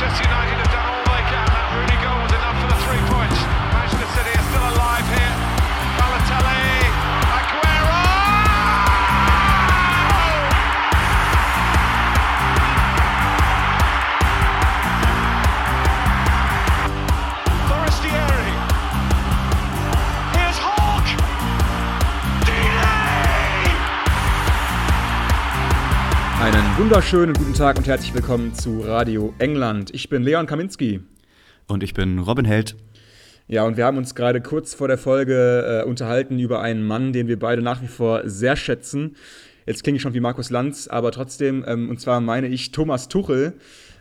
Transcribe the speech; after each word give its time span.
Manchester 0.00 0.28
United 0.30 0.67
wunderschönen 26.78 27.34
guten 27.34 27.54
Tag 27.54 27.76
und 27.76 27.88
herzlich 27.88 28.14
willkommen 28.14 28.54
zu 28.54 28.78
Radio 28.78 29.34
England. 29.40 29.92
Ich 29.92 30.08
bin 30.08 30.22
Leon 30.22 30.46
Kaminski. 30.46 31.00
Und 31.66 31.82
ich 31.82 31.92
bin 31.92 32.20
Robin 32.20 32.44
Held. 32.44 32.76
Ja, 33.48 33.64
und 33.64 33.76
wir 33.76 33.84
haben 33.84 33.96
uns 33.96 34.14
gerade 34.14 34.40
kurz 34.40 34.74
vor 34.74 34.86
der 34.86 34.96
Folge 34.96 35.82
äh, 35.82 35.88
unterhalten 35.88 36.38
über 36.38 36.60
einen 36.60 36.86
Mann, 36.86 37.12
den 37.12 37.26
wir 37.26 37.36
beide 37.36 37.62
nach 37.62 37.82
wie 37.82 37.88
vor 37.88 38.22
sehr 38.26 38.54
schätzen. 38.54 39.16
Jetzt 39.66 39.82
klinge 39.82 39.96
ich 39.96 40.02
schon 40.02 40.14
wie 40.14 40.20
Markus 40.20 40.50
Lanz, 40.50 40.86
aber 40.86 41.10
trotzdem, 41.10 41.64
ähm, 41.66 41.90
und 41.90 42.00
zwar 42.00 42.20
meine 42.20 42.46
ich 42.46 42.70
Thomas 42.70 43.08
Tuchel, 43.08 43.54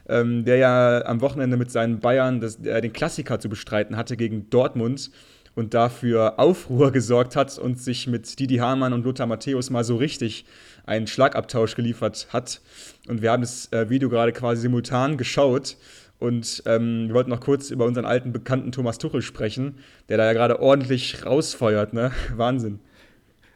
ähm, 0.08 0.46
der 0.46 0.58
ja 0.58 1.04
am 1.06 1.22
Wochenende 1.22 1.58
mit 1.58 1.72
seinen 1.72 2.00
Bayern 2.00 2.42
das, 2.42 2.58
äh, 2.58 2.80
den 2.80 2.94
Klassiker 2.94 3.40
zu 3.40 3.50
bestreiten 3.50 3.98
hatte 3.98 4.18
gegen 4.18 4.52
Dortmund 4.52 5.10
und 5.56 5.74
dafür 5.74 6.38
Aufruhr 6.38 6.92
gesorgt 6.94 7.36
hat 7.36 7.58
und 7.58 7.82
sich 7.82 8.06
mit 8.06 8.40
Didi 8.40 8.58
Hamann 8.58 8.94
und 8.94 9.04
Lothar 9.04 9.26
Matthäus 9.26 9.72
mal 9.72 9.84
so 9.84 9.96
richtig 9.96 10.46
einen 10.88 11.08
Schlagabtausch 11.08 11.76
geliefert 11.76 12.28
hat. 12.32 12.62
Und 13.08 13.22
wir 13.22 13.32
haben 13.32 13.42
das 13.42 13.72
äh, 13.72 13.90
Video 13.90 14.10
gerade 14.10 14.32
quasi 14.32 14.62
simultan 14.62 15.18
geschaut. 15.18 15.78
Und 16.20 16.64
ähm, 16.66 17.08
wir 17.08 17.14
wollten 17.14 17.30
noch 17.30 17.42
kurz 17.42 17.70
über 17.70 17.86
unseren 17.86 18.06
alten 18.06 18.34
Bekannten 18.34 18.72
Thomas 18.72 18.98
Tuchel 18.98 19.22
sprechen, 19.22 19.76
der 20.10 20.18
da 20.18 20.26
ja 20.26 20.34
gerade 20.34 20.60
ordentlich 20.60 21.24
rausfeuert, 21.26 21.94
ne? 21.94 22.12
Wahnsinn. 22.36 22.80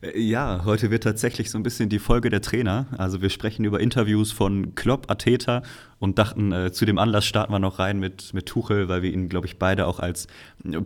Äh, 0.02 0.20
ja, 0.20 0.64
heute 0.66 0.92
wird 0.92 1.04
tatsächlich 1.04 1.50
so 1.50 1.58
ein 1.58 1.64
bisschen 1.64 1.90
die 1.90 2.00
Folge 2.00 2.30
der 2.30 2.42
Trainer. 2.42 2.86
Also 2.98 3.22
wir 3.22 3.30
sprechen 3.30 3.66
über 3.66 3.80
Interviews 3.80 4.32
von 4.32 4.76
Klopp, 4.76 5.10
Ateta 5.10 5.64
und 6.00 6.20
dachten, 6.20 6.52
äh, 6.52 6.72
zu 6.72 6.86
dem 6.86 6.98
Anlass 6.98 7.26
starten 7.26 7.52
wir 7.52 7.60
noch 7.60 7.80
rein 7.80 8.00
mit, 8.00 8.34
mit 8.34 8.46
Tuchel, 8.46 8.88
weil 8.90 9.02
wir 9.02 9.12
ihn, 9.12 9.30
glaube 9.30 9.48
ich, 9.48 9.58
beide 9.58 9.88
auch 9.88 10.00
als 10.00 10.28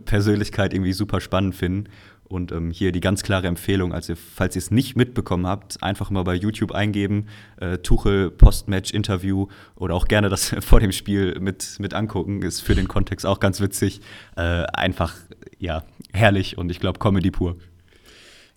Persönlichkeit 0.06 0.72
irgendwie 0.72 0.92
super 0.92 1.20
spannend 1.20 1.54
finden. 1.54 1.90
Und 2.28 2.50
ähm, 2.50 2.70
hier 2.70 2.90
die 2.90 3.00
ganz 3.00 3.22
klare 3.22 3.46
Empfehlung, 3.46 3.92
also 3.92 4.14
falls 4.16 4.56
ihr 4.56 4.60
es 4.60 4.70
nicht 4.70 4.96
mitbekommen 4.96 5.46
habt, 5.46 5.82
einfach 5.82 6.10
mal 6.10 6.24
bei 6.24 6.34
YouTube 6.34 6.72
eingeben, 6.72 7.26
äh, 7.60 7.78
Tuchel 7.78 8.30
Postmatch-Interview 8.30 9.46
oder 9.76 9.94
auch 9.94 10.08
gerne 10.08 10.28
das 10.28 10.54
vor 10.60 10.80
dem 10.80 10.92
Spiel 10.92 11.38
mit, 11.38 11.76
mit 11.78 11.94
angucken, 11.94 12.42
ist 12.42 12.60
für 12.60 12.74
den 12.74 12.88
Kontext 12.88 13.24
auch 13.24 13.38
ganz 13.38 13.60
witzig. 13.60 14.00
Äh, 14.36 14.64
einfach, 14.72 15.14
ja, 15.58 15.84
herrlich 16.12 16.58
und 16.58 16.70
ich 16.70 16.80
glaube 16.80 16.98
Comedy 16.98 17.30
pur. 17.30 17.56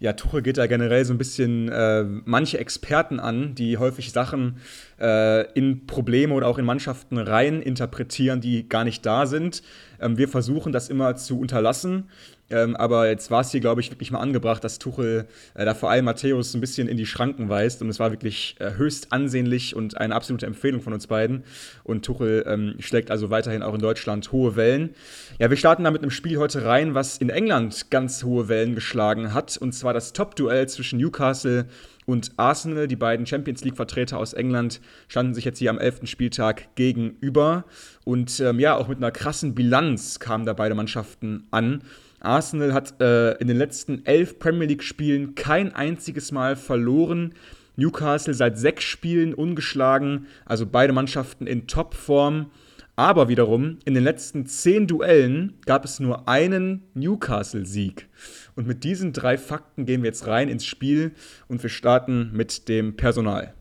Ja, 0.02 0.14
Tuchel 0.14 0.42
geht 0.42 0.58
da 0.58 0.66
generell 0.66 1.03
so 1.03 1.14
ein 1.14 1.17
bisschen 1.17 1.67
äh, 1.67 2.03
manche 2.03 2.58
Experten 2.58 3.20
an, 3.20 3.53
die 3.53 3.78
häufig 3.78 4.14
Sachen 4.14 4.62
äh, 4.97 5.52
in 5.52 5.88
Probleme 5.88 6.34
oder 6.34 6.47
auch 6.47 6.58
in 6.58 6.64
Mannschaften 6.64 7.17
rein 7.17 7.62
interpretieren, 7.62 8.40
die 8.40 8.70
gar 8.70 8.86
nicht 8.86 9.06
da 9.06 9.25
sind. 9.25 9.62
Ähm, 10.00 10.17
wir 10.17 10.30
versuchen 10.30 10.72
das 10.72 10.88
immer 10.88 11.17
zu 11.17 11.38
unterlassen. 11.38 12.09
Ähm, 12.50 12.75
aber 12.75 13.08
jetzt 13.08 13.30
war 13.31 13.42
es 13.42 13.52
hier, 13.52 13.59
glaube 13.59 13.81
ich, 13.81 13.92
wirklich 13.92 14.11
mal 14.11 14.19
angebracht, 14.19 14.64
dass 14.64 14.80
Tuchel 14.80 15.28
äh, 15.53 15.66
da 15.66 15.73
vor 15.73 15.89
allem 15.89 16.05
Matthäus 16.05 16.53
ein 16.53 16.61
bisschen 16.61 16.88
in 16.88 16.97
die 16.97 17.06
Schranken 17.06 17.50
weist. 17.50 17.81
Und 17.81 17.89
es 17.89 18.00
war 18.00 18.11
wirklich 18.11 18.56
äh, 18.59 18.73
höchst 18.73 19.11
ansehnlich 19.11 19.75
und 19.75 19.97
eine 19.97 20.16
absolute 20.16 20.45
Empfehlung 20.45 20.81
von 20.81 20.94
uns 20.94 21.08
beiden. 21.08 21.44
Und 21.83 22.06
Tuchel 22.06 22.45
ähm, 22.47 22.75
schlägt 22.80 23.11
also 23.11 23.30
weiterhin 23.30 23.61
auch 23.61 23.73
in 23.73 23.81
Deutschland 23.81 24.31
hohe 24.31 24.56
Wellen. 24.56 24.91
Ja, 25.39 25.50
wir 25.50 25.58
starten 25.58 25.83
da 25.83 25.91
mit 25.91 26.02
einem 26.02 26.11
Spiel 26.11 26.38
heute 26.38 26.66
rein, 26.66 26.96
was 26.96 27.18
in 27.18 27.29
England 27.29 27.91
ganz 27.91 28.24
hohe 28.24 28.47
Wellen 28.47 28.75
geschlagen 28.75 29.34
hat. 29.34 29.57
Und 29.57 29.74
zwar 29.74 29.94
das 29.94 30.13
Top-Duell 30.13 30.68
zwischen 30.68 31.00
Newcastle 31.00 31.68
und 32.09 32.31
Arsenal, 32.38 32.88
die 32.88 32.95
beiden 32.95 33.28
Champions 33.28 33.63
League-Vertreter 33.63 34.18
aus 34.18 34.34
England, 34.34 34.81
standen 35.07 35.35
sich 35.35 35.45
jetzt 35.45 35.59
hier 35.59 35.69
am 35.69 35.78
11. 35.78 36.01
Spieltag 36.06 36.74
gegenüber. 36.74 37.66
Und 38.03 38.40
ähm, 38.40 38.59
ja, 38.59 38.75
auch 38.75 38.88
mit 38.88 38.97
einer 38.97 39.12
krassen 39.12 39.53
Bilanz 39.53 40.19
kamen 40.19 40.45
da 40.45 40.53
beide 40.53 40.74
Mannschaften 40.74 41.47
an. 41.51 41.84
Arsenal 42.19 42.74
hat 42.74 43.00
äh, 43.02 43.34
in 43.38 43.47
den 43.47 43.57
letzten 43.57 44.06
elf 44.06 44.40
Premier 44.40 44.68
League-Spielen 44.68 45.35
kein 45.35 45.74
einziges 45.74 46.31
Mal 46.31 46.56
verloren. 46.56 47.34
Newcastle 47.75 48.34
seit 48.34 48.57
sechs 48.57 48.84
Spielen 48.84 49.34
ungeschlagen, 49.34 50.28
also 50.46 50.66
beide 50.66 50.94
Mannschaften 50.94 51.47
in 51.47 51.68
Topform. 51.68 52.52
Aber 52.97 53.30
wiederum, 53.30 53.80
in 53.85 53.94
den 53.94 54.03
letzten 54.03 54.46
zehn 54.46 54.85
Duellen 54.85 55.53
gab 55.66 55.85
es 55.85 56.02
nur 56.02 56.28
einen 56.28 56.84
Newcastle-Sieg. 56.96 58.09
Und 58.56 58.68
mit 58.68 58.84
diesen 58.84 59.13
drei 59.13 59.38
Fakten 59.38 59.86
gehen 59.86 60.03
wir 60.03 60.09
jetzt 60.09 60.28
rein 60.28 60.50
ins 60.50 60.66
Spiel 60.66 61.13
und 61.47 61.63
wir 61.63 61.69
starten 61.69 62.31
mit 62.34 62.68
dem 62.68 62.97
Personal. 62.97 63.53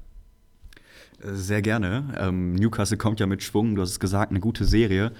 Sehr 1.20 1.62
gerne. 1.62 2.14
Ähm, 2.18 2.54
Newcastle 2.54 2.96
kommt 2.96 3.18
ja 3.18 3.26
mit 3.26 3.42
Schwung, 3.42 3.74
du 3.74 3.82
hast 3.82 3.90
es 3.90 4.00
gesagt, 4.00 4.30
eine 4.30 4.40
gute 4.40 4.64
Serie. 4.64 5.10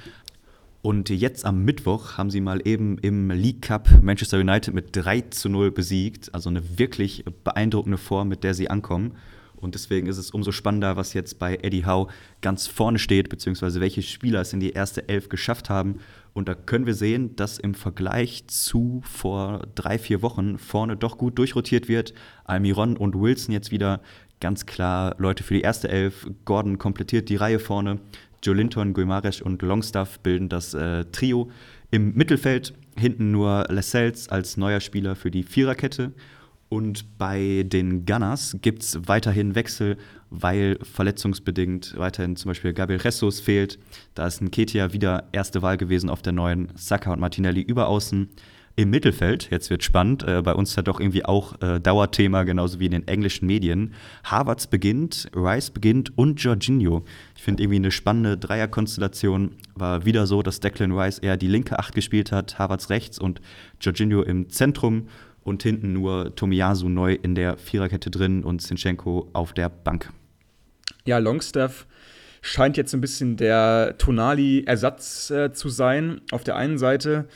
Und 0.81 1.11
jetzt 1.11 1.45
am 1.45 1.65
Mittwoch 1.65 2.19
haben 2.19 2.31
sie 2.31 2.41
mal 2.41 2.67
eben 2.67 2.99
im 2.99 3.31
League 3.31 3.63
Cup 3.63 3.89
Manchester 4.01 4.39
United 4.39 4.73
mit 4.75 4.91
3 4.93 5.23
zu 5.23 5.49
0 5.49 5.73
besiegt. 5.73 6.33
Also 6.33 6.51
eine 6.51 6.79
wirklich 6.79 7.25
beeindruckende 7.43 7.99
Form, 7.99 8.29
mit 8.29 8.45
der 8.45 8.55
sie 8.55 8.71
ankommen. 8.71 9.17
Und 9.57 9.75
deswegen 9.75 10.07
ist 10.07 10.19
es 10.19 10.31
umso 10.31 10.53
spannender, 10.53 10.97
was 10.97 11.15
jetzt 11.15 11.41
bei 11.41 11.57
Eddie 11.57 11.85
Howe 11.85 12.07
ganz 12.41 12.69
vorne 12.69 13.01
steht, 13.01 13.29
beziehungsweise 13.29 13.81
welche 13.81 14.03
Spieler 14.03 14.41
es 14.41 14.53
in 14.53 14.61
die 14.61 14.71
erste 14.71 15.09
Elf 15.09 15.29
geschafft 15.29 15.69
haben. 15.69 15.99
Und 16.33 16.49
da 16.49 16.55
können 16.55 16.87
wir 16.87 16.95
sehen, 16.95 17.35
dass 17.35 17.59
im 17.59 17.75
Vergleich 17.75 18.47
zu 18.47 19.03
vor 19.05 19.67
drei, 19.75 19.99
vier 19.99 20.23
Wochen 20.23 20.59
vorne 20.59 20.97
doch 20.97 21.19
gut 21.19 21.39
durchrotiert 21.39 21.89
wird. 21.89 22.15
Almiron 22.45 22.97
und 22.97 23.21
Wilson 23.21 23.53
jetzt 23.53 23.73
wieder 23.73 24.01
ganz 24.41 24.67
klar 24.67 25.17
Leute 25.19 25.43
für 25.43 25.55
die 25.55 25.63
erste 25.63 25.89
Elf. 25.89 26.29
Gordon 26.45 26.79
komplettiert 26.79 27.29
die 27.29 27.37
Reihe 27.37 27.59
vorne. 27.59 27.99
Joe 28.43 28.55
Linton, 28.55 28.95
Guimarães 28.95 29.43
und 29.43 29.63
Longstaff 29.63 30.21
bilden 30.21 30.49
das 30.49 30.75
äh, 30.75 31.05
Trio. 31.13 31.51
Im 31.91 32.15
Mittelfeld 32.15 32.75
hinten 32.97 33.31
nur 33.31 33.67
Lascelles 33.69 34.29
als 34.29 34.57
neuer 34.57 34.81
Spieler 34.81 35.17
für 35.17 35.31
die 35.31 35.43
Viererkette. 35.43 36.13
Und 36.69 37.17
bei 37.17 37.65
den 37.67 38.05
Gunners 38.05 38.57
gibt 38.61 38.83
es 38.83 39.09
weiterhin 39.09 39.55
Wechsel, 39.55 39.97
weil 40.29 40.79
verletzungsbedingt 40.83 41.95
weiterhin 41.97 42.37
zum 42.37 42.51
Beispiel 42.51 42.75
Gabriel 42.75 43.01
Jesus 43.03 43.41
fehlt. 43.41 43.79
Da 44.15 44.27
ist 44.27 44.43
ein 44.43 44.51
Ketia 44.51 44.93
wieder 44.93 45.29
erste 45.33 45.63
Wahl 45.63 45.79
gewesen 45.79 46.11
auf 46.11 46.21
der 46.21 46.35
neuen 46.35 46.69
Saka 46.75 47.13
und 47.13 47.21
Martinelli 47.21 47.63
über 47.63 47.89
außen 47.89 48.29
im 48.79 48.91
Mittelfeld, 48.91 49.51
jetzt 49.51 49.71
wird 49.71 49.83
spannend, 49.83 50.23
äh, 50.23 50.41
bei 50.41 50.55
uns 50.55 50.77
ja 50.77 50.83
doch 50.83 51.01
irgendwie 51.01 51.25
auch 51.25 51.61
äh, 51.61 51.81
Dauerthema, 51.81 52.45
genauso 52.45 52.79
wie 52.79 52.87
in 52.87 52.93
den 52.93 53.09
englischen 53.09 53.45
Medien. 53.45 53.93
Havertz 54.23 54.69
beginnt, 54.69 55.29
Rice 55.35 55.71
beginnt 55.71 56.17
und 56.17 56.41
Jorginho. 56.41 57.05
Ich 57.35 57.43
finde 57.43 57.65
irgendwie 57.65 57.79
eine 57.79 57.91
spannende 57.91 58.39
Dreierkonstellation. 58.39 59.57
War 59.75 60.05
wieder 60.05 60.29
so, 60.29 60.43
dass 60.43 60.61
Declan 60.61 60.93
Rice 60.93 61.19
eher 61.19 61.37
die 61.37 61.49
linke 61.49 61.77
Acht 61.77 61.93
gespielt 61.93 62.31
hat, 62.31 62.61
Havertz 62.61 62.89
rechts 62.89 63.19
und 63.19 63.41
Jorginho 63.81 64.23
im 64.23 64.49
Zentrum 64.49 65.09
und 65.43 65.65
hinten 65.65 65.93
nur 65.93 66.37
Tomiyasu 66.37 66.89
neu 66.89 67.15
in 67.15 67.35
der 67.35 67.57
Viererkette 67.57 68.13
drin 68.13 68.45
und 68.45 68.63
Sinchenko 68.63 69.29
auf 69.33 69.55
der 69.55 69.71
Bank. 69.71 70.13
Ja, 71.05 71.19
Longstaff 71.19 71.89
scheint 72.43 72.77
jetzt 72.77 72.95
ein 72.95 73.01
bisschen 73.01 73.37
der 73.37 73.97
Tonali-Ersatz 73.99 75.31
äh, 75.33 75.53
zu 75.53 75.69
sein. 75.69 76.21
Auf 76.31 76.45
der 76.45 76.55
einen 76.55 76.79
Seite 76.79 77.27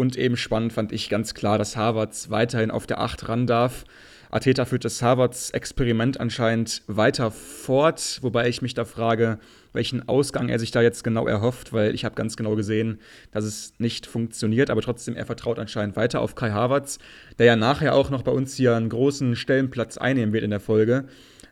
und 0.00 0.16
eben 0.16 0.38
spannend 0.38 0.72
fand 0.72 0.92
ich 0.92 1.10
ganz 1.10 1.34
klar, 1.34 1.58
dass 1.58 1.76
Harvards 1.76 2.30
weiterhin 2.30 2.70
auf 2.70 2.86
der 2.86 3.00
8 3.00 3.28
ran 3.28 3.46
darf. 3.46 3.84
Ateta 4.30 4.64
führt 4.64 4.86
das 4.86 5.02
Harvards-Experiment 5.02 6.18
anscheinend 6.18 6.82
weiter 6.86 7.30
fort, 7.30 8.18
wobei 8.22 8.48
ich 8.48 8.62
mich 8.62 8.72
da 8.72 8.86
frage, 8.86 9.38
welchen 9.74 10.08
Ausgang 10.08 10.48
er 10.48 10.58
sich 10.58 10.70
da 10.70 10.80
jetzt 10.80 11.04
genau 11.04 11.26
erhofft, 11.26 11.74
weil 11.74 11.94
ich 11.94 12.06
habe 12.06 12.14
ganz 12.14 12.36
genau 12.36 12.56
gesehen, 12.56 12.98
dass 13.30 13.44
es 13.44 13.74
nicht 13.76 14.06
funktioniert, 14.06 14.70
aber 14.70 14.80
trotzdem, 14.80 15.16
er 15.16 15.26
vertraut 15.26 15.58
anscheinend 15.58 15.96
weiter 15.96 16.22
auf 16.22 16.34
Kai 16.34 16.50
Havertz, 16.50 16.98
der 17.38 17.44
ja 17.44 17.56
nachher 17.56 17.94
auch 17.94 18.08
noch 18.08 18.22
bei 18.22 18.32
uns 18.32 18.54
hier 18.54 18.74
einen 18.74 18.88
großen 18.88 19.36
Stellenplatz 19.36 19.98
einnehmen 19.98 20.32
wird 20.32 20.44
in 20.44 20.50
der 20.50 20.60
Folge. 20.60 21.08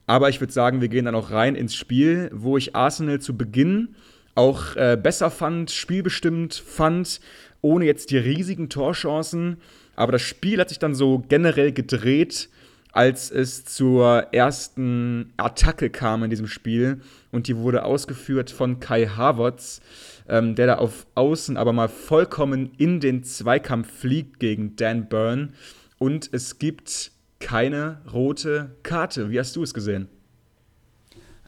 Aber 0.07 0.31
ich 0.31 0.41
würde 0.41 0.55
sagen, 0.55 0.81
wir 0.81 0.89
gehen 0.89 1.05
dann 1.05 1.15
auch 1.15 1.33
rein 1.33 1.55
ins 1.55 1.75
Spiel, 1.75 2.31
wo 2.33 2.57
ich 2.57 2.75
Arsenal 2.75 3.21
zu 3.21 3.37
Beginn 3.37 3.95
auch 4.39 4.77
äh, 4.77 4.97
besser 4.97 5.31
fand, 5.31 5.73
spielbestimmt 5.73 6.55
fand 6.55 7.21
ohne 7.61 7.85
jetzt 7.85 8.11
die 8.11 8.19
riesigen 8.19 8.69
Torchancen. 8.69 9.59
Aber 9.97 10.13
das 10.13 10.23
Spiel 10.23 10.61
hat 10.61 10.69
sich 10.69 10.79
dann 10.79 10.95
so 10.95 11.25
generell 11.29 11.73
gedreht, 11.73 12.49
als 12.93 13.31
es 13.31 13.65
zur 13.65 14.29
ersten 14.33 15.33
Attacke 15.37 15.91
kam 15.91 16.25
in 16.25 16.31
diesem 16.31 16.47
Spiel. 16.47 17.01
Und 17.31 17.49
die 17.49 17.57
wurde 17.57 17.85
ausgeführt 17.85 18.51
von 18.51 18.81
Kai 18.81 19.07
Havertz, 19.07 19.81
ähm, 20.29 20.55
der 20.55 20.67
da 20.67 20.75
auf 20.77 21.07
Außen 21.15 21.57
aber 21.57 21.73
mal 21.73 21.89
vollkommen 21.89 22.73
in 22.79 23.01
den 23.01 23.25
Zweikampf 23.25 23.91
fliegt 23.91 24.41
gegen 24.41 24.77
Dan 24.77 25.09
Byrne. 25.09 25.51
Und 25.99 26.31
es 26.33 26.59
gibt 26.59 27.13
keine 27.41 28.01
rote 28.13 28.77
Karte. 28.83 29.31
Wie 29.31 29.39
hast 29.39 29.55
du 29.57 29.63
es 29.63 29.75
gesehen? 29.75 30.09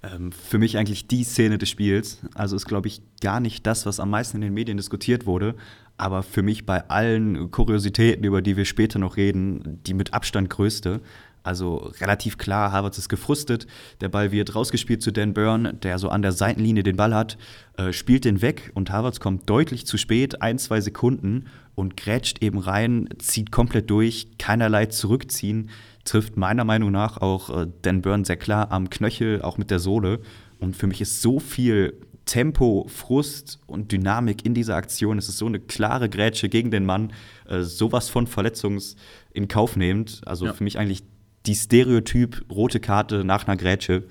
Ähm, 0.02 0.32
für 0.32 0.58
mich 0.58 0.78
eigentlich 0.78 1.08
die 1.08 1.24
Szene 1.24 1.58
des 1.58 1.68
Spiels. 1.68 2.18
Also 2.34 2.56
ist, 2.56 2.66
glaube 2.66 2.88
ich, 2.88 3.02
gar 3.20 3.40
nicht 3.40 3.66
das, 3.66 3.86
was 3.86 4.00
am 4.00 4.10
meisten 4.10 4.38
in 4.38 4.42
den 4.42 4.54
Medien 4.54 4.76
diskutiert 4.76 5.26
wurde. 5.26 5.54
Aber 6.00 6.22
für 6.22 6.40
mich 6.42 6.64
bei 6.64 6.88
allen 6.88 7.50
Kuriositäten, 7.50 8.24
über 8.24 8.40
die 8.40 8.56
wir 8.56 8.64
später 8.64 8.98
noch 8.98 9.18
reden, 9.18 9.80
die 9.86 9.92
mit 9.92 10.14
Abstand 10.14 10.48
größte. 10.48 11.02
Also 11.42 11.92
relativ 12.00 12.38
klar, 12.38 12.72
Havertz 12.72 12.96
ist 12.96 13.10
gefrustet. 13.10 13.66
Der 14.00 14.08
Ball 14.08 14.32
wird 14.32 14.54
rausgespielt 14.54 15.02
zu 15.02 15.12
Dan 15.12 15.34
Byrne, 15.34 15.74
der 15.74 15.98
so 15.98 16.08
an 16.08 16.22
der 16.22 16.32
Seitenlinie 16.32 16.84
den 16.84 16.96
Ball 16.96 17.14
hat, 17.14 17.36
äh, 17.76 17.92
spielt 17.92 18.24
den 18.24 18.40
weg 18.40 18.72
und 18.72 18.90
Havertz 18.90 19.20
kommt 19.20 19.50
deutlich 19.50 19.84
zu 19.84 19.98
spät, 19.98 20.40
ein, 20.40 20.58
zwei 20.58 20.80
Sekunden 20.80 21.48
und 21.74 21.98
grätscht 21.98 22.42
eben 22.42 22.60
rein, 22.60 23.10
zieht 23.18 23.52
komplett 23.52 23.90
durch, 23.90 24.38
keinerlei 24.38 24.86
zurückziehen, 24.86 25.68
trifft 26.04 26.38
meiner 26.38 26.64
Meinung 26.64 26.92
nach 26.92 27.18
auch 27.18 27.50
äh, 27.50 27.66
Dan 27.82 28.00
Byrne 28.00 28.24
sehr 28.24 28.38
klar 28.38 28.72
am 28.72 28.88
Knöchel, 28.88 29.42
auch 29.42 29.58
mit 29.58 29.70
der 29.70 29.80
Sohle. 29.80 30.20
Und 30.60 30.76
für 30.76 30.86
mich 30.86 31.02
ist 31.02 31.20
so 31.20 31.40
viel 31.40 31.92
Tempo, 32.30 32.86
Frust 32.88 33.58
und 33.66 33.90
Dynamik 33.90 34.46
in 34.46 34.54
dieser 34.54 34.76
Aktion. 34.76 35.18
Es 35.18 35.28
ist 35.28 35.38
so 35.38 35.46
eine 35.46 35.58
klare 35.58 36.08
Grätsche 36.08 36.48
gegen 36.48 36.70
den 36.70 36.86
Mann, 36.86 37.12
äh, 37.48 37.62
sowas 37.62 38.08
von 38.08 38.28
Verletzungs 38.28 38.94
in 39.32 39.48
Kauf 39.48 39.74
nehmend. 39.74 40.20
Also 40.26 40.46
ja. 40.46 40.52
für 40.52 40.62
mich 40.62 40.78
eigentlich 40.78 41.02
die 41.46 41.56
Stereotyp 41.56 42.44
rote 42.48 42.78
Karte 42.78 43.24
nach 43.24 43.48
einer 43.48 43.56
Grätsche. 43.56 44.04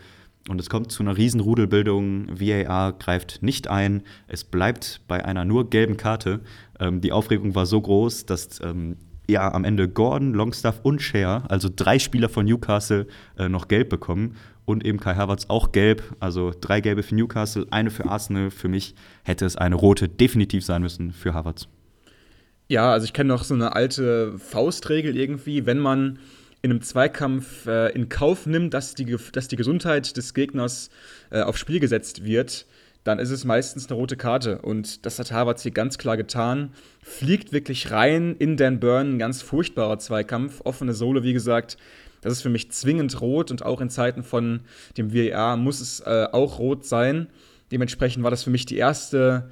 Und 0.50 0.60
es 0.60 0.70
kommt 0.70 0.92
zu 0.92 1.02
einer 1.02 1.16
Riesenrudelbildung. 1.16 2.42
VAR 2.42 2.92
greift 2.92 3.42
nicht 3.42 3.70
ein. 3.70 4.04
Es 4.28 4.44
bleibt 4.44 5.00
bei 5.08 5.24
einer 5.24 5.46
nur 5.46 5.70
gelben 5.70 5.96
Karte. 5.96 6.42
Ähm, 6.78 7.00
die 7.00 7.14
Aufregung 7.14 7.56
war 7.56 7.66
so 7.66 7.80
groß, 7.80 8.26
dass 8.26 8.60
ähm, 8.62 8.98
ja 9.30 9.50
am 9.54 9.64
Ende 9.64 9.88
Gordon, 9.88 10.34
Longstaff 10.34 10.82
und 10.84 11.02
Share, 11.02 11.44
also 11.50 11.70
drei 11.74 12.00
Spieler 12.00 12.28
von 12.28 12.46
Newcastle, 12.46 13.08
äh, 13.38 13.48
noch 13.48 13.70
gelb 13.70 13.90
bekommen. 13.90 14.36
Und 14.70 14.86
eben 14.86 15.00
Kai 15.00 15.16
Havertz 15.16 15.46
auch 15.48 15.72
gelb. 15.72 16.04
Also 16.20 16.52
drei 16.62 16.80
gelbe 16.80 17.02
für 17.02 17.16
Newcastle, 17.16 17.66
eine 17.72 17.90
für 17.90 18.06
Arsenal. 18.06 18.52
Für 18.52 18.68
mich 18.68 18.94
hätte 19.24 19.48
es 19.48 19.56
eine 19.56 19.74
rote 19.74 20.08
definitiv 20.08 20.64
sein 20.64 20.84
müssen 20.84 21.12
für 21.12 21.34
Havertz. 21.34 21.68
Ja, 22.68 22.92
also 22.92 23.06
ich 23.06 23.14
kenne 23.14 23.30
noch 23.30 23.44
so 23.44 23.56
eine 23.56 23.76
alte 23.76 24.38
Faustregel 24.38 25.18
irgendwie, 25.18 25.66
wenn 25.66 25.80
man 25.80 26.20
in 26.62 26.70
einem 26.70 26.84
Zweikampf 26.84 27.66
äh, 27.66 27.90
in 27.94 28.10
Kauf 28.10 28.46
nimmt, 28.46 28.76
dass 28.76 28.94
die, 28.94 29.18
dass 29.32 29.48
die 29.48 29.56
Gesundheit 29.56 30.16
des 30.16 30.36
Gegners 30.36 30.92
äh, 31.32 31.42
aufs 31.42 31.60
Spiel 31.60 31.80
gesetzt 31.80 32.24
wird, 32.24 32.68
dann 33.04 33.18
ist 33.18 33.32
es 33.32 33.46
meistens 33.46 33.88
eine 33.88 33.96
rote 33.96 34.18
Karte. 34.18 34.62
Und 34.62 35.04
das 35.04 35.18
hat 35.18 35.32
Harvard 35.32 35.60
hier 35.60 35.72
ganz 35.72 35.98
klar 35.98 36.16
getan. 36.16 36.74
Fliegt 37.02 37.54
wirklich 37.54 37.90
rein 37.90 38.36
in 38.38 38.56
Dan 38.56 38.80
Burn, 38.80 39.16
ein 39.16 39.18
ganz 39.18 39.42
furchtbarer 39.42 39.98
Zweikampf. 39.98 40.62
Offene 40.64 40.94
Sohle, 40.94 41.24
wie 41.24 41.34
gesagt. 41.34 41.78
Das 42.22 42.34
ist 42.34 42.42
für 42.42 42.50
mich 42.50 42.72
zwingend 42.72 43.20
rot 43.22 43.52
und 43.52 43.64
auch 43.64 43.82
in 43.82 43.90
Zeiten 43.90 44.24
von 44.24 44.62
dem 44.98 45.14
VAR 45.14 45.58
muss 45.58 45.80
es 45.80 46.02
äh, 46.02 46.28
auch 46.32 46.60
rot 46.60 46.86
sein. 46.86 47.28
Dementsprechend 47.72 48.24
war 48.24 48.32
das 48.32 48.44
für 48.44 48.50
mich 48.50 48.66
die 48.66 48.78
erste 48.78 49.50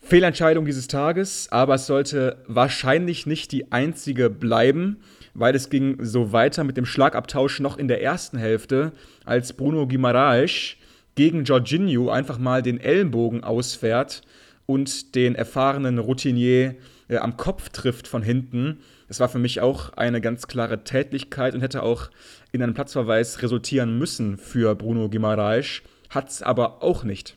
Fehlentscheidung 0.00 0.64
dieses 0.64 0.88
Tages, 0.88 1.48
aber 1.50 1.74
es 1.74 1.86
sollte 1.86 2.42
wahrscheinlich 2.46 3.26
nicht 3.26 3.52
die 3.52 3.70
einzige 3.70 4.30
bleiben 4.30 4.98
weil 5.34 5.54
es 5.54 5.70
ging 5.70 5.96
so 6.04 6.32
weiter 6.32 6.64
mit 6.64 6.76
dem 6.76 6.86
Schlagabtausch 6.86 7.60
noch 7.60 7.78
in 7.78 7.88
der 7.88 8.02
ersten 8.02 8.38
Hälfte, 8.38 8.92
als 9.24 9.52
Bruno 9.52 9.86
Guimaraes 9.86 10.76
gegen 11.14 11.44
Jorginho 11.44 12.10
einfach 12.10 12.38
mal 12.38 12.62
den 12.62 12.80
Ellenbogen 12.80 13.44
ausfährt 13.44 14.22
und 14.66 15.14
den 15.14 15.34
erfahrenen 15.34 15.98
Routinier 15.98 16.76
äh, 17.08 17.16
am 17.16 17.36
Kopf 17.36 17.70
trifft 17.70 18.08
von 18.08 18.22
hinten. 18.22 18.78
Das 19.10 19.18
war 19.18 19.28
für 19.28 19.40
mich 19.40 19.60
auch 19.60 19.92
eine 19.94 20.20
ganz 20.20 20.46
klare 20.46 20.84
Tätlichkeit 20.84 21.56
und 21.56 21.62
hätte 21.62 21.82
auch 21.82 22.10
in 22.52 22.62
einem 22.62 22.74
Platzverweis 22.74 23.42
resultieren 23.42 23.98
müssen 23.98 24.38
für 24.38 24.76
Bruno 24.76 25.08
Guimaraes, 25.08 25.82
hat 26.10 26.28
es 26.28 26.42
aber 26.42 26.84
auch 26.84 27.02
nicht 27.02 27.36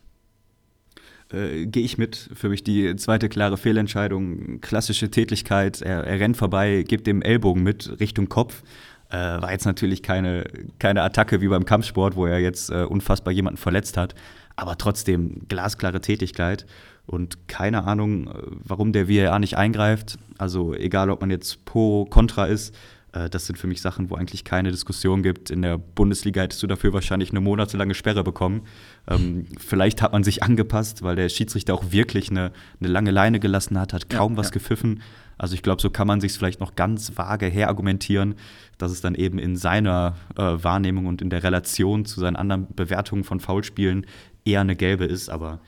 äh, 1.31 1.65
gehe 1.65 1.83
ich 1.83 1.97
mit. 1.97 2.29
Für 2.35 2.49
mich 2.49 2.63
die 2.63 2.95
zweite 2.97 3.27
klare 3.27 3.57
Fehlentscheidung, 3.57 4.61
klassische 4.61 5.09
Tätigkeit. 5.09 5.81
Er, 5.81 6.03
er 6.03 6.19
rennt 6.19 6.37
vorbei, 6.37 6.85
gibt 6.87 7.07
dem 7.07 7.23
Ellbogen 7.23 7.63
mit 7.63 7.99
Richtung 7.99 8.29
Kopf. 8.29 8.61
Äh, 9.09 9.15
war 9.15 9.51
jetzt 9.51 9.65
natürlich 9.65 10.03
keine, 10.03 10.43
keine 10.77 11.01
Attacke 11.01 11.41
wie 11.41 11.47
beim 11.47 11.65
Kampfsport, 11.65 12.15
wo 12.15 12.27
er 12.27 12.37
jetzt 12.37 12.69
äh, 12.69 12.83
unfassbar 12.83 13.33
jemanden 13.33 13.57
verletzt 13.57 13.97
hat. 13.97 14.13
Aber 14.55 14.77
trotzdem 14.77 15.47
glasklare 15.47 16.01
Tätigkeit. 16.01 16.67
Und 17.05 17.47
keine 17.47 17.83
Ahnung, 17.85 18.27
äh, 18.27 18.33
warum 18.63 18.93
der 18.93 19.09
VAR 19.09 19.39
nicht 19.39 19.57
eingreift. 19.57 20.17
Also 20.37 20.73
egal, 20.73 21.09
ob 21.09 21.21
man 21.21 21.31
jetzt 21.31 21.65
pro, 21.65 22.05
contra 22.05 22.45
ist, 22.45 22.73
äh, 23.13 23.29
das 23.29 23.45
sind 23.45 23.57
für 23.57 23.67
mich 23.67 23.81
Sachen, 23.81 24.09
wo 24.09 24.15
eigentlich 24.15 24.43
keine 24.43 24.71
Diskussion 24.71 25.23
gibt. 25.23 25.49
In 25.49 25.61
der 25.61 25.77
Bundesliga 25.77 26.41
hättest 26.41 26.61
du 26.63 26.67
dafür 26.67 26.93
wahrscheinlich 26.93 27.31
eine 27.31 27.39
monatelange 27.41 27.93
Sperre 27.93 28.23
bekommen. 28.23 28.63
Ähm, 29.07 29.45
vielleicht 29.57 30.01
hat 30.01 30.11
man 30.11 30.23
sich 30.23 30.43
angepasst, 30.43 31.03
weil 31.03 31.15
der 31.15 31.29
Schiedsrichter 31.29 31.73
auch 31.73 31.91
wirklich 31.91 32.29
eine, 32.29 32.51
eine 32.79 32.89
lange 32.89 33.11
Leine 33.11 33.39
gelassen 33.39 33.79
hat, 33.79 33.93
hat 33.93 34.09
kaum 34.09 34.33
ja, 34.33 34.37
was 34.39 34.47
ja. 34.47 34.53
gepfiffen. 34.53 35.01
Also 35.37 35.55
ich 35.55 35.63
glaube, 35.63 35.81
so 35.81 35.89
kann 35.89 36.07
man 36.07 36.21
sich 36.21 36.33
vielleicht 36.33 36.59
noch 36.59 36.75
ganz 36.75 37.17
vage 37.17 37.47
herargumentieren, 37.47 38.35
dass 38.77 38.91
es 38.91 39.01
dann 39.01 39.15
eben 39.15 39.39
in 39.39 39.55
seiner 39.55 40.15
äh, 40.37 40.41
Wahrnehmung 40.41 41.07
und 41.07 41.21
in 41.21 41.29
der 41.29 41.43
Relation 41.43 42.05
zu 42.05 42.19
seinen 42.19 42.35
anderen 42.35 42.67
Bewertungen 42.75 43.23
von 43.23 43.39
Foulspielen 43.39 44.05
eher 44.45 44.61
eine 44.61 44.75
gelbe 44.75 45.05
ist. 45.05 45.29
Aber 45.29 45.59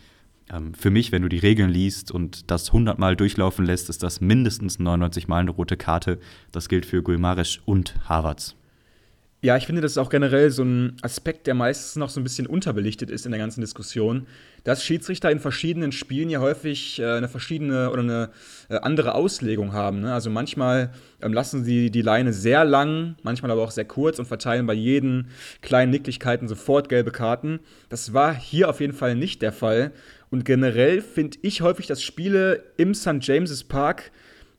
für 0.77 0.91
mich, 0.91 1.11
wenn 1.11 1.21
du 1.21 1.29
die 1.29 1.39
Regeln 1.39 1.69
liest 1.69 2.11
und 2.11 2.51
das 2.51 2.67
100 2.67 2.99
Mal 2.99 3.15
durchlaufen 3.15 3.65
lässt, 3.65 3.89
ist 3.89 4.03
das 4.03 4.21
mindestens 4.21 4.79
99 4.79 5.27
Mal 5.27 5.39
eine 5.39 5.51
rote 5.51 5.77
Karte. 5.77 6.19
Das 6.51 6.69
gilt 6.69 6.85
für 6.85 7.01
Gulmarisch 7.01 7.61
und 7.65 7.95
Harvards. 8.07 8.55
Ja, 9.45 9.55
ich 9.57 9.67
finde, 9.67 9.83
das 9.83 9.91
ist 9.91 9.99
auch 9.99 10.09
generell 10.09 10.49
so 10.49 10.63
ein 10.63 10.97
Aspekt, 11.03 11.45
der 11.45 11.53
meistens 11.53 11.97
noch 11.97 12.09
so 12.09 12.19
ein 12.19 12.23
bisschen 12.23 12.47
unterbelichtet 12.47 13.11
ist 13.11 13.27
in 13.27 13.31
der 13.31 13.37
ganzen 13.37 13.61
Diskussion, 13.61 14.25
dass 14.63 14.83
Schiedsrichter 14.83 15.29
in 15.29 15.39
verschiedenen 15.39 15.91
Spielen 15.91 16.31
ja 16.31 16.39
häufig 16.39 16.99
äh, 16.99 17.05
eine 17.05 17.27
verschiedene 17.27 17.91
oder 17.91 18.01
eine 18.01 18.29
äh, 18.69 18.77
andere 18.77 19.13
Auslegung 19.13 19.71
haben. 19.71 19.99
Ne? 19.99 20.11
Also 20.11 20.31
manchmal 20.31 20.91
ähm, 21.21 21.31
lassen 21.31 21.63
sie 21.63 21.91
die 21.91 22.01
Leine 22.01 22.33
sehr 22.33 22.65
lang, 22.65 23.17
manchmal 23.21 23.51
aber 23.51 23.61
auch 23.61 23.69
sehr 23.69 23.85
kurz 23.85 24.17
und 24.17 24.25
verteilen 24.25 24.65
bei 24.65 24.73
jeden 24.73 25.27
kleinen 25.61 25.91
Nicklichkeiten 25.91 26.47
sofort 26.47 26.89
gelbe 26.89 27.11
Karten. 27.11 27.59
Das 27.89 28.13
war 28.13 28.33
hier 28.33 28.67
auf 28.67 28.81
jeden 28.81 28.93
Fall 28.93 29.13
nicht 29.13 29.43
der 29.43 29.51
Fall. 29.51 29.91
Und 30.29 30.45
generell 30.45 31.01
finde 31.01 31.37
ich 31.41 31.61
häufig, 31.61 31.87
dass 31.87 32.01
Spiele 32.01 32.63
im 32.77 32.93
St. 32.93 33.17
James's 33.21 33.63
Park 33.63 34.11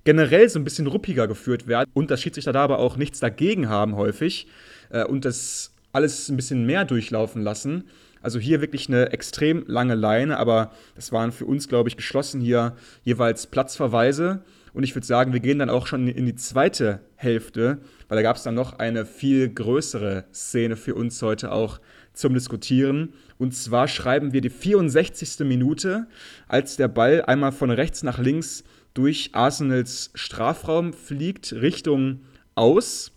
generell 0.04 0.48
so 0.48 0.58
ein 0.58 0.64
bisschen 0.64 0.86
ruppiger 0.86 1.26
geführt 1.26 1.66
werden 1.66 1.90
und 1.92 2.10
dass 2.10 2.22
Schiedsrichter 2.22 2.52
da 2.52 2.62
aber 2.62 2.78
auch 2.78 2.96
nichts 2.96 3.20
dagegen 3.20 3.68
haben 3.68 3.96
häufig 3.96 4.46
äh, 4.90 5.04
und 5.04 5.24
das 5.24 5.74
alles 5.92 6.28
ein 6.28 6.36
bisschen 6.36 6.64
mehr 6.64 6.84
durchlaufen 6.84 7.42
lassen. 7.42 7.84
Also 8.22 8.38
hier 8.38 8.60
wirklich 8.60 8.88
eine 8.88 9.12
extrem 9.12 9.64
lange 9.66 9.94
Leine, 9.94 10.38
aber 10.38 10.72
das 10.94 11.12
waren 11.12 11.32
für 11.32 11.44
uns, 11.44 11.68
glaube 11.68 11.88
ich, 11.88 11.96
geschlossen 11.96 12.40
hier 12.40 12.76
jeweils 13.02 13.46
Platzverweise. 13.46 14.42
Und 14.72 14.82
ich 14.82 14.94
würde 14.94 15.06
sagen, 15.06 15.32
wir 15.32 15.40
gehen 15.40 15.58
dann 15.58 15.70
auch 15.70 15.86
schon 15.86 16.06
in 16.08 16.26
die 16.26 16.34
zweite 16.34 17.00
Hälfte, 17.14 17.78
weil 18.08 18.16
da 18.16 18.22
gab 18.22 18.36
es 18.36 18.42
dann 18.42 18.54
noch 18.54 18.78
eine 18.78 19.06
viel 19.06 19.48
größere 19.48 20.24
Szene 20.32 20.76
für 20.76 20.94
uns 20.94 21.20
heute 21.22 21.50
auch 21.50 21.80
zum 22.16 22.34
Diskutieren. 22.34 23.12
Und 23.38 23.54
zwar 23.54 23.86
schreiben 23.86 24.32
wir 24.32 24.40
die 24.40 24.50
64. 24.50 25.46
Minute, 25.46 26.08
als 26.48 26.76
der 26.76 26.88
Ball 26.88 27.22
einmal 27.22 27.52
von 27.52 27.70
rechts 27.70 28.02
nach 28.02 28.18
links 28.18 28.64
durch 28.94 29.30
Arsenals 29.32 30.10
Strafraum 30.14 30.92
fliegt, 30.92 31.52
Richtung 31.52 32.22
aus. 32.54 33.12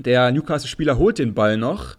Der 0.00 0.30
Newcastle-Spieler 0.32 0.98
holt 0.98 1.18
den 1.18 1.34
Ball 1.34 1.56
noch. 1.56 1.96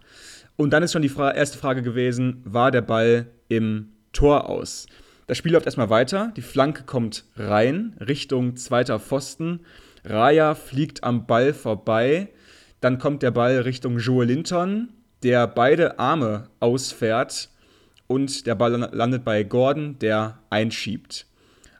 Und 0.56 0.70
dann 0.70 0.82
ist 0.82 0.92
schon 0.92 1.02
die 1.02 1.08
Fra 1.08 1.32
erste 1.32 1.58
Frage 1.58 1.82
gewesen, 1.82 2.42
war 2.44 2.70
der 2.70 2.82
Ball 2.82 3.26
im 3.48 3.88
Tor 4.12 4.48
aus? 4.48 4.86
Das 5.26 5.38
Spiel 5.38 5.52
läuft 5.52 5.66
erstmal 5.66 5.90
weiter. 5.90 6.32
Die 6.36 6.42
Flanke 6.42 6.82
kommt 6.82 7.24
rein, 7.36 7.96
Richtung 8.00 8.56
zweiter 8.56 8.98
Pfosten. 8.98 9.60
Raya 10.04 10.54
fliegt 10.54 11.04
am 11.04 11.26
Ball 11.26 11.54
vorbei. 11.54 12.28
Dann 12.80 12.98
kommt 12.98 13.22
der 13.22 13.30
Ball 13.30 13.60
Richtung 13.60 13.98
Joe 13.98 14.24
Linton, 14.24 14.88
der 15.22 15.46
beide 15.46 15.98
Arme 15.98 16.48
ausfährt. 16.60 17.48
Und 18.06 18.46
der 18.46 18.56
Ball 18.56 18.72
landet 18.92 19.24
bei 19.24 19.44
Gordon, 19.44 19.98
der 20.00 20.40
einschiebt. 20.50 21.26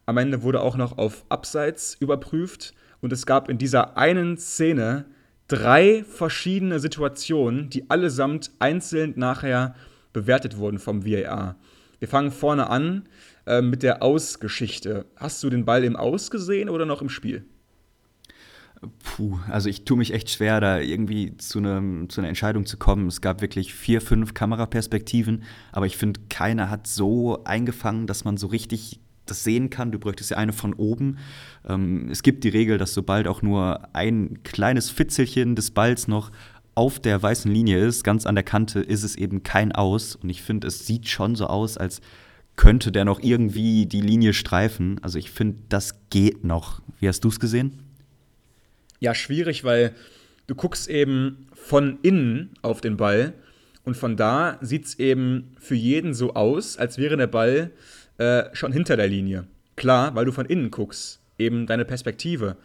Am 0.06 0.16
Ende 0.16 0.42
wurde 0.42 0.61
auch 0.61 0.76
noch 0.76 0.99
auf 0.99 1.25
Abseits 1.28 1.97
überprüft. 1.99 2.75
Und 3.00 3.12
es 3.12 3.26
gab 3.26 3.49
in 3.49 3.59
dieser 3.59 3.97
einen 3.97 4.37
Szene 4.37 5.06
drei 5.49 6.04
verschiedene 6.04 6.78
Situationen, 6.78 7.70
die 7.70 7.90
allesamt 7.90 8.52
einzeln 8.59 9.14
nachher 9.16 9.75
bewertet 10.12 10.56
wurden 10.56 10.78
vom 10.78 11.04
VAR. 11.04 11.56
Wir 11.99 12.09
fangen 12.09 12.30
vorne 12.30 12.70
an 12.70 13.09
äh, 13.47 13.61
mit 13.61 13.82
der 13.82 14.02
Ausgeschichte. 14.02 15.06
Hast 15.16 15.42
du 15.42 15.50
den 15.50 15.64
Ball 15.64 15.85
im 15.85 15.97
Aus 15.97 16.30
gesehen 16.30 16.68
oder 16.68 16.87
noch 16.87 17.02
im 17.02 17.09
Spiel? 17.09 17.44
Puh, 19.04 19.38
also 19.49 19.68
ich 19.68 19.84
tue 19.84 19.99
mich 19.99 20.14
echt 20.14 20.30
schwer, 20.30 20.58
da 20.60 20.78
irgendwie 20.78 21.37
zu, 21.37 21.58
einem, 21.58 22.08
zu 22.08 22.20
einer 22.20 22.28
Entscheidung 22.28 22.64
zu 22.64 22.78
kommen. 22.78 23.08
Es 23.08 23.20
gab 23.20 23.42
wirklich 23.42 23.75
vier, 23.75 24.00
fünf 24.00 24.32
Kameraperspektiven, 24.32 25.42
aber 25.70 25.84
ich 25.84 25.99
finde, 25.99 26.20
keiner 26.30 26.70
hat 26.70 26.87
so 26.87 27.44
eingefangen, 27.44 28.06
dass 28.06 28.25
man 28.25 28.38
so 28.38 28.46
richtig 28.46 29.00
das 29.26 29.44
sehen 29.44 29.68
kann. 29.68 29.92
Du 29.92 29.99
bräuchtest 29.99 30.30
ja 30.30 30.38
eine 30.38 30.54
von 30.54 30.72
oben. 30.72 31.18
Ähm, 31.68 32.08
es 32.10 32.22
gibt 32.22 32.42
die 32.42 32.49
Regel, 32.49 32.78
dass 32.78 32.94
sobald 32.94 33.28
auch 33.28 33.42
nur 33.42 33.94
ein 33.94 34.42
kleines 34.44 34.90
Fitzelchen 34.90 35.56
des 35.56 35.70
Balls 35.70 36.08
noch 36.08 36.30
auf 36.75 36.99
der 36.99 37.22
weißen 37.22 37.52
Linie 37.52 37.78
ist, 37.78 38.02
ganz 38.02 38.25
an 38.25 38.34
der 38.34 38.44
Kante, 38.44 38.80
ist 38.80 39.02
es 39.02 39.14
eben 39.14 39.42
kein 39.42 39.72
Aus. 39.72 40.16
Und 40.16 40.30
ich 40.30 40.42
finde, 40.42 40.66
es 40.68 40.87
sieht 40.87 41.08
schon 41.08 41.37
so 41.37 41.46
aus, 41.46 41.76
als 41.76 42.00
könnte 42.56 42.92
der 42.92 43.04
noch 43.04 43.20
irgendwie 43.20 43.87
die 43.87 44.00
Linie 44.00 44.32
streifen. 44.32 44.99
Also 45.02 45.18
ich 45.18 45.30
finde, 45.30 45.58
das 45.68 46.08
geht 46.08 46.44
noch. 46.44 46.80
Wie 46.99 47.08
hast 47.08 47.20
du 47.20 47.28
es 47.28 47.40
gesehen? 47.40 47.89
Ja, 49.00 49.14
schwierig, 49.14 49.64
weil 49.64 49.95
du 50.47 50.54
guckst 50.54 50.88
eben 50.88 51.49
von 51.54 51.99
innen 52.02 52.50
auf 52.62 52.80
den 52.80 52.97
Ball 52.97 53.33
und 53.85 53.97
von 53.97 54.16
da 54.16 54.59
sieht 54.61 54.85
es 54.85 54.99
eben 54.99 55.52
für 55.59 55.75
jeden 55.75 56.14
so 56.14 56.35
aus, 56.35 56.76
als 56.76 56.99
wäre 56.99 57.16
der 57.16 57.26
Ball 57.26 57.71
äh, 58.19 58.45
schon 58.52 58.73
hinter 58.73 58.97
der 58.97 59.09
Linie. 59.09 59.47
Klar, 59.76 60.14
weil 60.14 60.26
du 60.26 60.33
von 60.33 60.47
innen 60.47 60.71
guckst, 60.71 61.21
eben 61.38 61.66
deine 61.66 61.87
Perspektive. 61.87 62.57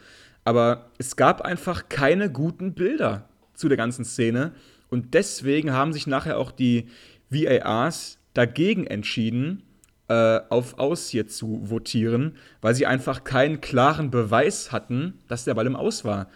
Aber 0.43 0.91
es 0.97 1.15
gab 1.15 1.41
einfach 1.41 1.87
keine 1.87 2.29
guten 2.29 2.73
Bilder 2.73 3.29
zu 3.53 3.69
der 3.69 3.77
ganzen 3.77 4.03
Szene. 4.03 4.51
Und 4.89 5.13
deswegen 5.13 5.71
haben 5.71 5.93
sich 5.93 6.05
nachher 6.05 6.37
auch 6.37 6.51
die 6.51 6.89
VARs 7.29 8.19
dagegen 8.33 8.85
entschieden, 8.85 9.63
äh, 10.07 10.39
auf 10.49 10.77
Aus 10.77 11.09
hier 11.09 11.27
zu 11.27 11.61
votieren, 11.69 12.35
weil 12.61 12.75
sie 12.75 12.85
einfach 12.85 13.23
keinen 13.23 13.61
klaren 13.61 14.11
Beweis 14.11 14.71
hatten, 14.71 15.15
dass 15.27 15.45
der 15.45 15.53
Ball 15.53 15.67
im 15.67 15.75
Aus 15.75 16.05
war. 16.05 16.27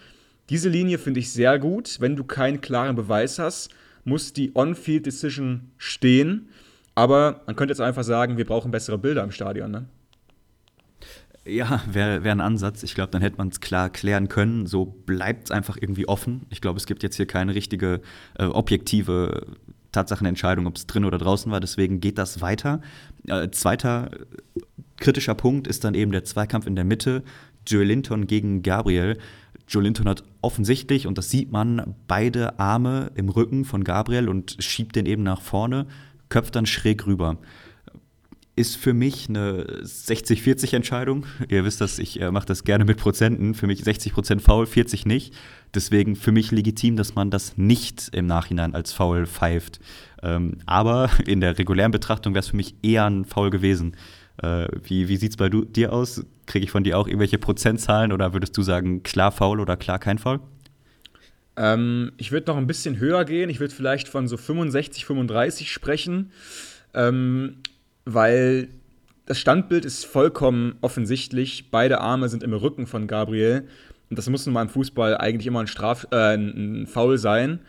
Diese 0.50 0.70
Linie 0.70 0.98
finde 0.98 1.20
ich 1.20 1.32
sehr 1.32 1.60
gut. 1.60 1.98
Wenn 2.00 2.16
du 2.16 2.24
keinen 2.24 2.62
klaren 2.62 2.96
Beweis 2.96 3.38
hast, 3.38 3.70
muss 4.04 4.34
die 4.34 4.52
On-Field-Decision 4.56 5.72
stehen. 5.78 6.50
Aber 6.96 7.42
man 7.46 7.56
könnte 7.56 7.72
jetzt 7.72 7.82
einfach 7.82 8.04
sagen, 8.04 8.38
wir 8.38 8.46
brauchen 8.46 8.72
bessere 8.72 8.98
Bilder 8.98 9.24
im 9.24 9.32
Stadion. 9.32 9.70
Ne? 9.72 9.86
Ja, 11.46 11.84
wäre 11.92 12.24
wär 12.24 12.32
ein 12.32 12.42
Ansatz. 12.42 12.84
Ich 12.84 12.96
glaube, 12.96 13.12
dann 13.12 13.22
hätte 13.22 13.38
man 13.38 13.50
es 13.50 13.60
klar 13.60 13.90
klären 13.90 14.28
können. 14.28 14.66
So 14.66 14.86
bleibt 14.86 15.46
es 15.46 15.52
einfach 15.52 15.78
irgendwie 15.80 16.08
offen. 16.08 16.46
Ich 16.50 16.62
glaube, 16.62 16.78
es 16.78 16.86
gibt 16.86 17.04
jetzt 17.04 17.16
hier 17.16 17.28
keine 17.28 17.56
richtige 17.56 18.02
äh, 18.38 18.46
objektive 18.46 19.56
Tatsachenentscheidung, 19.92 20.68
ob 20.68 20.76
es 20.76 20.88
drin 20.88 21.06
oder 21.06 21.18
draußen 21.18 21.52
war. 21.52 21.60
Deswegen 21.60 22.00
geht 22.00 22.18
das 22.18 22.42
weiter. 22.42 22.82
Äh, 23.28 23.50
zweiter 23.52 24.12
kritischer 24.98 25.36
Punkt 25.36 25.68
ist 25.68 25.84
dann 25.84 25.94
eben 25.94 26.12
der 26.12 26.24
Zweikampf 26.24 26.68
in 26.68 26.76
der 26.76 26.86
Mitte. 26.86 27.24
Joe 27.66 27.84
Linton 27.84 28.28
gegen 28.28 28.62
Gabriel. 28.64 29.18
Joe 29.68 29.84
Linton 29.84 30.08
hat 30.08 30.24
offensichtlich, 30.42 31.08
und 31.08 31.18
das 31.18 31.30
sieht 31.30 31.52
man, 31.52 31.96
beide 32.08 32.60
Arme 32.60 33.12
im 33.16 33.30
Rücken 33.30 33.66
von 33.66 33.84
Gabriel 33.84 34.28
und 34.28 34.58
schiebt 34.60 34.96
den 34.96 35.06
eben 35.06 35.24
nach 35.24 35.42
vorne, 35.42 35.86
köpft 36.30 36.56
dann 36.56 36.66
schräg 36.66 37.06
rüber 37.06 37.38
ist 38.60 38.76
für 38.76 38.94
mich 38.94 39.30
eine 39.30 39.64
60-40-Entscheidung. 39.84 41.26
Ihr 41.50 41.64
wisst 41.64 41.80
das, 41.80 41.98
ich 41.98 42.20
äh, 42.20 42.30
mache 42.30 42.46
das 42.46 42.66
gerne 42.66 42.84
mit 42.84 42.98
Prozenten. 42.98 43.54
Für 43.54 43.68
mich 43.68 43.84
60 43.84 44.14
Prozent 44.14 44.42
faul, 44.42 44.66
40 44.66 45.06
nicht. 45.06 45.34
Deswegen 45.74 46.16
für 46.16 46.32
mich 46.32 46.52
legitim, 46.52 46.96
dass 46.96 47.16
man 47.16 47.30
das 47.30 47.58
nicht 47.58 48.10
im 48.14 48.26
Nachhinein 48.26 48.74
als 48.74 48.92
faul 48.92 49.26
pfeift. 49.28 49.80
Ähm, 50.24 50.58
aber 50.66 51.10
in 51.26 51.42
der 51.42 51.58
regulären 51.58 51.92
Betrachtung 51.92 52.34
wäre 52.34 52.42
es 52.42 52.50
für 52.50 52.58
mich 52.58 52.76
eher 52.82 53.06
ein 53.06 53.26
Foul 53.26 53.50
gewesen. 53.50 53.96
Äh, 54.42 54.68
wie 54.84 55.08
wie 55.08 55.18
sieht 55.18 55.32
es 55.32 55.38
bei 55.38 55.50
du, 55.50 55.66
dir 55.66 55.94
aus? 55.94 56.26
Kriege 56.46 56.66
ich 56.66 56.72
von 56.72 56.84
dir 56.84 56.98
auch 56.98 57.08
irgendwelche 57.08 57.38
Prozentzahlen 57.38 58.12
oder 58.12 58.34
würdest 58.34 58.58
du 58.58 58.62
sagen, 58.64 59.04
klar 59.04 59.32
faul 59.32 59.60
oder 59.60 59.78
klar 59.78 60.00
kein 60.00 60.18
Foul? 60.18 60.40
Ähm, 61.56 62.14
ich 62.18 62.32
würde 62.32 62.50
noch 62.50 62.58
ein 62.58 62.68
bisschen 62.68 62.98
höher 63.00 63.26
gehen. 63.26 63.50
Ich 63.50 63.60
würde 63.60 63.74
vielleicht 63.74 64.08
von 64.08 64.28
so 64.28 64.38
65, 64.38 65.06
35 65.06 65.72
sprechen. 65.72 66.32
Ähm, 66.94 67.58
weil 68.06 68.70
das 69.26 69.38
Standbild 69.38 69.86
ist 69.86 70.06
vollkommen 70.06 70.78
offensichtlich. 70.82 71.70
Beide 71.70 72.02
Arme 72.02 72.30
sind 72.30 72.42
im 72.42 72.54
Rücken 72.54 72.88
von 72.88 73.08
Gabriel. 73.08 73.68
Und 74.10 74.18
das 74.18 74.28
muss 74.30 74.46
nun 74.46 74.54
mal 74.54 74.64
im 74.64 74.70
Fußball 74.70 75.18
eigentlich 75.18 75.48
immer 75.48 75.60
ein, 75.60 75.68
Straf 75.68 76.08
äh, 76.12 76.36
ein 76.36 76.88
Foul 76.88 77.18
sein. 77.18 77.60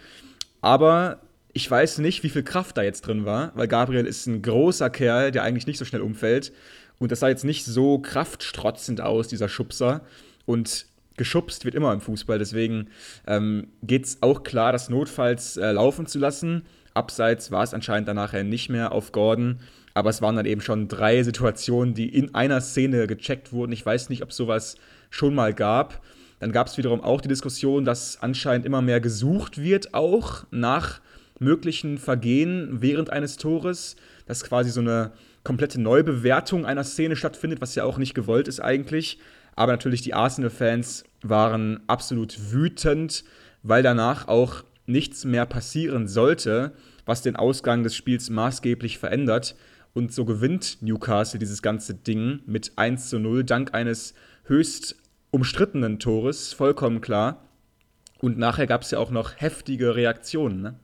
Aber 0.61 1.21
ich 1.53 1.71
weiß 1.71 1.99
nicht, 1.99 2.23
wie 2.23 2.31
viel 2.31 2.43
Kraft 2.43 2.77
da 2.77 2.83
jetzt 2.83 3.07
drin 3.07 3.25
war, 3.25 3.53
weil 3.55 3.69
Gabriel 3.69 4.07
ist 4.07 4.27
ein 4.27 4.43
großer 4.43 4.91
Kerl, 4.91 5.31
der 5.31 5.43
eigentlich 5.43 5.67
nicht 5.67 5.79
so 5.79 5.85
schnell 5.85 6.03
umfällt. 6.03 6.53
Und 6.99 7.13
das 7.13 7.21
sah 7.21 7.29
jetzt 7.29 7.45
nicht 7.45 7.65
so 7.65 7.99
kraftstrotzend 7.99 9.01
aus, 9.01 9.29
dieser 9.29 9.49
Schubser. 9.49 10.03
Und 10.47 10.87
geschubst 11.17 11.65
wird 11.65 11.75
immer 11.75 11.93
im 11.93 12.01
Fußball. 12.01 12.39
Deswegen 12.39 12.89
ähm, 13.27 13.69
geht 13.83 14.07
es 14.07 14.19
auch 14.23 14.43
klar, 14.43 14.73
das 14.73 14.89
notfalls 14.89 15.57
äh, 15.57 15.73
laufen 15.73 16.07
zu 16.07 16.19
lassen. 16.19 16.63
Abseits 16.95 17.51
war 17.51 17.63
es 17.63 17.75
anscheinend 17.75 18.09
danach 18.09 18.33
nicht 18.33 18.69
mehr 18.69 18.93
auf 18.93 19.13
Gordon. 19.13 19.61
Aber 19.93 20.11
es 20.11 20.23
waren 20.23 20.37
dann 20.37 20.47
eben 20.47 20.61
schon 20.61 20.89
drei 20.89 21.23
Situationen, 21.23 21.95
die 21.95 22.09
in 22.09 22.35
einer 22.35 22.61
Szene 22.61 23.07
gecheckt 23.07 23.53
wurden. 23.53 23.73
Ich 23.73 23.85
weiß 23.85 24.09
nicht, 24.09 24.23
ob 24.23 24.33
sowas 24.33 24.77
schon 25.11 25.35
mal 25.35 25.53
gab. 25.53 26.01
Dann 26.41 26.53
gab 26.53 26.67
es 26.67 26.79
wiederum 26.79 27.03
auch 27.03 27.21
die 27.21 27.29
Diskussion, 27.29 27.85
dass 27.85 28.21
anscheinend 28.21 28.67
immer 28.67 28.83
mehr 28.83 29.01
gesucht 29.01 29.63
wird, 29.63 29.95
auch 29.95 30.45
nach 30.51 31.01
möglichen 31.39 31.99
Vergehen 31.99 32.79
während 32.81 33.11
eines 33.11 33.37
Tores, 33.37 33.97
dass 34.27 34.43
quasi 34.43 34.71
so 34.71 34.81
eine 34.81 35.13
komplette 35.45 35.81
Neubewertung 35.81 36.67
einer 36.67 36.85
Szene 36.85 37.17
stattfindet, 37.17 37.61
was 37.61 37.75
ja 37.75 37.85
auch 37.85 37.99
nicht 37.99 38.15
gewollt 38.15 38.49
ist 38.49 38.61
eigentlich. 38.61 39.19
Aber 39.55 39.73
natürlich 39.73 40.03
die 40.03 40.15
Arsenal-Fans 40.15 41.05
waren 41.23 41.81
absolut 41.87 42.53
wütend, 42.53 43.25
weil 43.63 43.83
danach 43.83 44.29
auch 44.29 44.65
nichts 44.87 45.25
mehr 45.25 45.47
passieren 45.47 46.09
sollte, 46.09 46.73
was 47.05 47.23
den 47.23 47.37
Ausgang 47.37 47.83
des 47.83 47.95
Spiels 47.95 48.31
maßgeblich 48.31 48.99
verändert. 48.99 49.57
Und 49.93 50.13
so 50.13 50.25
gewinnt 50.25 50.79
Newcastle 50.81 51.39
dieses 51.39 51.63
ganze 51.63 51.95
Ding 51.95 52.41
mit 52.47 52.73
1 52.77 53.09
zu 53.09 53.19
0, 53.19 53.45
dank 53.45 53.75
eines 53.75 54.15
höchst 54.45 54.97
umstrittenen 55.31 55.99
Tores, 55.99 56.53
vollkommen 56.53 57.01
klar. 57.01 57.45
Und 58.21 58.39
nachher 58.39 58.67
gab 58.67 58.83
es 58.83 58.91
ja 58.91 58.99
auch 58.99 59.11
noch 59.11 59.33
heftige 59.37 59.95
Reaktionen. 59.97 60.61
Ne? 60.61 60.79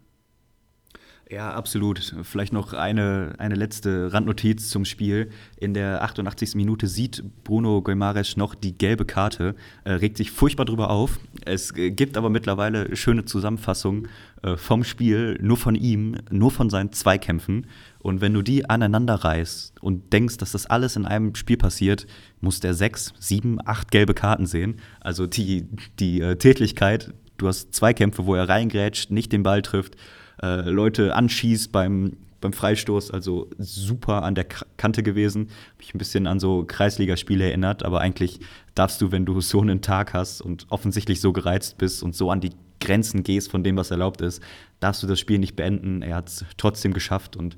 Ja, 1.28 1.52
absolut. 1.54 2.14
Vielleicht 2.22 2.52
noch 2.52 2.72
eine, 2.72 3.34
eine 3.38 3.56
letzte 3.56 4.12
Randnotiz 4.12 4.70
zum 4.70 4.84
Spiel. 4.84 5.30
In 5.56 5.74
der 5.74 6.02
88. 6.02 6.54
Minute 6.54 6.86
sieht 6.86 7.24
Bruno 7.42 7.82
Guimaraes 7.82 8.36
noch 8.36 8.54
die 8.54 8.78
gelbe 8.78 9.04
Karte, 9.04 9.56
äh, 9.82 9.92
regt 9.92 10.18
sich 10.18 10.30
furchtbar 10.30 10.66
drüber 10.66 10.88
auf. 10.88 11.18
Es 11.44 11.74
gibt 11.74 12.16
aber 12.16 12.30
mittlerweile 12.30 12.94
schöne 12.94 13.24
Zusammenfassungen 13.24 14.06
äh, 14.44 14.56
vom 14.56 14.84
Spiel, 14.84 15.36
nur 15.42 15.56
von 15.56 15.74
ihm, 15.74 16.16
nur 16.30 16.52
von 16.52 16.70
seinen 16.70 16.92
Zweikämpfen. 16.92 17.66
Und 18.06 18.20
wenn 18.20 18.34
du 18.34 18.42
die 18.42 18.70
aneinander 18.70 19.16
reißt 19.16 19.82
und 19.82 20.12
denkst, 20.12 20.36
dass 20.36 20.52
das 20.52 20.66
alles 20.66 20.94
in 20.94 21.06
einem 21.06 21.34
Spiel 21.34 21.56
passiert, 21.56 22.06
muss 22.40 22.60
der 22.60 22.72
sechs, 22.72 23.12
sieben, 23.18 23.58
acht 23.66 23.90
gelbe 23.90 24.14
Karten 24.14 24.46
sehen. 24.46 24.76
Also 25.00 25.26
die, 25.26 25.66
die 25.98 26.20
äh, 26.20 26.36
Tätlichkeit, 26.36 27.12
du 27.36 27.48
hast 27.48 27.74
Zweikämpfe, 27.74 28.24
wo 28.24 28.36
er 28.36 28.48
reingrätscht, 28.48 29.10
nicht 29.10 29.32
den 29.32 29.42
Ball 29.42 29.60
trifft 29.60 29.96
äh, 30.40 30.70
Leute 30.70 31.16
anschießt 31.16 31.72
beim, 31.72 32.12
beim 32.40 32.52
Freistoß, 32.52 33.10
also 33.10 33.50
super 33.58 34.22
an 34.22 34.36
der 34.36 34.44
Kante 34.44 35.02
gewesen. 35.02 35.48
Mich 35.78 35.92
ein 35.92 35.98
bisschen 35.98 36.28
an 36.28 36.38
so 36.38 36.62
Kreisligaspiele 36.64 37.46
erinnert, 37.46 37.84
aber 37.84 38.02
eigentlich 38.02 38.38
darfst 38.76 39.00
du, 39.00 39.10
wenn 39.10 39.26
du 39.26 39.40
so 39.40 39.60
einen 39.60 39.80
Tag 39.80 40.14
hast 40.14 40.40
und 40.40 40.66
offensichtlich 40.68 41.20
so 41.20 41.32
gereizt 41.32 41.76
bist 41.78 42.04
und 42.04 42.14
so 42.14 42.30
an 42.30 42.40
die 42.40 42.52
Grenzen 42.78 43.24
gehst 43.24 43.50
von 43.50 43.64
dem, 43.64 43.76
was 43.76 43.90
erlaubt 43.90 44.20
ist, 44.20 44.40
darfst 44.78 45.02
du 45.02 45.08
das 45.08 45.18
Spiel 45.18 45.40
nicht 45.40 45.56
beenden. 45.56 46.02
Er 46.02 46.14
hat 46.14 46.28
es 46.28 46.44
trotzdem 46.56 46.92
geschafft 46.92 47.34
und 47.34 47.56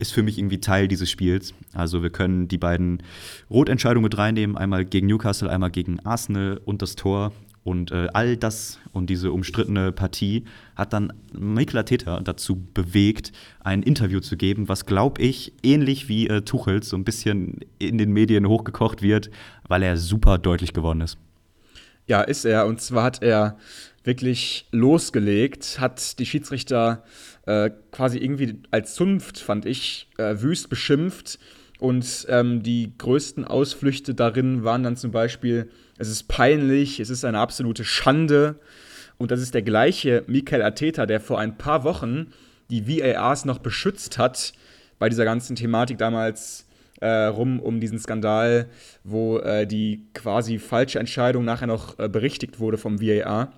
ist 0.00 0.12
für 0.12 0.22
mich 0.22 0.38
irgendwie 0.38 0.58
Teil 0.60 0.88
dieses 0.88 1.10
Spiels. 1.10 1.54
Also 1.72 2.02
wir 2.02 2.10
können 2.10 2.48
die 2.48 2.58
beiden 2.58 3.02
Rotentscheidungen 3.50 4.04
mit 4.04 4.18
reinnehmen, 4.18 4.56
einmal 4.56 4.84
gegen 4.84 5.06
Newcastle, 5.06 5.50
einmal 5.50 5.70
gegen 5.70 6.00
Arsenal 6.00 6.60
und 6.64 6.82
das 6.82 6.96
Tor. 6.96 7.32
Und 7.62 7.92
äh, 7.92 8.08
all 8.14 8.38
das 8.38 8.78
und 8.92 9.10
diese 9.10 9.32
umstrittene 9.32 9.92
Partie 9.92 10.44
hat 10.76 10.94
dann 10.94 11.12
Mikel 11.38 11.76
Arteta 11.76 12.20
dazu 12.20 12.56
bewegt, 12.72 13.32
ein 13.62 13.82
Interview 13.82 14.20
zu 14.20 14.38
geben, 14.38 14.68
was, 14.68 14.86
glaube 14.86 15.20
ich, 15.20 15.52
ähnlich 15.62 16.08
wie 16.08 16.26
äh, 16.26 16.40
Tuchels 16.40 16.88
so 16.88 16.96
ein 16.96 17.04
bisschen 17.04 17.60
in 17.78 17.98
den 17.98 18.12
Medien 18.12 18.48
hochgekocht 18.48 19.02
wird, 19.02 19.30
weil 19.68 19.82
er 19.82 19.98
super 19.98 20.38
deutlich 20.38 20.72
geworden 20.72 21.02
ist. 21.02 21.18
Ja, 22.06 22.22
ist 22.22 22.44
er. 22.44 22.66
Und 22.66 22.80
zwar 22.80 23.04
hat 23.04 23.22
er 23.22 23.58
wirklich 24.04 24.66
losgelegt, 24.72 25.78
hat 25.80 26.18
die 26.18 26.26
Schiedsrichter 26.26 27.04
äh, 27.46 27.70
quasi 27.92 28.18
irgendwie 28.18 28.62
als 28.70 28.94
Zunft, 28.94 29.38
fand 29.38 29.66
ich, 29.66 30.08
äh, 30.18 30.36
wüst 30.40 30.68
beschimpft. 30.68 31.38
Und 31.78 32.26
ähm, 32.28 32.62
die 32.62 32.92
größten 32.98 33.44
Ausflüchte 33.46 34.14
darin 34.14 34.64
waren 34.64 34.82
dann 34.82 34.96
zum 34.96 35.12
Beispiel 35.12 35.70
es 35.96 36.08
ist 36.08 36.28
peinlich, 36.28 36.98
es 37.00 37.10
ist 37.10 37.24
eine 37.24 37.38
absolute 37.38 37.84
Schande. 37.84 38.56
Und 39.18 39.30
das 39.30 39.40
ist 39.40 39.52
der 39.52 39.62
gleiche 39.62 40.24
Mikel 40.26 40.62
Arteta, 40.62 41.04
der 41.04 41.20
vor 41.20 41.38
ein 41.38 41.58
paar 41.58 41.84
Wochen 41.84 42.28
die 42.70 42.88
VARs 42.88 43.44
noch 43.44 43.58
beschützt 43.58 44.16
hat 44.16 44.52
bei 44.98 45.08
dieser 45.08 45.24
ganzen 45.24 45.56
Thematik 45.56 45.98
damals 45.98 46.66
äh, 47.00 47.24
rum 47.24 47.60
um 47.60 47.80
diesen 47.80 47.98
Skandal, 47.98 48.70
wo 49.04 49.38
äh, 49.38 49.66
die 49.66 50.06
quasi 50.14 50.58
falsche 50.58 50.98
Entscheidung 50.98 51.44
nachher 51.44 51.66
noch 51.66 51.98
äh, 51.98 52.08
berichtigt 52.08 52.60
wurde 52.60 52.78
vom 52.78 53.00
VAR 53.00 53.52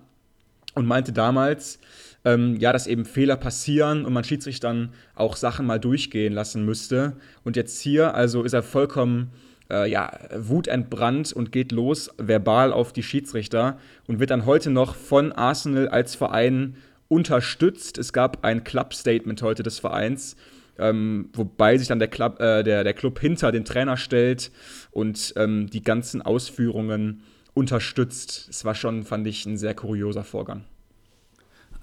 und 0.75 0.85
meinte 0.85 1.13
damals, 1.13 1.79
ähm, 2.25 2.55
ja, 2.57 2.71
dass 2.71 2.87
eben 2.87 3.05
Fehler 3.05 3.35
passieren 3.35 4.05
und 4.05 4.13
man 4.13 4.23
Schiedsrichter 4.23 4.69
dann 4.69 4.89
auch 5.15 5.35
Sachen 5.35 5.65
mal 5.65 5.79
durchgehen 5.79 6.33
lassen 6.33 6.65
müsste. 6.65 7.17
Und 7.43 7.55
jetzt 7.55 7.79
hier, 7.81 8.15
also 8.15 8.43
ist 8.43 8.53
er 8.53 8.63
vollkommen 8.63 9.31
äh, 9.69 9.89
ja, 9.89 10.11
wutentbrannt 10.35 11.33
und 11.33 11.51
geht 11.51 11.71
los 11.71 12.09
verbal 12.17 12.71
auf 12.71 12.93
die 12.93 13.03
Schiedsrichter 13.03 13.77
und 14.07 14.19
wird 14.19 14.31
dann 14.31 14.45
heute 14.45 14.69
noch 14.69 14.95
von 14.95 15.31
Arsenal 15.31 15.87
als 15.89 16.15
Verein 16.15 16.75
unterstützt. 17.07 17.97
Es 17.97 18.13
gab 18.13 18.43
ein 18.43 18.63
Club-Statement 18.63 19.41
heute 19.41 19.63
des 19.63 19.79
Vereins, 19.79 20.35
ähm, 20.79 21.29
wobei 21.33 21.77
sich 21.77 21.87
dann 21.87 21.99
der 21.99 22.07
Club, 22.07 22.39
äh, 22.39 22.63
der, 22.63 22.83
der 22.83 22.93
Club 22.93 23.19
hinter 23.19 23.51
den 23.51 23.65
Trainer 23.65 23.97
stellt 23.97 24.51
und 24.91 25.33
ähm, 25.37 25.69
die 25.69 25.83
ganzen 25.83 26.21
Ausführungen 26.21 27.23
unterstützt. 27.53 28.47
Es 28.49 28.65
war 28.65 28.75
schon, 28.75 29.03
fand 29.03 29.27
ich, 29.27 29.45
ein 29.45 29.57
sehr 29.57 29.73
kurioser 29.73 30.23
Vorgang. 30.23 30.65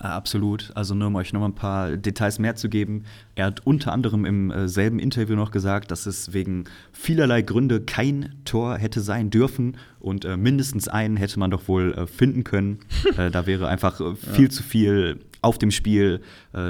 Äh, 0.00 0.06
absolut. 0.06 0.70
Also 0.74 0.94
nur 0.94 1.08
um 1.08 1.16
euch 1.16 1.32
noch 1.32 1.44
ein 1.44 1.54
paar 1.54 1.96
Details 1.96 2.38
mehr 2.38 2.56
zu 2.56 2.68
geben. 2.68 3.04
Er 3.34 3.46
hat 3.46 3.66
unter 3.66 3.92
anderem 3.92 4.24
im 4.24 4.50
äh, 4.50 4.68
selben 4.68 4.98
Interview 4.98 5.36
noch 5.36 5.50
gesagt, 5.50 5.90
dass 5.90 6.06
es 6.06 6.32
wegen 6.32 6.64
vielerlei 6.92 7.42
Gründe 7.42 7.82
kein 7.82 8.34
Tor 8.44 8.78
hätte 8.78 9.00
sein 9.00 9.30
dürfen 9.30 9.76
und 9.98 10.24
äh, 10.24 10.36
mindestens 10.36 10.88
einen 10.88 11.16
hätte 11.16 11.38
man 11.38 11.50
doch 11.50 11.68
wohl 11.68 11.92
äh, 11.92 12.06
finden 12.06 12.44
können. 12.44 12.78
Äh, 13.16 13.30
da 13.30 13.44
wäre 13.46 13.66
einfach 13.66 14.00
äh, 14.00 14.14
viel 14.14 14.44
ja. 14.44 14.50
zu 14.50 14.62
viel 14.62 15.18
auf 15.42 15.58
dem 15.58 15.70
Spiel. 15.70 16.20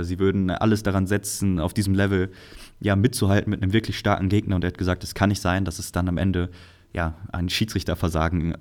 sie 0.03 0.19
würden 0.21 0.49
alles 0.49 0.85
daran 0.85 1.07
setzen, 1.09 1.59
auf 1.59 1.75
diesem 1.75 1.93
Level 1.93 2.31
ja 2.79 2.95
mitzuhalten 2.95 3.51
mit 3.51 3.63
einem 3.63 3.73
wirklich 3.73 3.99
starken 3.99 4.29
Gegner. 4.29 4.55
Und 4.55 4.65
er 4.65 4.69
hat 4.69 4.79
gesagt, 4.79 5.03
es 5.03 5.13
kann 5.13 5.29
nicht 5.29 5.43
sein, 5.43 5.65
dass 5.65 5.81
es 5.81 5.91
dann 5.91 6.09
am 6.09 6.17
Ende 6.17 6.51
ja 6.93 7.17
ein 7.33 7.49
Schiedsrichterversagen 7.49 8.57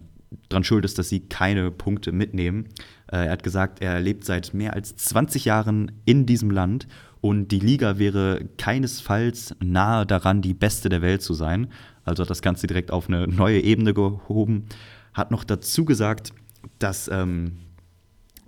dran 0.50 0.64
schuld 0.64 0.86
ist, 0.86 0.98
dass 0.98 1.10
sie 1.10 1.22
keine 1.22 1.72
Punkte 1.72 2.12
mitnehmen. 2.12 2.66
Äh, 3.12 3.26
er 3.26 3.32
hat 3.32 3.44
gesagt, 3.44 3.82
er 3.82 4.00
lebt 4.00 4.26
seit 4.26 4.54
mehr 4.54 4.74
als 4.74 4.96
20 4.96 5.46
Jahren 5.46 5.92
in 6.06 6.26
diesem 6.26 6.52
Land 6.52 6.88
und 7.22 7.50
die 7.50 7.60
Liga 7.60 7.98
wäre 8.00 8.46
keinesfalls 8.58 9.56
nahe 9.64 10.06
daran, 10.06 10.42
die 10.42 10.54
beste 10.54 10.90
der 10.90 11.02
Welt 11.02 11.22
zu 11.22 11.34
sein. 11.34 11.68
Also 12.06 12.24
hat 12.24 12.30
das 12.30 12.42
Ganze 12.42 12.68
direkt 12.68 12.92
auf 12.92 13.08
eine 13.08 13.28
neue 13.28 13.60
Ebene 13.60 13.94
gehoben. 13.94 14.66
Hat 15.14 15.32
noch 15.32 15.44
dazu 15.44 15.86
gesagt, 15.86 16.32
dass 16.78 17.10
ähm, 17.12 17.58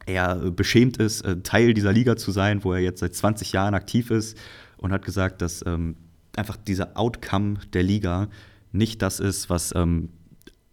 er 0.05 0.35
beschämt 0.51 0.97
ist, 0.97 1.21
äh, 1.21 1.41
Teil 1.41 1.73
dieser 1.73 1.91
Liga 1.91 2.15
zu 2.15 2.31
sein, 2.31 2.63
wo 2.63 2.73
er 2.73 2.79
jetzt 2.79 2.99
seit 2.99 3.13
20 3.13 3.51
Jahren 3.51 3.73
aktiv 3.73 4.09
ist 4.11 4.37
und 4.77 4.91
hat 4.91 5.05
gesagt, 5.05 5.41
dass 5.41 5.65
ähm, 5.65 5.95
einfach 6.35 6.57
dieser 6.57 6.97
Outcome 6.97 7.59
der 7.73 7.83
Liga 7.83 8.29
nicht 8.71 9.01
das 9.01 9.19
ist, 9.19 9.49
was 9.49 9.73
ähm, 9.75 10.09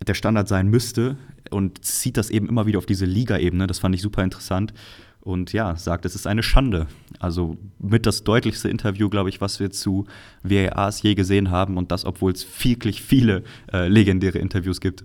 der 0.07 0.15
Standard 0.15 0.49
sein 0.49 0.69
müsste 0.69 1.17
und 1.51 1.85
zieht 1.85 2.17
das 2.17 2.31
eben 2.31 2.49
immer 2.49 2.67
wieder 2.67 2.79
auf 2.79 2.87
diese 2.87 3.05
Liga-Ebene. 3.05 3.67
Das 3.67 3.79
fand 3.79 3.95
ich 3.95 4.03
super 4.03 4.23
interessant. 4.23 4.73
Und 5.21 5.53
ja, 5.53 5.77
sagt, 5.77 6.05
es 6.07 6.15
ist 6.15 6.27
eine 6.27 6.43
Schande. 6.43 6.87
Also 7.19 7.59
mit 7.79 8.07
das 8.07 8.25
deutlichste 8.25 8.69
Interview, 8.69 9.09
glaube 9.09 9.29
ich, 9.29 9.41
was 9.41 9.61
wir 9.61 9.71
zu 9.71 10.07
VARs 10.43 11.03
je 11.03 11.15
gesehen 11.15 11.51
haben. 11.51 11.77
Und 11.77 11.91
das, 11.91 12.05
obwohl 12.05 12.33
es 12.33 12.47
wirklich 12.65 13.03
viele 13.03 13.43
äh, 13.73 13.89
legendäre 13.89 14.39
Interviews 14.39 14.81
gibt. 14.81 15.05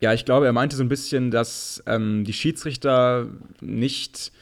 Ja, 0.00 0.12
ich 0.12 0.24
glaube, 0.24 0.46
er 0.46 0.52
meinte 0.52 0.76
so 0.76 0.82
ein 0.82 0.88
bisschen, 0.88 1.30
dass 1.30 1.82
ähm, 1.86 2.24
die 2.24 2.32
Schiedsrichter 2.32 3.28
nicht 3.60 4.32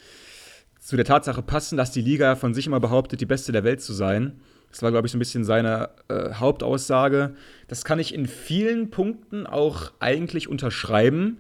zu 0.81 0.97
der 0.97 1.05
Tatsache 1.05 1.43
passen, 1.43 1.77
dass 1.77 1.93
die 1.93 2.01
Liga 2.01 2.35
von 2.35 2.55
sich 2.55 2.67
immer 2.67 2.81
behauptet, 2.81 3.21
die 3.21 3.27
beste 3.27 3.53
der 3.53 3.65
Welt 3.65 3.83
zu 3.83 3.93
sein. 3.93 4.41
Das 4.71 4.83
war, 4.83 4.91
glaube 4.91 5.07
ich, 5.07 5.13
so 5.13 5.17
ein 5.17 5.21
bisschen 5.21 5.45
seine 5.45 5.91
äh, 6.09 6.35
Hauptaussage. 6.35 7.35
Das 7.69 7.85
kann 7.85 7.99
ich 7.99 8.15
in 8.15 8.27
vielen 8.27 8.91
Punkten 8.91 9.47
auch 9.47 9.93
eigentlich 9.99 10.49
unterschreiben. 10.49 11.39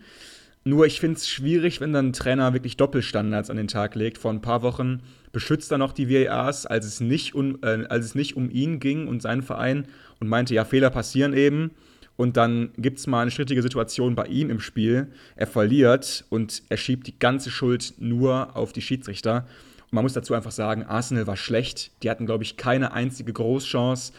Nur 0.64 0.86
ich 0.86 1.00
finde 1.00 1.16
es 1.16 1.28
schwierig, 1.28 1.80
wenn 1.80 1.92
dann 1.92 2.08
ein 2.08 2.12
Trainer 2.12 2.52
wirklich 2.52 2.76
Doppelstandards 2.76 3.50
an 3.50 3.56
den 3.56 3.68
Tag 3.68 3.94
legt. 3.94 4.18
Vor 4.18 4.32
ein 4.32 4.42
paar 4.42 4.62
Wochen 4.62 5.00
beschützt 5.32 5.70
er 5.72 5.78
noch 5.78 5.92
die 5.92 6.10
VARs, 6.10 6.66
als 6.66 6.86
es 6.86 7.00
nicht, 7.00 7.34
un, 7.34 7.58
äh, 7.62 7.86
als 7.88 8.06
es 8.06 8.14
nicht 8.14 8.36
um 8.36 8.50
ihn 8.50 8.80
ging 8.80 9.08
und 9.08 9.22
seinen 9.22 9.42
Verein 9.42 9.86
und 10.20 10.28
meinte, 10.28 10.54
ja, 10.54 10.64
Fehler 10.64 10.90
passieren 10.90 11.32
eben. 11.32 11.70
Und 12.16 12.36
dann 12.36 12.70
gibt 12.76 12.98
es 12.98 13.06
mal 13.06 13.22
eine 13.22 13.30
strittige 13.30 13.62
Situation 13.62 14.16
bei 14.16 14.26
ihm 14.26 14.50
im 14.50 14.58
Spiel. 14.58 15.06
Er 15.36 15.46
verliert 15.46 16.24
und 16.30 16.64
er 16.68 16.76
schiebt 16.76 17.06
die 17.06 17.18
ganze 17.18 17.50
Schuld 17.50 17.94
nur 17.98 18.56
auf 18.56 18.72
die 18.72 18.82
Schiedsrichter 18.82 19.46
man 19.90 20.04
muss 20.04 20.12
dazu 20.12 20.34
einfach 20.34 20.50
sagen, 20.50 20.84
Arsenal 20.84 21.26
war 21.26 21.36
schlecht. 21.36 21.90
Die 22.02 22.10
hatten, 22.10 22.26
glaube 22.26 22.44
ich, 22.44 22.56
keine 22.56 22.92
einzige 22.92 23.32
Großchance, 23.32 24.12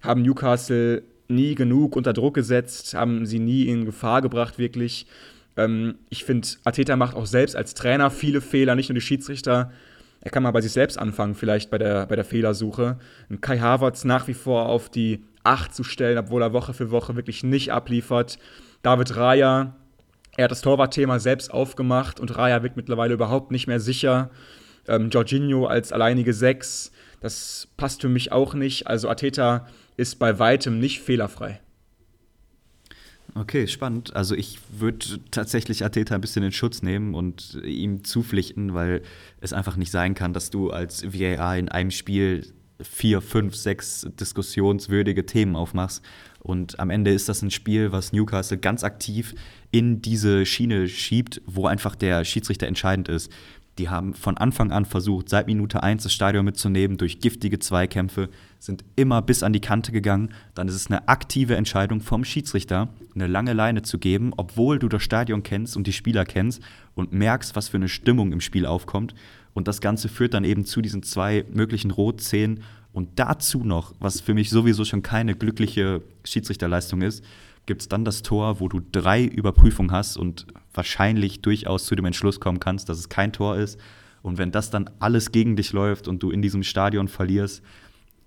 haben 0.00 0.22
Newcastle 0.22 1.02
nie 1.28 1.54
genug 1.54 1.96
unter 1.96 2.12
Druck 2.12 2.34
gesetzt, 2.34 2.94
haben 2.94 3.26
sie 3.26 3.38
nie 3.38 3.64
in 3.64 3.84
Gefahr 3.84 4.22
gebracht, 4.22 4.58
wirklich. 4.58 5.06
Ähm, 5.56 5.96
ich 6.08 6.24
finde, 6.24 6.48
Ateta 6.64 6.96
macht 6.96 7.16
auch 7.16 7.26
selbst 7.26 7.56
als 7.56 7.74
Trainer 7.74 8.10
viele 8.10 8.40
Fehler, 8.40 8.74
nicht 8.74 8.88
nur 8.88 8.94
die 8.94 9.00
Schiedsrichter. 9.00 9.72
Er 10.20 10.30
kann 10.30 10.42
mal 10.42 10.50
bei 10.50 10.60
sich 10.60 10.72
selbst 10.72 10.98
anfangen, 10.98 11.34
vielleicht 11.34 11.70
bei 11.70 11.78
der, 11.78 12.06
bei 12.06 12.16
der 12.16 12.24
Fehlersuche. 12.24 12.98
Und 13.28 13.42
Kai 13.42 13.58
Havertz 13.58 14.04
nach 14.04 14.28
wie 14.28 14.34
vor 14.34 14.66
auf 14.66 14.88
die 14.88 15.24
8 15.44 15.74
zu 15.74 15.84
stellen, 15.84 16.18
obwohl 16.18 16.42
er 16.42 16.52
Woche 16.52 16.74
für 16.74 16.90
Woche 16.90 17.16
wirklich 17.16 17.44
nicht 17.44 17.72
abliefert. 17.72 18.38
David 18.82 19.16
Raya, 19.16 19.76
er 20.36 20.44
hat 20.44 20.50
das 20.50 20.60
Torwartthema 20.60 21.18
selbst 21.18 21.52
aufgemacht 21.52 22.20
und 22.20 22.36
Raya 22.36 22.62
wirkt 22.62 22.76
mittlerweile 22.76 23.14
überhaupt 23.14 23.50
nicht 23.52 23.66
mehr 23.66 23.80
sicher. 23.80 24.30
Ähm, 24.88 25.10
Jorginho 25.10 25.66
als 25.66 25.92
alleinige 25.92 26.32
Sechs, 26.32 26.92
das 27.20 27.68
passt 27.76 28.02
für 28.02 28.08
mich 28.08 28.32
auch 28.32 28.54
nicht. 28.54 28.86
Also 28.86 29.08
Ateta 29.08 29.66
ist 29.96 30.18
bei 30.18 30.38
weitem 30.38 30.78
nicht 30.78 31.00
fehlerfrei. 31.00 31.60
Okay, 33.34 33.66
spannend. 33.66 34.16
Also 34.16 34.34
ich 34.34 34.58
würde 34.78 35.20
tatsächlich 35.30 35.84
Ateta 35.84 36.14
ein 36.14 36.20
bisschen 36.22 36.42
in 36.42 36.52
Schutz 36.52 36.82
nehmen 36.82 37.14
und 37.14 37.60
ihm 37.64 38.02
zupflichten, 38.02 38.72
weil 38.72 39.02
es 39.40 39.52
einfach 39.52 39.76
nicht 39.76 39.90
sein 39.90 40.14
kann, 40.14 40.32
dass 40.32 40.48
du 40.48 40.70
als 40.70 41.04
VAR 41.04 41.58
in 41.58 41.68
einem 41.68 41.90
Spiel 41.90 42.46
vier, 42.80 43.20
fünf, 43.20 43.54
sechs 43.54 44.06
diskussionswürdige 44.18 45.26
Themen 45.26 45.56
aufmachst. 45.56 46.02
Und 46.40 46.78
am 46.78 46.90
Ende 46.90 47.12
ist 47.12 47.28
das 47.28 47.42
ein 47.42 47.50
Spiel, 47.50 47.92
was 47.92 48.12
Newcastle 48.12 48.58
ganz 48.58 48.84
aktiv 48.84 49.34
in 49.70 50.00
diese 50.00 50.46
Schiene 50.46 50.88
schiebt, 50.88 51.42
wo 51.44 51.66
einfach 51.66 51.94
der 51.96 52.24
Schiedsrichter 52.24 52.66
entscheidend 52.66 53.08
ist. 53.08 53.30
Die 53.78 53.90
haben 53.90 54.14
von 54.14 54.38
Anfang 54.38 54.72
an 54.72 54.86
versucht, 54.86 55.28
seit 55.28 55.46
Minute 55.46 55.82
1 55.82 56.02
das 56.02 56.12
Stadion 56.12 56.44
mitzunehmen 56.46 56.96
durch 56.96 57.20
giftige 57.20 57.58
Zweikämpfe, 57.58 58.30
sind 58.58 58.84
immer 58.96 59.20
bis 59.20 59.42
an 59.42 59.52
die 59.52 59.60
Kante 59.60 59.92
gegangen. 59.92 60.30
Dann 60.54 60.68
ist 60.68 60.74
es 60.74 60.86
eine 60.86 61.08
aktive 61.08 61.56
Entscheidung 61.56 62.00
vom 62.00 62.24
Schiedsrichter, 62.24 62.88
eine 63.14 63.26
lange 63.26 63.52
Leine 63.52 63.82
zu 63.82 63.98
geben, 63.98 64.32
obwohl 64.36 64.78
du 64.78 64.88
das 64.88 65.02
Stadion 65.02 65.42
kennst 65.42 65.76
und 65.76 65.86
die 65.86 65.92
Spieler 65.92 66.24
kennst 66.24 66.62
und 66.94 67.12
merkst, 67.12 67.54
was 67.54 67.68
für 67.68 67.76
eine 67.76 67.88
Stimmung 67.88 68.32
im 68.32 68.40
Spiel 68.40 68.64
aufkommt. 68.64 69.14
Und 69.52 69.68
das 69.68 69.80
Ganze 69.80 70.08
führt 70.08 70.34
dann 70.34 70.44
eben 70.44 70.64
zu 70.64 70.80
diesen 70.80 71.02
zwei 71.02 71.44
möglichen 71.52 71.90
Rotszenen 71.90 72.62
und 72.96 73.18
dazu 73.18 73.62
noch, 73.62 73.94
was 74.00 74.22
für 74.22 74.32
mich 74.32 74.48
sowieso 74.48 74.86
schon 74.86 75.02
keine 75.02 75.34
glückliche 75.34 76.00
Schiedsrichterleistung 76.24 77.02
ist, 77.02 77.22
gibt 77.66 77.82
es 77.82 77.88
dann 77.88 78.06
das 78.06 78.22
Tor, 78.22 78.58
wo 78.60 78.68
du 78.68 78.80
drei 78.80 79.22
Überprüfungen 79.22 79.92
hast 79.92 80.16
und 80.16 80.46
wahrscheinlich 80.76 81.40
durchaus 81.40 81.86
zu 81.86 81.94
dem 81.94 82.04
Entschluss 82.04 82.40
kommen 82.40 82.60
kannst, 82.60 82.88
dass 82.88 82.98
es 82.98 83.08
kein 83.08 83.32
Tor 83.32 83.56
ist. 83.56 83.78
Und 84.22 84.38
wenn 84.38 84.50
das 84.50 84.70
dann 84.70 84.90
alles 84.98 85.32
gegen 85.32 85.56
dich 85.56 85.72
läuft 85.72 86.08
und 86.08 86.22
du 86.22 86.30
in 86.30 86.42
diesem 86.42 86.62
Stadion 86.62 87.08
verlierst, 87.08 87.62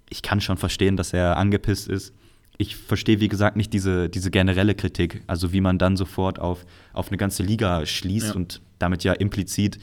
ich 0.09 0.21
kann 0.21 0.41
schon 0.41 0.57
verstehen, 0.57 0.97
dass 0.97 1.13
er 1.13 1.37
angepisst 1.37 1.87
ist. 1.87 2.13
Ich 2.57 2.75
verstehe, 2.75 3.19
wie 3.19 3.27
gesagt, 3.29 3.55
nicht 3.55 3.71
diese, 3.73 4.09
diese 4.09 4.31
generelle 4.31 4.75
Kritik, 4.75 5.23
also 5.27 5.53
wie 5.53 5.61
man 5.61 5.77
dann 5.77 5.95
sofort 5.95 6.39
auf, 6.39 6.65
auf 6.93 7.09
eine 7.09 7.17
ganze 7.17 7.43
Liga 7.43 7.85
schließt 7.85 8.29
ja. 8.29 8.35
und 8.35 8.61
damit 8.79 9.03
ja 9.03 9.13
implizit 9.13 9.79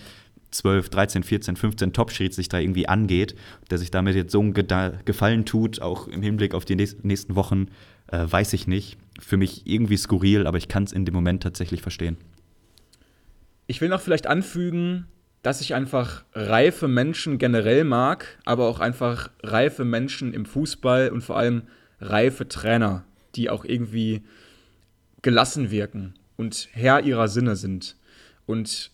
12, 0.50 0.88
13, 0.90 1.22
14, 1.22 1.56
15 1.56 1.92
Top-Schiedsrichter 1.92 2.60
irgendwie 2.60 2.88
angeht, 2.88 3.34
der 3.70 3.78
sich 3.78 3.90
damit 3.90 4.14
jetzt 4.14 4.32
so 4.32 4.40
einen 4.40 4.54
Gefallen 4.54 5.44
tut, 5.44 5.80
auch 5.80 6.08
im 6.08 6.22
Hinblick 6.22 6.54
auf 6.54 6.64
die 6.64 6.76
nächsten 6.76 7.36
Wochen, 7.36 7.66
äh, 8.08 8.24
weiß 8.28 8.52
ich 8.52 8.66
nicht. 8.66 8.96
Für 9.18 9.36
mich 9.36 9.66
irgendwie 9.66 9.96
skurril, 9.96 10.46
aber 10.46 10.58
ich 10.58 10.68
kann 10.68 10.84
es 10.84 10.92
in 10.92 11.04
dem 11.04 11.14
Moment 11.14 11.42
tatsächlich 11.42 11.82
verstehen. 11.82 12.16
Ich 13.66 13.80
will 13.80 13.88
noch 13.88 14.00
vielleicht 14.00 14.26
anfügen, 14.26 15.06
dass 15.42 15.60
ich 15.60 15.74
einfach 15.74 16.24
reife 16.32 16.88
Menschen 16.88 17.38
generell 17.38 17.84
mag, 17.84 18.38
aber 18.44 18.68
auch 18.68 18.80
einfach 18.80 19.30
reife 19.42 19.84
Menschen 19.84 20.34
im 20.34 20.44
Fußball 20.44 21.10
und 21.10 21.22
vor 21.22 21.36
allem 21.36 21.62
reife 22.00 22.48
Trainer, 22.48 23.04
die 23.34 23.50
auch 23.50 23.64
irgendwie 23.64 24.22
gelassen 25.22 25.70
wirken 25.70 26.14
und 26.36 26.68
Herr 26.72 27.02
ihrer 27.02 27.28
Sinne 27.28 27.56
sind. 27.56 27.96
Und 28.46 28.90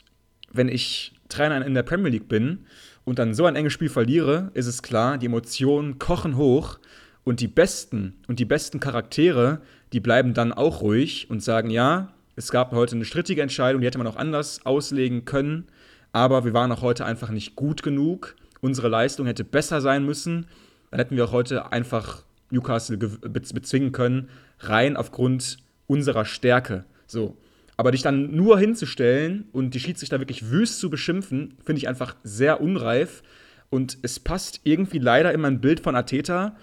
wenn 0.50 0.68
ich 0.68 1.14
Trainer 1.28 1.64
in 1.64 1.74
der 1.74 1.82
Premier 1.82 2.11
League 2.11 2.28
bin 2.28 2.66
und 3.04 3.18
dann 3.18 3.35
so 3.35 3.46
ein 3.46 3.56
enges 3.56 3.72
Spiel 3.72 3.88
verliere, 3.88 4.50
ist 4.54 4.66
es 4.66 4.82
klar, 4.82 5.18
die 5.18 5.26
Emotionen 5.26 5.98
kochen 5.98 6.37
hoch 6.37 6.78
und 7.24 7.40
die 7.40 7.48
besten 7.48 8.14
und 8.28 8.38
die 8.38 8.44
besten 8.44 8.80
Charaktere, 8.80 9.61
die 9.92 10.00
bleiben 10.00 10.35
dann 10.35 10.52
auch 10.52 10.82
ruhig 10.82 11.28
und 11.30 11.42
sagen, 11.42 11.70
ja, 11.70 12.12
es 12.42 12.50
gab 12.50 12.72
heute 12.72 12.96
eine 12.96 13.05
strittige 13.05 13.40
Entscheidung, 13.40 13.81
die 13.81 13.87
hätte 13.87 13.98
man 13.98 14.07
auch 14.07 14.16
anders 14.16 14.66
auslegen 14.66 15.24
können, 15.24 15.68
aber 16.12 16.44
wir 16.44 16.52
waren 16.52 16.72
auch 16.72 16.83
heute 16.83 17.05
einfach 17.07 17.31
nicht 17.31 17.55
gut 17.55 17.83
genug. 17.83 18.35
Unsere 18.61 18.88
Leistung 18.88 19.26
hätte 19.26 19.44
besser 19.44 19.81
sein 19.81 20.05
müssen. 20.05 20.46
Dann 20.90 20.98
hätten 20.98 21.16
wir 21.16 21.24
auch 21.24 21.33
heute 21.33 21.72
einfach 21.72 22.24
Newcastle 22.50 22.96
bezwingen 22.96 23.92
können, 23.92 24.28
rein 24.59 24.96
aufgrund 24.96 25.59
unserer 25.87 26.24
Stärke. 26.24 26.85
So. 27.07 27.37
Aber 27.76 27.92
dich 27.92 28.02
dann 28.02 28.35
nur 28.35 28.59
hinzustellen 28.59 29.48
und 29.52 29.74
die 29.74 29.81
Schiedsrichter 29.81 30.18
wirklich 30.20 30.50
wüst 30.50 30.81
zu 30.81 30.90
beschimpfen, 30.90 31.55
finde 31.64 31.78
ich 31.78 31.88
einfach 31.88 32.16
sehr 32.22 32.61
unreif. 32.61 33.22
Und 33.70 33.98
es 34.02 34.20
passt 34.20 34.61
irgendwie 34.64 34.98
leider 34.98 35.33
in 35.33 35.40
mein 35.40 35.61
Bild 35.61 35.81
von 35.81 35.96
Ateta, 35.96 36.57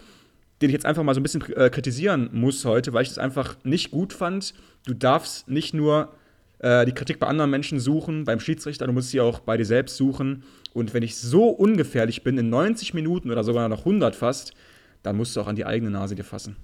den 0.62 0.70
ich 0.70 0.74
jetzt 0.74 0.86
einfach 0.86 1.04
mal 1.04 1.14
so 1.14 1.20
ein 1.20 1.24
bisschen 1.24 1.44
äh, 1.56 1.70
kritisieren 1.70 2.30
muss 2.34 2.66
heute, 2.66 2.94
weil 2.94 3.04
ich 3.04 3.10
das 3.10 3.18
einfach 3.18 3.58
nicht 3.64 3.92
gut 3.92 4.14
fand. 4.14 4.54
Du 4.86 4.94
darfst 4.94 5.48
nicht 5.48 5.74
nur 5.74 6.14
äh, 6.60 6.86
die 6.86 6.92
Kritik 6.92 7.20
bei 7.20 7.28
anderen 7.28 7.50
Menschen 7.50 7.80
suchen, 7.80 8.26
beim 8.26 8.40
Schiedsrichter, 8.40 8.86
du 8.86 8.94
musst 8.94 9.10
sie 9.10 9.22
auch 9.22 9.40
bei 9.40 9.58
dir 9.58 9.66
selbst 9.66 9.98
suchen. 9.98 10.44
Und 10.74 10.94
wenn 10.94 11.04
ich 11.04 11.16
so 11.16 11.50
ungefährlich 11.50 12.24
bin, 12.24 12.38
in 12.38 12.50
90 12.50 12.94
Minuten 12.94 13.32
oder 13.32 13.44
sogar 13.44 13.70
noch 13.70 13.80
100 13.80 14.16
fast, 14.16 14.54
dann 15.04 15.16
musst 15.16 15.36
du 15.36 15.42
auch 15.42 15.48
an 15.48 15.56
die 15.56 15.66
eigene 15.66 15.92
Nase 15.92 16.16
dir 16.16 16.24
fassen. 16.24 16.58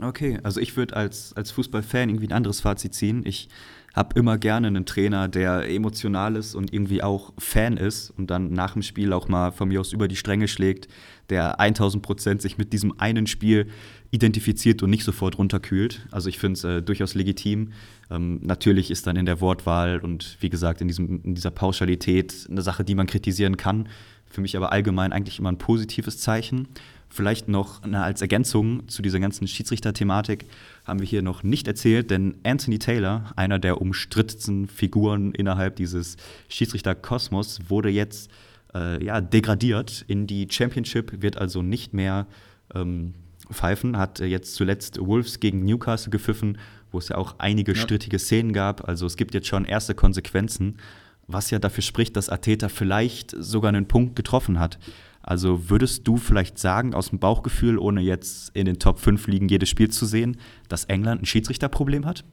Okay, 0.00 0.38
also 0.42 0.60
ich 0.60 0.76
würde 0.76 0.96
als, 0.96 1.32
als 1.34 1.50
Fußballfan 1.52 2.08
irgendwie 2.08 2.28
ein 2.28 2.32
anderes 2.32 2.60
Fazit 2.60 2.94
ziehen. 2.94 3.22
Ich 3.24 3.48
habe 3.94 4.18
immer 4.18 4.38
gerne 4.38 4.68
einen 4.68 4.86
Trainer, 4.86 5.28
der 5.28 5.68
emotional 5.68 6.36
ist 6.36 6.54
und 6.54 6.72
irgendwie 6.72 7.02
auch 7.02 7.32
Fan 7.38 7.76
ist 7.76 8.10
und 8.10 8.30
dann 8.30 8.52
nach 8.52 8.72
dem 8.72 8.82
Spiel 8.82 9.12
auch 9.12 9.28
mal 9.28 9.50
von 9.50 9.68
mir 9.68 9.80
aus 9.80 9.92
über 9.92 10.08
die 10.08 10.16
Stränge 10.16 10.48
schlägt, 10.48 10.88
der 11.32 11.58
1000 11.58 12.02
Prozent 12.02 12.42
sich 12.42 12.58
mit 12.58 12.72
diesem 12.72 13.00
einen 13.00 13.26
Spiel 13.26 13.66
identifiziert 14.10 14.82
und 14.82 14.90
nicht 14.90 15.04
sofort 15.04 15.38
runterkühlt. 15.38 16.06
Also 16.10 16.28
ich 16.28 16.38
finde 16.38 16.58
es 16.58 16.64
äh, 16.64 16.82
durchaus 16.82 17.14
legitim. 17.14 17.72
Ähm, 18.10 18.40
natürlich 18.42 18.90
ist 18.90 19.06
dann 19.06 19.16
in 19.16 19.24
der 19.24 19.40
Wortwahl 19.40 19.98
und 20.00 20.36
wie 20.40 20.50
gesagt 20.50 20.82
in, 20.82 20.88
diesem, 20.88 21.22
in 21.24 21.34
dieser 21.34 21.50
Pauschalität 21.50 22.46
eine 22.50 22.60
Sache, 22.60 22.84
die 22.84 22.94
man 22.94 23.06
kritisieren 23.06 23.56
kann. 23.56 23.88
Für 24.26 24.42
mich 24.42 24.56
aber 24.56 24.72
allgemein 24.72 25.12
eigentlich 25.12 25.38
immer 25.38 25.50
ein 25.50 25.56
positives 25.56 26.18
Zeichen. 26.18 26.68
Vielleicht 27.08 27.48
noch 27.48 27.80
na, 27.86 28.04
als 28.04 28.20
Ergänzung 28.20 28.86
zu 28.88 29.00
dieser 29.00 29.20
ganzen 29.20 29.46
Schiedsrichter-Thematik 29.46 30.44
haben 30.84 31.00
wir 31.00 31.06
hier 31.06 31.22
noch 31.22 31.42
nicht 31.42 31.66
erzählt, 31.66 32.10
denn 32.10 32.36
Anthony 32.42 32.78
Taylor, 32.78 33.32
einer 33.36 33.58
der 33.58 33.80
umstrittensten 33.80 34.68
Figuren 34.68 35.32
innerhalb 35.32 35.76
dieses 35.76 36.16
Schiedsrichter-Kosmos, 36.48 37.60
wurde 37.68 37.88
jetzt 37.88 38.30
äh, 38.74 39.04
ja, 39.04 39.20
degradiert 39.20 40.04
in 40.08 40.26
die 40.26 40.46
Championship, 40.50 41.22
wird 41.22 41.36
also 41.36 41.62
nicht 41.62 41.94
mehr 41.94 42.26
ähm, 42.74 43.14
pfeifen, 43.50 43.98
hat 43.98 44.20
jetzt 44.20 44.54
zuletzt 44.54 44.98
Wolves 44.98 45.40
gegen 45.40 45.64
Newcastle 45.64 46.10
gepfiffen, 46.10 46.58
wo 46.90 46.98
es 46.98 47.08
ja 47.08 47.16
auch 47.16 47.36
einige 47.38 47.72
ja. 47.72 47.78
strittige 47.78 48.18
Szenen 48.18 48.52
gab. 48.52 48.88
Also 48.88 49.06
es 49.06 49.16
gibt 49.16 49.34
jetzt 49.34 49.46
schon 49.46 49.64
erste 49.64 49.94
Konsequenzen, 49.94 50.78
was 51.26 51.50
ja 51.50 51.58
dafür 51.58 51.82
spricht, 51.82 52.16
dass 52.16 52.28
Ateta 52.28 52.68
vielleicht 52.68 53.34
sogar 53.38 53.68
einen 53.68 53.88
Punkt 53.88 54.16
getroffen 54.16 54.58
hat. 54.58 54.78
Also 55.22 55.70
würdest 55.70 56.06
du 56.08 56.16
vielleicht 56.16 56.58
sagen, 56.58 56.94
aus 56.94 57.10
dem 57.10 57.20
Bauchgefühl, 57.20 57.78
ohne 57.78 58.00
jetzt 58.00 58.54
in 58.56 58.66
den 58.66 58.78
Top 58.78 58.98
5 58.98 59.28
Ligen 59.28 59.48
jedes 59.48 59.68
Spiel 59.68 59.88
zu 59.88 60.04
sehen, 60.04 60.36
dass 60.68 60.84
England 60.84 61.22
ein 61.22 61.26
Schiedsrichterproblem 61.26 62.04
hat? 62.06 62.24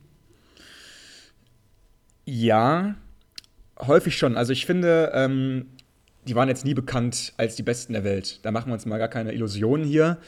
Ja, 2.25 2.95
häufig 3.79 4.17
schon. 4.17 4.37
Also 4.37 4.53
ich 4.53 4.65
finde, 4.65 5.11
ähm, 5.13 5.67
die 6.29 6.35
waren 6.35 6.47
jetzt 6.47 6.63
nie 6.63 6.75
bekannt 6.75 7.33
als 7.37 7.55
die 7.55 7.63
Besten 7.63 7.93
der 7.93 8.03
Welt. 8.03 8.39
Da 8.43 8.51
machen 8.51 8.67
wir 8.67 8.73
uns 8.73 8.85
mal 8.85 8.99
gar 8.99 9.07
keine 9.07 9.33
Illusionen 9.33 9.83
hier. 9.83 10.19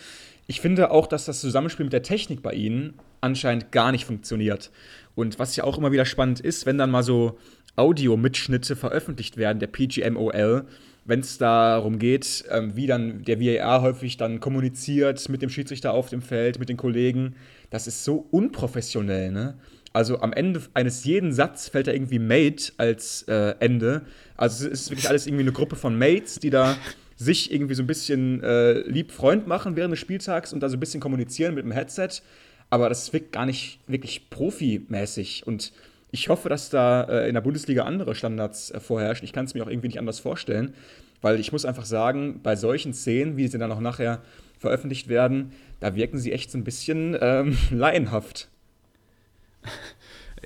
Ich 0.47 0.59
finde 0.59 0.89
auch, 0.89 1.05
dass 1.05 1.25
das 1.25 1.39
Zusammenspiel 1.39 1.83
mit 1.85 1.93
der 1.93 2.01
Technik 2.01 2.41
bei 2.41 2.53
ihnen 2.53 2.95
anscheinend 3.21 3.71
gar 3.71 3.91
nicht 3.91 4.05
funktioniert. 4.05 4.71
Und 5.13 5.37
was 5.37 5.55
ja 5.55 5.63
auch 5.63 5.77
immer 5.77 5.91
wieder 5.91 6.05
spannend 6.05 6.39
ist, 6.39 6.65
wenn 6.65 6.79
dann 6.79 6.89
mal 6.89 7.03
so 7.03 7.37
Audio-Mitschnitte 7.75 8.75
veröffentlicht 8.75 9.37
werden, 9.37 9.59
der 9.59 9.67
PGMOL, 9.67 10.65
wenn 11.05 11.19
es 11.19 11.37
darum 11.37 11.99
geht, 11.99 12.45
ähm, 12.49 12.75
wie 12.75 12.87
dann 12.87 13.23
der 13.23 13.39
VAR 13.39 13.83
häufig 13.83 14.17
dann 14.17 14.39
kommuniziert 14.39 15.29
mit 15.29 15.43
dem 15.43 15.49
Schiedsrichter 15.49 15.93
auf 15.93 16.09
dem 16.09 16.23
Feld, 16.23 16.57
mit 16.57 16.69
den 16.69 16.77
Kollegen, 16.77 17.35
das 17.69 17.85
ist 17.85 18.03
so 18.03 18.27
unprofessionell, 18.31 19.31
ne? 19.31 19.55
Also 19.93 20.21
am 20.21 20.31
Ende 20.31 20.61
eines 20.73 21.03
jeden 21.03 21.33
Satzes 21.33 21.69
fällt 21.69 21.87
da 21.87 21.91
irgendwie 21.91 22.19
Mate 22.19 22.71
als 22.77 23.23
äh, 23.23 23.55
Ende. 23.59 24.03
Also 24.37 24.67
es 24.67 24.83
ist 24.83 24.89
wirklich 24.91 25.09
alles 25.09 25.27
irgendwie 25.27 25.43
eine 25.43 25.51
Gruppe 25.51 25.75
von 25.75 25.97
Mates, 25.97 26.39
die 26.39 26.49
da 26.49 26.77
sich 27.17 27.51
irgendwie 27.51 27.75
so 27.75 27.83
ein 27.83 27.87
bisschen 27.87 28.41
äh, 28.41 28.79
lieb 28.81 29.11
Freund 29.11 29.47
machen 29.47 29.75
während 29.75 29.91
des 29.91 29.99
Spieltags 29.99 30.53
und 30.53 30.61
da 30.61 30.69
so 30.69 30.77
ein 30.77 30.79
bisschen 30.79 31.01
kommunizieren 31.01 31.53
mit 31.53 31.63
dem 31.63 31.71
Headset. 31.71 32.21
Aber 32.69 32.87
das 32.87 33.11
wirkt 33.11 33.33
gar 33.33 33.45
nicht 33.45 33.79
wirklich 33.85 34.29
profimäßig. 34.29 35.45
Und 35.45 35.73
ich 36.11 36.29
hoffe, 36.29 36.49
dass 36.49 36.69
da 36.69 37.03
äh, 37.03 37.27
in 37.27 37.33
der 37.33 37.41
Bundesliga 37.41 37.83
andere 37.83 38.15
Standards 38.15 38.71
äh, 38.71 38.79
vorherrschen. 38.79 39.25
Ich 39.25 39.33
kann 39.33 39.45
es 39.45 39.53
mir 39.53 39.63
auch 39.63 39.69
irgendwie 39.69 39.89
nicht 39.89 39.99
anders 39.99 40.19
vorstellen, 40.19 40.73
weil 41.21 41.39
ich 41.39 41.51
muss 41.51 41.65
einfach 41.65 41.85
sagen, 41.85 42.39
bei 42.41 42.55
solchen 42.55 42.93
Szenen, 42.93 43.37
wie 43.37 43.47
sie 43.47 43.57
dann 43.57 43.71
auch 43.71 43.81
nachher 43.81 44.21
veröffentlicht 44.57 45.09
werden, 45.09 45.51
da 45.79 45.95
wirken 45.95 46.17
sie 46.17 46.31
echt 46.31 46.49
so 46.49 46.57
ein 46.57 46.63
bisschen 46.63 47.17
ähm, 47.19 47.57
laienhaft. 47.71 48.47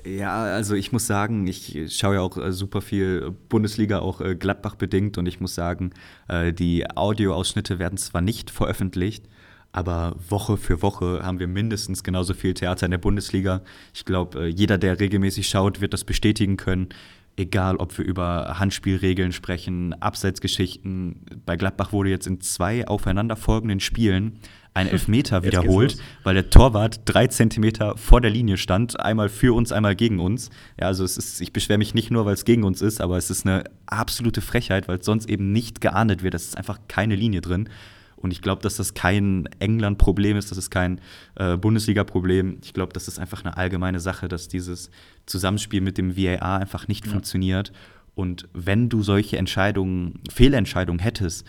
Ja, 0.04 0.44
also 0.44 0.74
ich 0.74 0.92
muss 0.92 1.06
sagen, 1.06 1.46
ich 1.48 1.76
schaue 1.88 2.16
ja 2.16 2.20
auch 2.20 2.36
äh, 2.36 2.52
super 2.52 2.80
viel 2.80 3.32
Bundesliga, 3.48 4.00
auch 4.00 4.20
äh, 4.20 4.36
Gladbach 4.36 4.76
bedingt 4.76 5.18
und 5.18 5.26
ich 5.26 5.40
muss 5.40 5.54
sagen, 5.54 5.90
äh, 6.28 6.52
die 6.52 6.88
Audioausschnitte 6.88 7.78
werden 7.78 7.98
zwar 7.98 8.20
nicht 8.20 8.50
veröffentlicht, 8.50 9.24
aber 9.72 10.14
Woche 10.28 10.58
für 10.58 10.80
Woche 10.80 11.20
haben 11.24 11.40
wir 11.40 11.48
mindestens 11.48 12.04
genauso 12.04 12.34
viel 12.34 12.54
Theater 12.54 12.86
in 12.86 12.92
der 12.92 12.98
Bundesliga. 12.98 13.62
Ich 13.94 14.04
glaube, 14.04 14.46
jeder, 14.46 14.78
der 14.78 15.00
regelmäßig 15.00 15.48
schaut, 15.48 15.80
wird 15.80 15.92
das 15.92 16.04
bestätigen 16.04 16.56
können. 16.56 16.88
Egal, 17.36 17.76
ob 17.76 17.98
wir 17.98 18.04
über 18.04 18.58
Handspielregeln 18.58 19.32
sprechen, 19.32 19.92
Abseitsgeschichten. 20.00 21.20
Bei 21.44 21.56
Gladbach 21.56 21.92
wurde 21.92 22.08
jetzt 22.08 22.26
in 22.26 22.40
zwei 22.40 22.86
aufeinanderfolgenden 22.86 23.80
Spielen 23.80 24.38
ein 24.76 24.88
Elfmeter 24.88 25.42
wiederholt, 25.42 25.96
weil 26.22 26.34
der 26.34 26.50
Torwart 26.50 27.00
drei 27.06 27.28
Zentimeter 27.28 27.96
vor 27.96 28.20
der 28.20 28.30
Linie 28.30 28.58
stand, 28.58 29.00
einmal 29.00 29.30
für 29.30 29.56
uns, 29.56 29.72
einmal 29.72 29.96
gegen 29.96 30.20
uns. 30.20 30.50
Ja, 30.78 30.86
also 30.86 31.02
es 31.02 31.16
ist, 31.16 31.40
ich 31.40 31.52
beschwere 31.54 31.78
mich 31.78 31.94
nicht 31.94 32.10
nur, 32.10 32.26
weil 32.26 32.34
es 32.34 32.44
gegen 32.44 32.62
uns 32.62 32.82
ist, 32.82 33.00
aber 33.00 33.16
es 33.16 33.30
ist 33.30 33.46
eine 33.46 33.64
absolute 33.86 34.42
Frechheit, 34.42 34.86
weil 34.86 34.98
es 34.98 35.06
sonst 35.06 35.30
eben 35.30 35.50
nicht 35.50 35.80
geahndet 35.80 36.22
wird. 36.22 36.34
Es 36.34 36.44
ist 36.44 36.58
einfach 36.58 36.78
keine 36.88 37.16
Linie 37.16 37.40
drin. 37.40 37.70
Und 38.16 38.32
ich 38.32 38.42
glaube, 38.42 38.60
dass 38.60 38.76
das 38.76 38.92
kein 38.92 39.48
England-Problem 39.60 40.36
ist, 40.36 40.50
das 40.50 40.58
ist 40.58 40.70
kein 40.70 41.00
äh, 41.36 41.56
Bundesliga-Problem. 41.56 42.58
Ich 42.62 42.74
glaube, 42.74 42.92
das 42.92 43.08
ist 43.08 43.18
einfach 43.18 43.44
eine 43.44 43.56
allgemeine 43.56 44.00
Sache, 44.00 44.28
dass 44.28 44.46
dieses 44.46 44.90
Zusammenspiel 45.24 45.80
mit 45.80 45.96
dem 45.96 46.18
VAR 46.18 46.60
einfach 46.60 46.86
nicht 46.86 47.06
ja. 47.06 47.12
funktioniert. 47.12 47.72
Und 48.14 48.48
wenn 48.52 48.90
du 48.90 49.02
solche 49.02 49.38
Entscheidungen, 49.38 50.20
Fehlentscheidungen 50.30 50.98
hättest, 50.98 51.46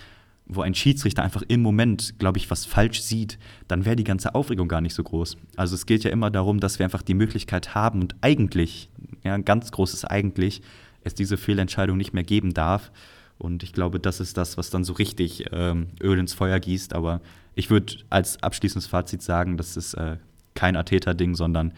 wo 0.47 0.61
ein 0.61 0.75
Schiedsrichter 0.75 1.23
einfach 1.23 1.43
im 1.47 1.61
Moment, 1.61 2.19
glaube 2.19 2.37
ich, 2.37 2.49
was 2.49 2.65
falsch 2.65 3.01
sieht, 3.01 3.37
dann 3.67 3.85
wäre 3.85 3.95
die 3.95 4.03
ganze 4.03 4.33
Aufregung 4.33 4.67
gar 4.67 4.81
nicht 4.81 4.93
so 4.93 5.03
groß. 5.03 5.37
Also 5.55 5.75
es 5.75 5.85
geht 5.85 6.03
ja 6.03 6.11
immer 6.11 6.31
darum, 6.31 6.59
dass 6.59 6.79
wir 6.79 6.85
einfach 6.85 7.01
die 7.01 7.13
Möglichkeit 7.13 7.75
haben 7.75 8.01
und 8.01 8.15
eigentlich, 8.21 8.89
ja, 9.23 9.33
ein 9.33 9.45
ganz 9.45 9.71
großes 9.71 10.05
eigentlich, 10.05 10.61
es 11.03 11.13
diese 11.15 11.37
Fehlentscheidung 11.37 11.97
nicht 11.97 12.13
mehr 12.13 12.23
geben 12.23 12.53
darf. 12.53 12.91
Und 13.37 13.61
ich 13.63 13.73
glaube, 13.73 13.99
das 13.99 14.19
ist 14.19 14.37
das, 14.37 14.57
was 14.57 14.69
dann 14.69 14.83
so 14.83 14.93
richtig 14.93 15.45
ähm, 15.51 15.87
Öl 16.01 16.17
ins 16.17 16.33
Feuer 16.33 16.59
gießt. 16.59 16.93
Aber 16.93 17.21
ich 17.55 17.69
würde 17.69 17.97
als 18.09 18.41
abschließendes 18.41 18.87
Fazit 18.87 19.21
sagen, 19.21 19.57
das 19.57 19.77
ist 19.77 19.93
äh, 19.93 20.17
kein 20.55 20.75
Atheter-Ding, 20.75 21.35
sondern 21.35 21.73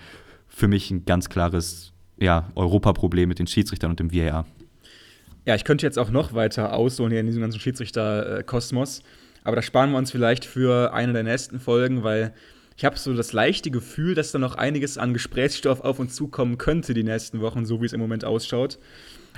für 0.47 0.67
mich 0.67 0.89
ein 0.91 1.05
ganz 1.05 1.29
klares 1.29 1.91
ja, 2.17 2.49
Europaproblem 2.55 3.27
mit 3.27 3.39
den 3.39 3.47
Schiedsrichtern 3.47 3.91
und 3.91 3.99
dem 3.99 4.13
VAR. 4.13 4.45
Ja, 5.45 5.56
ich 5.56 5.63
könnte 5.63 5.86
jetzt 5.86 5.97
auch 5.97 6.12
noch 6.12 6.34
weiter 6.34 6.73
ausholen 6.73 7.12
hier 7.12 7.21
in 7.21 7.25
diesem 7.25 7.41
ganzen 7.41 7.60
Schiedsrichter-Kosmos. 7.60 9.04
Aber 9.43 9.56
das 9.56 9.65
sparen 9.65 9.91
wir 9.91 9.97
uns 9.97 10.12
vielleicht 10.12 10.45
für 10.45 10.93
eine 10.93 11.13
der 11.13 11.23
nächsten 11.23 11.60
Folgen, 11.60 12.04
weil 12.04 12.34
ich 12.78 12.86
habe 12.86 12.97
so 12.97 13.13
das 13.13 13.34
leichte 13.34 13.71
Gefühl, 13.71 14.15
dass 14.15 14.32
da 14.32 14.39
noch 14.39 14.56
einiges 14.56 14.97
an 14.97 15.13
Gesprächsstoff 15.13 15.82
auf 15.82 15.99
uns 15.99 16.15
zukommen 16.15 16.58
könnte 16.58 16.93
die 16.93 17.04
nächsten 17.04 17.41
Wochen, 17.41 17.65
so 17.65 17.82
wie 17.82 17.86
es 17.86 17.93
im 17.93 17.99
Moment 17.99 18.25
ausschaut. 18.25 18.80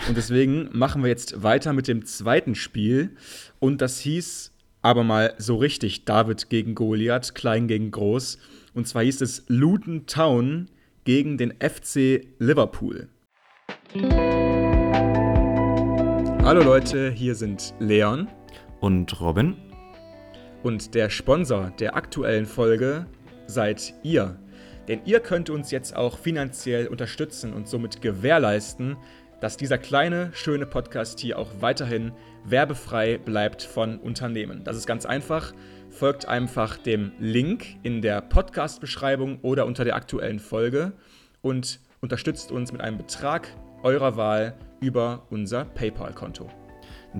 Und 0.07 0.17
deswegen 0.17 0.69
machen 0.73 1.03
wir 1.03 1.09
jetzt 1.09 1.43
weiter 1.43 1.73
mit 1.73 1.87
dem 1.87 2.05
zweiten 2.05 2.55
Spiel. 2.55 3.15
Und 3.59 3.81
das 3.81 3.99
hieß 3.99 4.51
aber 4.81 5.03
mal 5.03 5.33
so 5.37 5.55
richtig 5.55 6.05
David 6.05 6.49
gegen 6.49 6.75
Goliath, 6.75 7.35
klein 7.35 7.67
gegen 7.67 7.91
groß. 7.91 8.37
Und 8.73 8.87
zwar 8.87 9.03
hieß 9.03 9.21
es 9.21 9.43
Luton 9.47 10.05
Town 10.07 10.69
gegen 11.03 11.37
den 11.37 11.53
FC 11.59 12.27
Liverpool. 12.39 13.09
Hallo 16.43 16.63
Leute, 16.63 17.11
hier 17.11 17.35
sind 17.35 17.75
Leon 17.77 18.27
und 18.79 19.21
Robin. 19.21 19.55
Und 20.63 20.95
der 20.95 21.11
Sponsor 21.11 21.71
der 21.79 21.95
aktuellen 21.95 22.47
Folge 22.47 23.05
seid 23.45 23.93
ihr. 24.01 24.39
Denn 24.87 25.01
ihr 25.05 25.19
könnt 25.19 25.51
uns 25.51 25.69
jetzt 25.69 25.95
auch 25.95 26.17
finanziell 26.17 26.87
unterstützen 26.87 27.53
und 27.53 27.67
somit 27.67 28.01
gewährleisten, 28.01 28.97
dass 29.39 29.55
dieser 29.55 29.77
kleine, 29.77 30.31
schöne 30.33 30.65
Podcast 30.65 31.19
hier 31.19 31.37
auch 31.37 31.49
weiterhin 31.59 32.11
werbefrei 32.43 33.19
bleibt 33.19 33.61
von 33.61 33.99
Unternehmen. 33.99 34.63
Das 34.63 34.75
ist 34.75 34.87
ganz 34.87 35.05
einfach. 35.05 35.53
Folgt 35.91 36.27
einfach 36.27 36.77
dem 36.77 37.11
Link 37.19 37.65
in 37.83 38.01
der 38.01 38.19
Podcast-Beschreibung 38.19 39.39
oder 39.43 39.67
unter 39.67 39.85
der 39.85 39.95
aktuellen 39.95 40.39
Folge 40.39 40.93
und 41.43 41.79
unterstützt 42.01 42.51
uns 42.51 42.71
mit 42.71 42.81
einem 42.81 42.97
Betrag 42.97 43.47
eurer 43.83 44.17
Wahl 44.17 44.55
über 44.81 45.21
unser 45.29 45.63
PayPal-Konto. 45.63 46.49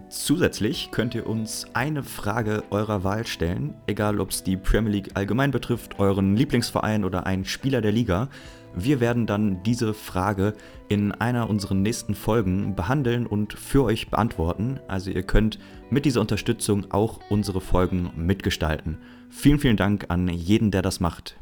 Zusätzlich 0.10 0.90
könnt 0.92 1.16
ihr 1.16 1.28
uns 1.28 1.66
eine 1.74 2.02
Frage 2.02 2.64
eurer 2.70 3.04
Wahl 3.04 3.28
stellen, 3.28 3.76
egal 3.88 4.20
ob 4.20 4.32
es 4.32 4.44
die 4.44 4.58
Premier 4.58 4.92
League 4.92 5.12
allgemein 5.16 5.52
betrifft, 5.52 6.00
euren 6.00 6.36
Lieblingsverein 6.36 7.04
oder 7.04 7.26
einen 7.26 7.46
Spieler 7.46 7.82
der 7.82 7.92
Liga. 7.92 8.30
Wir 8.74 9.02
werden 9.02 9.28
dann 9.28 9.64
diese 9.64 9.94
Frage 9.94 10.54
in 10.88 11.12
einer 11.12 11.50
unserer 11.50 11.76
nächsten 11.76 12.16
Folgen 12.16 12.74
behandeln 12.74 13.28
und 13.28 13.54
für 13.54 13.84
euch 13.84 14.10
beantworten. 14.10 14.80
Also 14.88 15.12
ihr 15.12 15.24
könnt 15.24 15.60
mit 15.90 16.06
dieser 16.06 16.22
Unterstützung 16.22 16.90
auch 16.92 17.20
unsere 17.30 17.60
Folgen 17.60 18.12
mitgestalten. 18.16 18.98
Vielen, 19.30 19.60
vielen 19.60 19.78
Dank 19.78 20.06
an 20.08 20.30
jeden, 20.30 20.72
der 20.72 20.82
das 20.82 21.02
macht. 21.02 21.38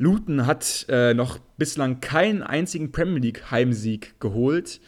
Luton 0.00 0.46
hat 0.46 0.86
äh, 0.88 1.12
noch 1.12 1.40
bislang 1.56 2.00
keinen 2.00 2.44
einzigen 2.44 2.92
Premier 2.92 3.20
League 3.20 3.50
Heimsieg 3.50 4.14
geholt. 4.20 4.80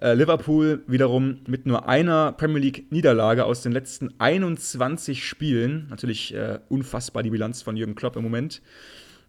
Äh, 0.00 0.14
Liverpool 0.14 0.82
wiederum 0.86 1.40
mit 1.46 1.66
nur 1.66 1.86
einer 1.86 2.32
Premier 2.32 2.60
League 2.60 2.90
Niederlage 2.90 3.44
aus 3.44 3.60
den 3.60 3.72
letzten 3.72 4.14
21 4.18 5.26
Spielen. 5.26 5.86
Natürlich 5.90 6.34
äh, 6.34 6.60
unfassbar 6.70 7.22
die 7.22 7.28
Bilanz 7.28 7.60
von 7.60 7.76
Jürgen 7.76 7.94
Klopp 7.94 8.16
im 8.16 8.22
Moment. 8.22 8.62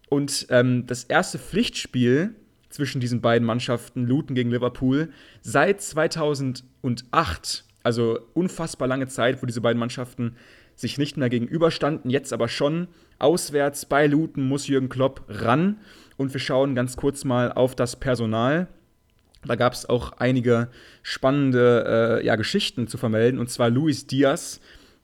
Und 0.08 0.48
ähm, 0.52 0.88
das 0.88 1.04
erste 1.04 1.38
Pflichtspiel 1.38 2.36
zwischen 2.70 3.02
diesen 3.02 3.20
beiden 3.20 3.46
Mannschaften, 3.46 4.06
Luton 4.06 4.36
gegen 4.36 4.52
Liverpool, 4.52 5.10
seit 5.42 5.82
2008, 5.82 7.66
also 7.84 8.20
unfassbar 8.34 8.88
lange 8.88 9.08
Zeit, 9.08 9.42
wo 9.42 9.46
diese 9.46 9.62
beiden 9.62 9.80
Mannschaften 9.80 10.38
sich 10.76 10.98
nicht 10.98 11.18
mehr 11.18 11.30
gegenüberstanden, 11.30 12.10
jetzt 12.10 12.34
aber 12.34 12.48
schon. 12.48 12.88
Auswärts 13.20 13.86
bei 13.86 14.08
Luton 14.08 14.48
muss 14.48 14.68
Jürgen 14.68 14.90
Klopp 14.90 15.24
ran. 15.28 15.78
Und 16.18 16.34
wir 16.34 16.40
schauen 16.40 16.76
ganz 16.76 16.96
kurz 16.96 17.26
mal 17.26 17.52
auf 17.52 17.76
das 17.76 17.96
Personal. 17.96 18.68
Da 19.46 19.56
gab 19.56 19.74
es 19.74 19.88
auch 19.88 20.14
einige 20.14 20.70
spannende 21.04 22.20
äh, 22.22 22.26
ja, 22.26 22.36
Geschichten 22.36 22.88
zu 22.88 22.98
vermelden. 22.98 23.40
Und 23.40 23.50
zwar 23.50 23.70
Luis 23.70 24.08
Diaz, 24.08 24.60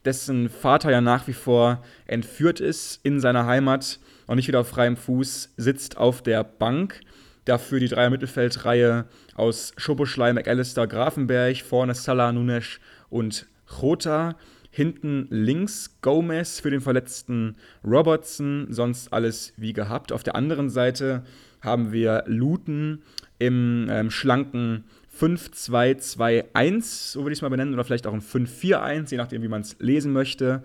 dessen 0.06 0.50
Vater 0.50 0.92
ja 0.92 1.02
nach 1.02 1.28
wie 1.28 1.34
vor 1.34 1.84
entführt 2.08 2.60
ist 2.60 3.00
in 3.04 3.20
seiner 3.20 3.46
Heimat 3.46 4.00
und 4.28 4.38
nicht 4.38 4.48
wieder 4.48 4.62
auf 4.62 4.70
freiem 4.70 4.98
Fuß, 4.98 5.54
sitzt 5.58 5.98
auf 5.98 6.22
der 6.22 6.44
Bank. 6.44 7.02
Dafür 7.46 7.80
die 7.80 7.88
Dreier-Mittelfeldreihe 7.88 9.06
aus 9.36 9.74
Schoboschlei, 9.78 10.32
McAllister, 10.34 10.88
Grafenberg, 10.88 11.58
vorne 11.58 11.96
Salah, 11.96 12.32
Nunes 12.32 12.80
und 13.10 13.48
Chota. 13.68 14.36
Hinten 14.72 15.28
links 15.30 15.98
Gomez 16.02 16.62
für 16.62 16.72
den 16.72 16.82
verletzten 16.82 17.56
Robertson, 17.84 18.68
sonst 18.70 19.12
alles 19.12 19.54
wie 19.58 19.74
gehabt. 19.74 20.12
Auf 20.14 20.24
der 20.24 20.36
anderen 20.36 20.70
Seite 20.70 21.24
haben 21.62 21.92
wir 21.92 22.24
Luton 22.26 23.02
im 23.38 23.88
ähm, 23.90 24.10
schlanken 24.10 24.86
5-2-2-1, 25.20 27.12
so 27.12 27.22
würde 27.22 27.34
ich 27.34 27.40
es 27.40 27.42
mal 27.42 27.50
benennen, 27.50 27.74
oder 27.74 27.84
vielleicht 27.84 28.08
auch 28.08 28.14
ein 28.14 28.22
5-4-1, 28.22 29.12
je 29.12 29.18
nachdem, 29.18 29.42
wie 29.44 29.50
man 29.50 29.62
es 29.62 29.76
lesen 29.80 30.14
möchte. 30.14 30.64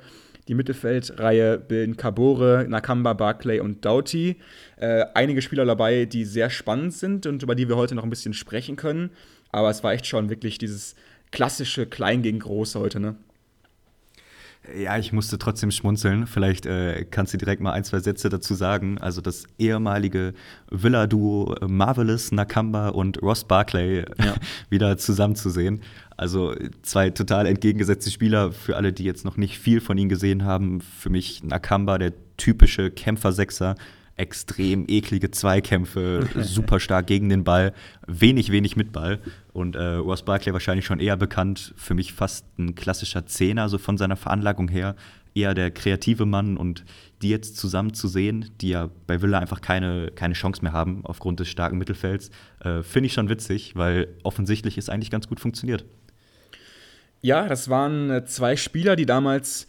Die 0.48 0.54
Mittelfeldreihe 0.54 1.58
bilden 1.58 1.96
Kabore, 1.96 2.66
Nakamba, 2.68 3.14
Barclay 3.14 3.58
und 3.58 3.84
Doughty. 3.84 4.36
Äh, 4.76 5.06
einige 5.14 5.42
Spieler 5.42 5.64
dabei, 5.64 6.04
die 6.04 6.24
sehr 6.24 6.50
spannend 6.50 6.94
sind 6.94 7.26
und 7.26 7.42
über 7.42 7.56
die 7.56 7.68
wir 7.68 7.76
heute 7.76 7.96
noch 7.96 8.04
ein 8.04 8.10
bisschen 8.10 8.34
sprechen 8.34 8.76
können. 8.76 9.10
Aber 9.50 9.70
es 9.70 9.82
war 9.82 9.92
echt 9.92 10.06
schon 10.06 10.30
wirklich 10.30 10.58
dieses 10.58 10.94
klassische 11.32 11.86
Klein 11.86 12.22
gegen 12.22 12.38
Groß 12.38 12.76
heute, 12.76 13.00
ne? 13.00 13.16
Ja, 14.74 14.98
ich 14.98 15.12
musste 15.12 15.38
trotzdem 15.38 15.70
schmunzeln. 15.70 16.26
Vielleicht 16.26 16.66
äh, 16.66 17.04
kannst 17.10 17.32
du 17.32 17.38
direkt 17.38 17.60
mal 17.62 17.72
ein, 17.72 17.84
zwei 17.84 18.00
Sätze 18.00 18.28
dazu 18.28 18.54
sagen. 18.54 18.98
Also 18.98 19.20
das 19.20 19.44
ehemalige 19.58 20.34
Villa-Duo 20.70 21.54
Marvelous, 21.66 22.32
Nakamba 22.32 22.88
und 22.88 23.22
Ross 23.22 23.44
Barclay 23.44 24.04
ja. 24.18 24.34
wieder 24.70 24.96
zusammenzusehen. 24.98 25.82
Also 26.16 26.54
zwei 26.82 27.10
total 27.10 27.46
entgegengesetzte 27.46 28.10
Spieler. 28.10 28.52
Für 28.52 28.76
alle, 28.76 28.92
die 28.92 29.04
jetzt 29.04 29.24
noch 29.24 29.36
nicht 29.36 29.58
viel 29.58 29.80
von 29.80 29.98
ihnen 29.98 30.08
gesehen 30.08 30.44
haben, 30.44 30.80
für 30.80 31.10
mich 31.10 31.44
Nakamba, 31.44 31.98
der 31.98 32.12
typische 32.36 32.90
Kämpfer-Sechser, 32.90 33.76
extrem 34.16 34.84
eklige 34.88 35.30
Zweikämpfe, 35.30 36.28
super 36.40 36.80
stark 36.80 37.06
gegen 37.06 37.28
den 37.28 37.44
Ball, 37.44 37.72
wenig, 38.06 38.50
wenig 38.50 38.76
mit 38.76 38.92
Ball. 38.92 39.20
Und 39.52 39.76
äh, 39.76 39.94
Ross 39.94 40.24
Barkley 40.24 40.52
wahrscheinlich 40.52 40.86
schon 40.86 41.00
eher 41.00 41.16
bekannt, 41.16 41.74
für 41.76 41.94
mich 41.94 42.12
fast 42.12 42.46
ein 42.58 42.74
klassischer 42.74 43.26
Zehner, 43.26 43.68
so 43.68 43.78
von 43.78 43.98
seiner 43.98 44.16
Veranlagung 44.16 44.68
her. 44.68 44.96
Eher 45.34 45.52
der 45.52 45.70
kreative 45.70 46.24
Mann 46.24 46.56
und 46.56 46.86
die 47.20 47.28
jetzt 47.28 47.58
zusammen 47.58 47.92
zu 47.92 48.08
sehen, 48.08 48.50
die 48.62 48.70
ja 48.70 48.88
bei 49.06 49.20
Villa 49.20 49.38
einfach 49.38 49.60
keine, 49.60 50.10
keine 50.14 50.32
Chance 50.32 50.62
mehr 50.62 50.72
haben 50.72 51.04
aufgrund 51.04 51.40
des 51.40 51.48
starken 51.48 51.76
Mittelfelds, 51.76 52.30
äh, 52.60 52.82
finde 52.82 53.08
ich 53.08 53.12
schon 53.12 53.28
witzig, 53.28 53.76
weil 53.76 54.08
offensichtlich 54.22 54.78
es 54.78 54.88
eigentlich 54.88 55.10
ganz 55.10 55.28
gut 55.28 55.40
funktioniert. 55.40 55.84
Ja, 57.20 57.48
das 57.48 57.68
waren 57.68 58.10
äh, 58.10 58.24
zwei 58.24 58.56
Spieler, 58.56 58.96
die 58.96 59.04
damals 59.04 59.66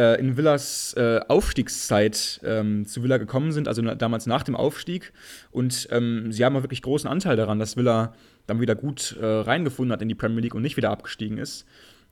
äh, 0.00 0.18
in 0.18 0.38
Villas 0.38 0.94
äh, 0.96 1.20
Aufstiegszeit 1.28 2.40
ähm, 2.42 2.86
zu 2.86 3.02
Villa 3.02 3.18
gekommen 3.18 3.52
sind, 3.52 3.68
also 3.68 3.82
damals 3.82 4.24
nach 4.24 4.42
dem 4.42 4.56
Aufstieg. 4.56 5.12
Und 5.50 5.88
ähm, 5.90 6.32
sie 6.32 6.42
haben 6.42 6.56
auch 6.56 6.62
wirklich 6.62 6.80
großen 6.80 7.08
Anteil 7.08 7.36
daran, 7.36 7.58
dass 7.58 7.76
Villa 7.76 8.14
dann 8.46 8.60
wieder 8.62 8.74
gut 8.74 9.16
äh, 9.20 9.26
reingefunden 9.26 9.92
hat 9.92 10.00
in 10.00 10.08
die 10.08 10.14
Premier 10.14 10.40
League 10.40 10.54
und 10.54 10.62
nicht 10.62 10.78
wieder 10.78 10.90
abgestiegen 10.90 11.36
ist. 11.36 11.66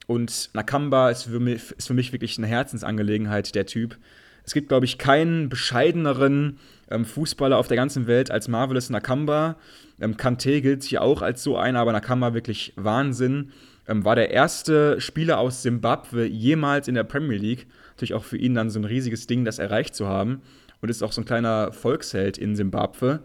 Und 0.07 0.51
Nakamba 0.53 1.09
ist 1.09 1.25
für 1.25 1.41
mich, 1.41 1.73
ist 1.73 1.87
für 1.87 1.95
mich 1.95 2.13
wirklich 2.13 2.37
eine 2.37 2.47
Herzensangelegenheit, 2.47 3.55
der 3.55 3.65
Typ. 3.65 3.97
Es 4.45 4.53
gibt, 4.53 4.69
glaube 4.69 4.85
ich, 4.85 4.99
keinen 4.99 5.49
bescheideneren 5.49 6.59
ähm, 6.91 7.07
Fußballer 7.07 7.57
auf 7.57 7.69
der 7.69 7.77
ganzen 7.77 8.07
Welt 8.07 8.31
als 8.31 8.49
Marvelous 8.49 8.91
Nakamba. 8.91 9.57
Ähm, 9.99 10.19
Kante 10.19 10.61
gilt 10.61 10.83
sich 10.83 10.99
auch 10.99 11.23
als 11.23 11.43
so 11.43 11.57
einer, 11.57 11.81
aber 11.81 11.93
Nakamba 11.93 12.35
wirklich 12.35 12.75
Wahnsinn 12.77 13.53
ähm, 13.89 14.05
war 14.05 14.15
der 14.15 14.31
erste 14.31 15.01
Spieler 15.01 15.39
aus 15.39 15.63
Simbabwe 15.63 16.27
jemals 16.27 16.89
in 16.89 16.95
der 16.95 17.05
Premier 17.05 17.39
League. 17.39 17.67
Natürlich 17.91 18.15
auch 18.15 18.25
für 18.25 18.37
ihn 18.37 18.55
dann 18.55 18.71
so 18.71 18.79
ein 18.79 18.85
riesiges 18.85 19.27
Ding, 19.27 19.45
das 19.45 19.59
erreicht 19.59 19.95
zu 19.95 20.07
haben. 20.07 20.43
Und 20.81 20.91
ist 20.91 21.03
auch 21.03 21.13
so 21.13 21.23
ein 21.23 21.25
kleiner 21.25 21.73
Volksheld 21.73 22.39
in 22.39 22.55
Simbabwe. 22.55 23.21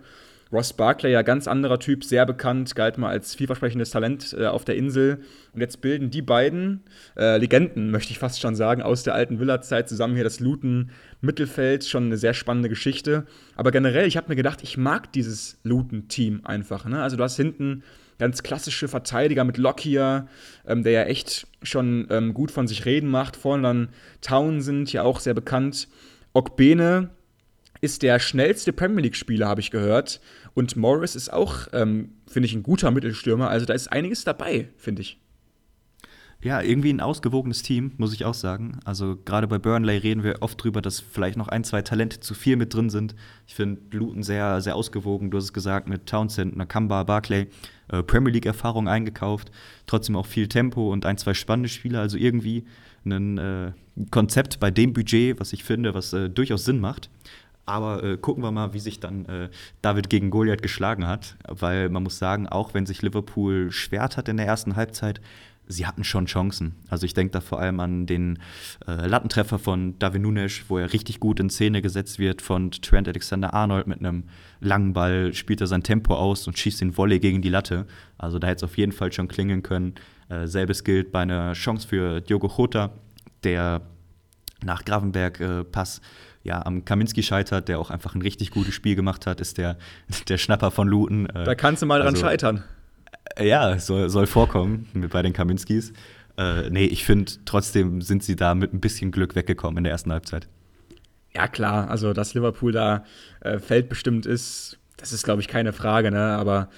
Ross 0.53 0.73
Barclay, 0.73 1.11
ja 1.11 1.23
ganz 1.23 1.47
anderer 1.47 1.79
Typ, 1.79 2.03
sehr 2.03 2.27
bekannt, 2.27 2.75
galt 2.75 2.99
mal 2.99 3.09
als 3.09 3.33
vielversprechendes 3.33 3.89
Talent 3.89 4.35
äh, 4.37 4.45
auf 4.45 4.63
der 4.63 4.75
Insel. 4.75 5.23
Und 5.51 5.61
jetzt 5.61 5.81
bilden 5.81 6.11
die 6.11 6.21
beiden 6.21 6.83
äh, 7.17 7.37
Legenden, 7.37 7.89
möchte 7.89 8.11
ich 8.11 8.19
fast 8.19 8.39
schon 8.39 8.55
sagen, 8.55 8.83
aus 8.83 9.01
der 9.01 9.15
alten 9.15 9.39
Villa-Zeit 9.39 9.89
zusammen 9.89 10.13
hier 10.13 10.23
das 10.23 10.39
Luton-Mittelfeld. 10.39 11.85
Schon 11.85 12.05
eine 12.05 12.17
sehr 12.17 12.35
spannende 12.35 12.69
Geschichte. 12.69 13.25
Aber 13.55 13.71
generell, 13.71 14.07
ich 14.07 14.15
habe 14.15 14.29
mir 14.29 14.35
gedacht, 14.35 14.61
ich 14.61 14.77
mag 14.77 15.11
dieses 15.11 15.59
Luton-Team 15.63 16.41
einfach. 16.43 16.85
Ne? 16.85 17.01
Also 17.01 17.17
du 17.17 17.23
hast 17.23 17.35
hinten 17.35 17.81
ganz 18.23 18.41
klassische 18.41 18.87
Verteidiger 18.87 19.43
mit 19.43 19.57
Lockyer, 19.57 20.29
ähm, 20.65 20.81
der 20.83 20.93
ja 20.93 21.03
echt 21.03 21.45
schon 21.61 22.07
ähm, 22.09 22.33
gut 22.33 22.51
von 22.51 22.69
sich 22.69 22.85
reden 22.85 23.09
macht. 23.09 23.35
Vorne 23.35 23.63
dann 23.63 23.89
Townsend, 24.21 24.93
ja 24.93 25.03
auch 25.03 25.19
sehr 25.19 25.33
bekannt. 25.33 25.89
Okbene 26.31 27.09
ist 27.81 28.01
der 28.01 28.19
schnellste 28.19 28.71
Premier 28.71 29.01
League-Spieler, 29.01 29.45
habe 29.45 29.59
ich 29.59 29.71
gehört. 29.71 30.21
Und 30.53 30.77
Morris 30.77 31.17
ist 31.17 31.33
auch, 31.33 31.67
ähm, 31.73 32.13
finde 32.25 32.47
ich, 32.47 32.53
ein 32.53 32.63
guter 32.63 32.91
Mittelstürmer. 32.91 33.49
Also 33.49 33.65
da 33.65 33.73
ist 33.73 33.91
einiges 33.91 34.23
dabei, 34.23 34.69
finde 34.77 35.01
ich. 35.01 35.19
Ja, 36.43 36.61
irgendwie 36.61 36.91
ein 36.91 36.99
ausgewogenes 36.99 37.63
Team, 37.63 37.93
muss 37.97 38.13
ich 38.13 38.25
auch 38.25 38.33
sagen. 38.33 38.79
Also 38.83 39.17
gerade 39.23 39.47
bei 39.47 39.59
Burnley 39.59 39.95
reden 39.95 40.23
wir 40.23 40.41
oft 40.41 40.61
drüber, 40.61 40.81
dass 40.81 40.99
vielleicht 40.99 41.37
noch 41.37 41.47
ein, 41.47 41.63
zwei 41.63 41.81
Talente 41.81 42.19
zu 42.19 42.33
viel 42.33 42.57
mit 42.57 42.73
drin 42.73 42.89
sind. 42.89 43.15
Ich 43.47 43.55
finde 43.55 43.81
Luton 43.91 44.23
sehr, 44.23 44.59
sehr 44.59 44.75
ausgewogen. 44.75 45.31
Du 45.31 45.37
hast 45.37 45.45
es 45.45 45.53
gesagt, 45.53 45.87
mit 45.87 46.05
Townsend, 46.05 46.57
Nakamba, 46.57 47.03
Barclay, 47.03 47.47
äh, 47.93 48.03
Premier 48.03 48.33
League-Erfahrung 48.33 48.87
eingekauft. 48.87 49.51
Trotzdem 49.85 50.15
auch 50.15 50.25
viel 50.25 50.47
Tempo 50.47 50.91
und 50.91 51.05
ein, 51.05 51.17
zwei 51.17 51.33
spannende 51.33 51.69
Spieler. 51.69 51.99
Also 51.99 52.17
irgendwie 52.17 52.65
ein 53.05 53.37
äh, 53.37 53.71
Konzept 54.11 54.59
bei 54.59 54.71
dem 54.71 54.93
Budget, 54.93 55.39
was 55.39 55.53
ich 55.53 55.63
finde, 55.63 55.93
was 55.93 56.13
äh, 56.13 56.29
durchaus 56.29 56.65
Sinn 56.65 56.79
macht. 56.79 57.09
Aber 57.65 58.03
äh, 58.03 58.17
gucken 58.17 58.43
wir 58.43 58.51
mal, 58.51 58.73
wie 58.73 58.79
sich 58.79 58.99
dann 58.99 59.25
äh, 59.25 59.49
David 59.81 60.09
gegen 60.09 60.29
Goliath 60.31 60.61
geschlagen 60.61 61.07
hat. 61.07 61.37
Weil 61.47 61.89
man 61.89 62.03
muss 62.03 62.17
sagen, 62.17 62.47
auch 62.47 62.73
wenn 62.73 62.85
sich 62.85 63.01
Liverpool 63.01 63.71
schwert 63.71 64.17
hat 64.17 64.27
in 64.27 64.37
der 64.37 64.47
ersten 64.47 64.75
Halbzeit, 64.75 65.21
sie 65.67 65.85
hatten 65.85 66.03
schon 66.03 66.25
Chancen. 66.25 66.75
Also 66.89 67.05
ich 67.05 67.13
denke 67.13 67.31
da 67.31 67.41
vor 67.41 67.59
allem 67.59 67.79
an 67.79 68.05
den 68.05 68.39
äh, 68.87 69.07
Lattentreffer 69.07 69.59
von 69.59 69.97
David 69.99 70.21
Nunes, 70.21 70.63
wo 70.67 70.77
er 70.77 70.93
richtig 70.93 71.19
gut 71.19 71.39
in 71.39 71.49
Szene 71.49 71.81
gesetzt 71.81 72.19
wird 72.19 72.41
von 72.41 72.71
Trent 72.71 73.07
Alexander-Arnold 73.07 73.87
mit 73.87 73.99
einem 73.99 74.25
langen 74.59 74.93
Ball, 74.93 75.33
spielt 75.33 75.61
er 75.61 75.67
sein 75.67 75.83
Tempo 75.83 76.15
aus 76.15 76.47
und 76.47 76.57
schießt 76.57 76.81
den 76.81 76.97
Volley 76.97 77.19
gegen 77.19 77.41
die 77.41 77.49
Latte. 77.49 77.85
Also 78.17 78.39
da 78.39 78.47
hätte 78.47 78.65
es 78.65 78.71
auf 78.71 78.77
jeden 78.77 78.91
Fall 78.91 79.11
schon 79.11 79.27
klingeln 79.27 79.63
können. 79.63 79.95
Äh, 80.29 80.47
selbes 80.47 80.83
gilt 80.83 81.11
bei 81.11 81.21
einer 81.21 81.53
Chance 81.53 81.87
für 81.87 82.21
Diogo 82.21 82.51
Jota, 82.55 82.91
der 83.43 83.81
nach 84.63 84.85
Gravenberg-Pass 84.85 85.99
äh, 85.99 86.01
ja, 86.43 86.65
am 86.65 86.83
Kaminski 86.83 87.23
scheitert, 87.23 87.69
der 87.69 87.79
auch 87.79 87.89
einfach 87.89 88.15
ein 88.15 88.21
richtig 88.21 88.51
gutes 88.51 88.73
Spiel 88.73 88.95
gemacht 88.95 89.25
hat, 89.25 89.39
ist 89.39 89.57
der, 89.57 89.77
der 90.27 90.37
Schnapper 90.37 90.71
von 90.71 90.87
Luton. 90.87 91.25
Äh, 91.27 91.45
da 91.45 91.55
kannst 91.55 91.81
du 91.81 91.85
mal 91.85 92.01
also, 92.01 92.13
dran 92.13 92.29
scheitern. 92.29 92.63
Äh, 93.35 93.47
ja, 93.47 93.77
soll, 93.79 94.09
soll 94.09 94.27
vorkommen 94.27 94.87
bei 95.11 95.21
den 95.21 95.33
Kaminskis. 95.33 95.93
Äh, 96.37 96.69
nee, 96.69 96.85
ich 96.85 97.05
finde, 97.05 97.31
trotzdem 97.45 98.01
sind 98.01 98.23
sie 98.23 98.35
da 98.35 98.55
mit 98.55 98.73
ein 98.73 98.79
bisschen 98.79 99.11
Glück 99.11 99.35
weggekommen 99.35 99.77
in 99.79 99.83
der 99.83 99.91
ersten 99.91 100.11
Halbzeit. 100.11 100.47
Ja, 101.35 101.47
klar, 101.47 101.89
also 101.89 102.13
dass 102.13 102.33
Liverpool 102.33 102.71
da 102.71 103.05
äh, 103.41 103.59
feldbestimmt 103.59 104.25
ist, 104.25 104.79
das 104.97 105.13
ist, 105.13 105.23
glaube 105.23 105.41
ich, 105.41 105.47
keine 105.47 105.73
Frage, 105.73 106.11
ne? 106.11 106.37
Aber 106.37 106.69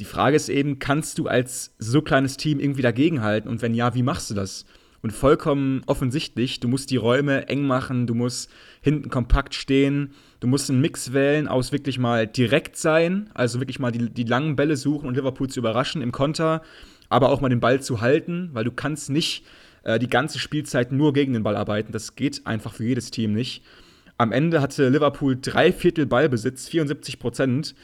die 0.00 0.04
Frage 0.04 0.36
ist 0.36 0.48
eben, 0.48 0.78
kannst 0.78 1.18
du 1.18 1.26
als 1.26 1.74
so 1.78 2.02
kleines 2.02 2.36
Team 2.36 2.60
irgendwie 2.60 2.82
dagegenhalten? 2.82 3.50
Und 3.50 3.62
wenn 3.62 3.74
ja, 3.74 3.94
wie 3.94 4.02
machst 4.02 4.30
du 4.30 4.34
das? 4.34 4.64
Und 5.02 5.12
vollkommen 5.12 5.82
offensichtlich, 5.86 6.60
du 6.60 6.68
musst 6.68 6.90
die 6.90 6.96
Räume 6.96 7.48
eng 7.48 7.66
machen, 7.66 8.06
du 8.06 8.14
musst 8.14 8.50
hinten 8.80 9.10
kompakt 9.10 9.54
stehen, 9.54 10.14
du 10.44 10.48
musst 10.48 10.68
einen 10.68 10.82
Mix 10.82 11.14
wählen 11.14 11.48
aus 11.48 11.72
wirklich 11.72 11.98
mal 11.98 12.26
direkt 12.26 12.76
sein, 12.76 13.30
also 13.32 13.60
wirklich 13.60 13.78
mal 13.78 13.90
die, 13.92 14.10
die 14.10 14.24
langen 14.24 14.56
Bälle 14.56 14.76
suchen 14.76 15.08
und 15.08 15.14
Liverpool 15.14 15.48
zu 15.48 15.58
überraschen 15.58 16.02
im 16.02 16.12
Konter, 16.12 16.60
aber 17.08 17.30
auch 17.30 17.40
mal 17.40 17.48
den 17.48 17.60
Ball 17.60 17.80
zu 17.80 18.02
halten, 18.02 18.50
weil 18.52 18.64
du 18.64 18.70
kannst 18.70 19.08
nicht 19.08 19.46
äh, 19.84 19.98
die 19.98 20.10
ganze 20.10 20.38
Spielzeit 20.38 20.92
nur 20.92 21.14
gegen 21.14 21.32
den 21.32 21.44
Ball 21.44 21.56
arbeiten. 21.56 21.92
Das 21.92 22.14
geht 22.14 22.46
einfach 22.46 22.74
für 22.74 22.84
jedes 22.84 23.10
Team 23.10 23.32
nicht. 23.32 23.64
Am 24.18 24.32
Ende 24.32 24.60
hatte 24.60 24.90
Liverpool 24.90 25.38
drei 25.40 25.72
Viertel 25.72 26.04
Ballbesitz, 26.04 26.68
74 26.68 27.18
Prozent. 27.18 27.74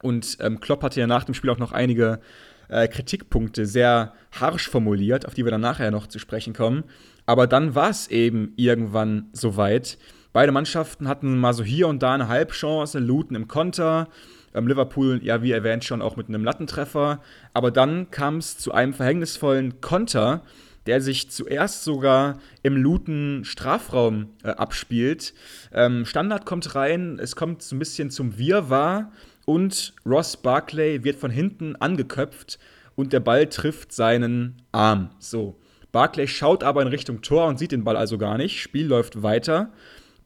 Und 0.00 0.38
ähm, 0.40 0.60
Klopp 0.60 0.82
hatte 0.82 1.00
ja 1.00 1.06
nach 1.06 1.24
dem 1.24 1.34
Spiel 1.34 1.50
auch 1.50 1.58
noch 1.58 1.72
einige 1.72 2.20
äh, 2.68 2.88
Kritikpunkte 2.88 3.66
sehr 3.66 4.14
harsch 4.32 4.70
formuliert, 4.70 5.26
auf 5.26 5.34
die 5.34 5.44
wir 5.44 5.50
dann 5.50 5.60
nachher 5.60 5.90
noch 5.90 6.06
zu 6.06 6.18
sprechen 6.18 6.54
kommen. 6.54 6.84
Aber 7.26 7.46
dann 7.46 7.74
war 7.74 7.90
es 7.90 8.08
eben 8.08 8.54
irgendwann 8.56 9.28
soweit. 9.34 9.98
Beide 10.38 10.52
Mannschaften 10.52 11.08
hatten 11.08 11.36
mal 11.36 11.52
so 11.52 11.64
hier 11.64 11.88
und 11.88 12.00
da 12.00 12.14
eine 12.14 12.28
Halbchance, 12.28 13.00
Luton 13.00 13.34
im 13.34 13.48
Konter. 13.48 14.06
Ähm, 14.54 14.68
Liverpool, 14.68 15.18
ja, 15.20 15.42
wie 15.42 15.50
erwähnt, 15.50 15.82
schon 15.82 16.00
auch 16.00 16.14
mit 16.14 16.28
einem 16.28 16.44
Lattentreffer. 16.44 17.20
Aber 17.54 17.72
dann 17.72 18.12
kam 18.12 18.36
es 18.36 18.56
zu 18.56 18.70
einem 18.70 18.94
verhängnisvollen 18.94 19.80
Konter, 19.80 20.42
der 20.86 21.00
sich 21.00 21.28
zuerst 21.32 21.82
sogar 21.82 22.38
im 22.62 22.76
Luton 22.76 23.40
Strafraum 23.42 24.28
äh, 24.44 24.50
abspielt. 24.50 25.34
Ähm, 25.72 26.04
Standard 26.04 26.46
kommt 26.46 26.72
rein, 26.76 27.18
es 27.20 27.34
kommt 27.34 27.62
so 27.62 27.74
ein 27.74 27.80
bisschen 27.80 28.10
zum 28.10 28.38
Wirrwarr 28.38 29.10
und 29.44 29.92
Ross 30.06 30.36
Barclay 30.36 31.02
wird 31.02 31.16
von 31.16 31.32
hinten 31.32 31.74
angeköpft 31.74 32.60
und 32.94 33.12
der 33.12 33.18
Ball 33.18 33.48
trifft 33.48 33.92
seinen 33.92 34.62
Arm. 34.70 35.10
So. 35.18 35.58
Barclay 35.90 36.28
schaut 36.28 36.62
aber 36.62 36.82
in 36.82 36.88
Richtung 36.88 37.22
Tor 37.22 37.48
und 37.48 37.58
sieht 37.58 37.72
den 37.72 37.82
Ball 37.82 37.96
also 37.96 38.18
gar 38.18 38.38
nicht. 38.38 38.60
Spiel 38.60 38.86
läuft 38.86 39.24
weiter. 39.24 39.72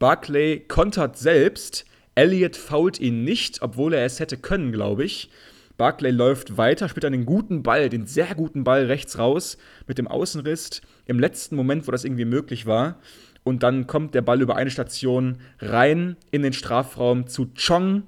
Barclay 0.02 0.58
kontert 0.58 1.16
selbst. 1.16 1.84
Elliott 2.16 2.56
fault 2.56 2.98
ihn 2.98 3.22
nicht, 3.22 3.62
obwohl 3.62 3.94
er 3.94 4.04
es 4.04 4.18
hätte 4.18 4.36
können, 4.36 4.72
glaube 4.72 5.04
ich. 5.04 5.30
Barclay 5.76 6.10
läuft 6.10 6.56
weiter, 6.56 6.88
spielt 6.88 7.04
den 7.04 7.24
guten 7.24 7.62
Ball, 7.62 7.88
den 7.88 8.08
sehr 8.08 8.34
guten 8.34 8.64
Ball 8.64 8.86
rechts 8.86 9.16
raus 9.16 9.58
mit 9.86 9.98
dem 9.98 10.08
Außenriss 10.08 10.82
im 11.06 11.20
letzten 11.20 11.54
Moment, 11.54 11.86
wo 11.86 11.92
das 11.92 12.02
irgendwie 12.02 12.24
möglich 12.24 12.66
war. 12.66 12.98
Und 13.44 13.62
dann 13.62 13.86
kommt 13.86 14.16
der 14.16 14.22
Ball 14.22 14.42
über 14.42 14.56
eine 14.56 14.72
Station 14.72 15.38
rein 15.60 16.16
in 16.32 16.42
den 16.42 16.52
Strafraum 16.52 17.28
zu 17.28 17.52
Chong, 17.54 18.02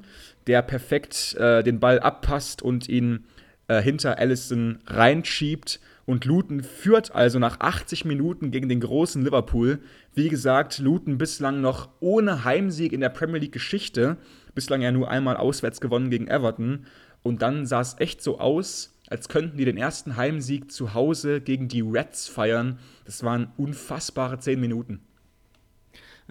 der 0.48 0.62
perfekt 0.62 1.37
äh, 1.38 1.62
den 1.62 1.78
Ball 1.78 2.00
abpasst 2.00 2.61
und 2.61 2.88
ihn 2.88 3.22
äh, 3.68 3.80
hinter 3.80 4.18
Allison 4.18 4.80
reinschiebt. 4.88 5.78
Und 6.07 6.24
Luton 6.24 6.64
führt 6.64 7.14
also 7.14 7.38
nach 7.38 7.61
80 7.61 8.04
Minuten 8.04 8.50
gegen 8.50 8.68
den 8.68 8.80
großen 8.80 9.24
Liverpool. 9.24 9.78
Wie 10.14 10.29
gesagt, 10.29 10.79
Luton 10.79 11.18
bislang 11.18 11.61
noch 11.61 11.88
ohne 11.98 12.44
Heimsieg 12.44 12.92
in 12.92 13.00
der 13.00 13.09
Premier 13.09 13.40
League 13.40 13.53
Geschichte. 13.53 14.16
Bislang 14.55 14.81
ja 14.81 14.92
nur 14.92 15.11
einmal 15.11 15.37
auswärts 15.37 15.81
gewonnen 15.81 16.09
gegen 16.09 16.29
Everton. 16.29 16.87
Und 17.24 17.42
dann 17.42 17.66
sah 17.66 17.81
es 17.81 17.96
echt 17.98 18.22
so 18.22 18.38
aus, 18.38 18.96
als 19.09 19.29
könnten 19.29 19.57
die 19.57 19.64
den 19.64 19.77
ersten 19.77 20.16
Heimsieg 20.16 20.70
zu 20.70 20.94
Hause 20.94 21.40
gegen 21.40 21.66
die 21.66 21.81
Reds 21.81 22.29
feiern. 22.29 22.79
Das 23.05 23.24
waren 23.24 23.53
unfassbare 23.57 24.38
10 24.38 24.61
Minuten. 24.61 25.00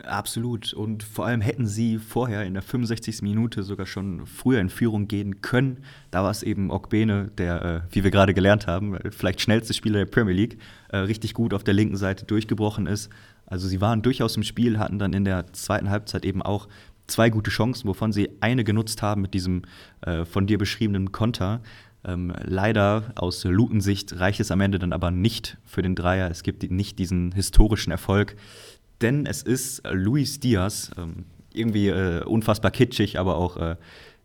Absolut. 0.01 0.73
Und 0.73 1.03
vor 1.03 1.27
allem 1.27 1.41
hätten 1.41 1.67
sie 1.67 1.99
vorher 1.99 2.43
in 2.43 2.53
der 2.53 2.63
65. 2.63 3.21
Minute 3.21 3.61
sogar 3.61 3.85
schon 3.85 4.25
früher 4.25 4.59
in 4.59 4.69
Führung 4.69 5.07
gehen 5.07 5.41
können. 5.41 5.83
Da 6.09 6.23
war 6.23 6.31
es 6.31 6.41
eben 6.41 6.71
Okbene, 6.71 7.29
der, 7.37 7.65
äh, 7.65 7.81
wie 7.93 8.03
wir 8.03 8.09
gerade 8.09 8.33
gelernt 8.33 8.65
haben, 8.65 8.97
vielleicht 9.11 9.41
schnellste 9.41 9.73
Spieler 9.73 9.99
der 9.99 10.05
Premier 10.05 10.33
League, 10.33 10.57
äh, 10.89 10.97
richtig 10.97 11.35
gut 11.35 11.53
auf 11.53 11.63
der 11.63 11.75
linken 11.75 11.95
Seite 11.95 12.25
durchgebrochen 12.25 12.87
ist. 12.87 13.11
Also 13.45 13.67
sie 13.67 13.81
waren 13.81 14.01
durchaus 14.01 14.35
im 14.35 14.43
Spiel, 14.43 14.79
hatten 14.79 14.99
dann 14.99 15.13
in 15.13 15.25
der 15.25 15.51
zweiten 15.53 15.89
Halbzeit 15.89 16.25
eben 16.25 16.41
auch 16.41 16.67
zwei 17.07 17.29
gute 17.29 17.51
Chancen, 17.51 17.87
wovon 17.87 18.11
sie 18.11 18.29
eine 18.39 18.63
genutzt 18.63 19.01
haben 19.01 19.21
mit 19.21 19.33
diesem 19.33 19.63
äh, 20.01 20.25
von 20.25 20.47
dir 20.47 20.57
beschriebenen 20.57 21.11
Konter. 21.11 21.61
Ähm, 22.05 22.33
leider 22.43 23.13
aus 23.15 23.43
Lutensicht 23.43 24.19
reicht 24.19 24.39
es 24.39 24.51
am 24.51 24.61
Ende 24.61 24.79
dann 24.79 24.93
aber 24.93 25.11
nicht 25.11 25.57
für 25.65 25.81
den 25.81 25.95
Dreier. 25.95 26.29
Es 26.29 26.43
gibt 26.43 26.69
nicht 26.69 26.99
diesen 26.99 27.31
historischen 27.31 27.91
Erfolg 27.91 28.35
denn 29.03 29.25
es 29.25 29.43
ist 29.43 29.83
Luis 29.91 30.39
Diaz, 30.39 30.91
ähm, 30.97 31.25
irgendwie 31.53 31.89
äh, 31.89 32.23
unfassbar 32.23 32.71
kitschig, 32.71 33.19
aber 33.19 33.35
auch 33.35 33.57
äh, 33.57 33.75